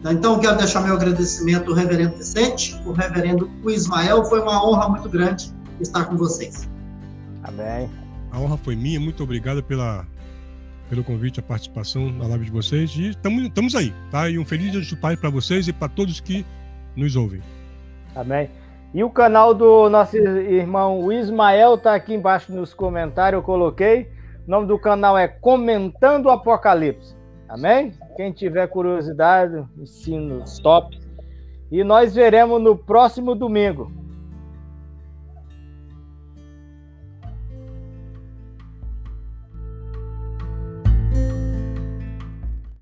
Então, 0.05 0.39
quero 0.39 0.57
deixar 0.57 0.81
meu 0.81 0.95
agradecimento 0.95 1.71
ao 1.71 1.75
reverendo 1.75 2.17
Vicente, 2.17 2.75
o 2.85 2.91
reverendo 2.91 3.49
Ismael. 3.67 4.25
Foi 4.25 4.41
uma 4.41 4.65
honra 4.65 4.89
muito 4.89 5.09
grande 5.09 5.53
estar 5.79 6.05
com 6.05 6.17
vocês. 6.17 6.69
Amém. 7.43 7.89
A 8.31 8.39
honra 8.39 8.57
foi 8.57 8.75
minha. 8.75 8.99
Muito 8.99 9.23
obrigado 9.23 9.63
pela, 9.63 10.05
pelo 10.89 11.03
convite, 11.03 11.39
a 11.39 11.43
participação 11.43 12.11
na 12.11 12.27
live 12.27 12.45
de 12.45 12.51
vocês. 12.51 12.91
E 12.95 13.09
estamos 13.09 13.75
aí, 13.75 13.93
tá? 14.11 14.29
E 14.29 14.37
um 14.37 14.45
feliz 14.45 14.71
dia 14.71 14.81
do 14.81 14.97
Pai 14.97 15.15
para 15.15 15.29
vocês 15.29 15.67
e 15.67 15.73
para 15.73 15.87
todos 15.87 16.19
que 16.19 16.45
nos 16.95 17.15
ouvem. 17.15 17.41
Amém. 18.15 18.49
E 18.93 19.03
o 19.03 19.09
canal 19.09 19.53
do 19.53 19.89
nosso 19.89 20.17
irmão 20.17 21.11
Ismael 21.11 21.75
está 21.75 21.95
aqui 21.95 22.13
embaixo 22.13 22.53
nos 22.53 22.73
comentários, 22.73 23.39
eu 23.39 23.43
coloquei. 23.43 24.11
O 24.45 24.51
nome 24.51 24.67
do 24.67 24.77
canal 24.77 25.17
é 25.17 25.27
Comentando 25.27 26.27
o 26.27 26.29
Apocalipse. 26.29 27.15
Amém? 27.49 27.93
Quem 28.15 28.31
tiver 28.31 28.67
curiosidade, 28.67 29.63
ensino 29.77 30.43
top. 30.61 30.99
E 31.71 31.83
nós 31.83 32.13
veremos 32.13 32.61
no 32.61 32.77
próximo 32.77 33.33
domingo. 33.33 33.91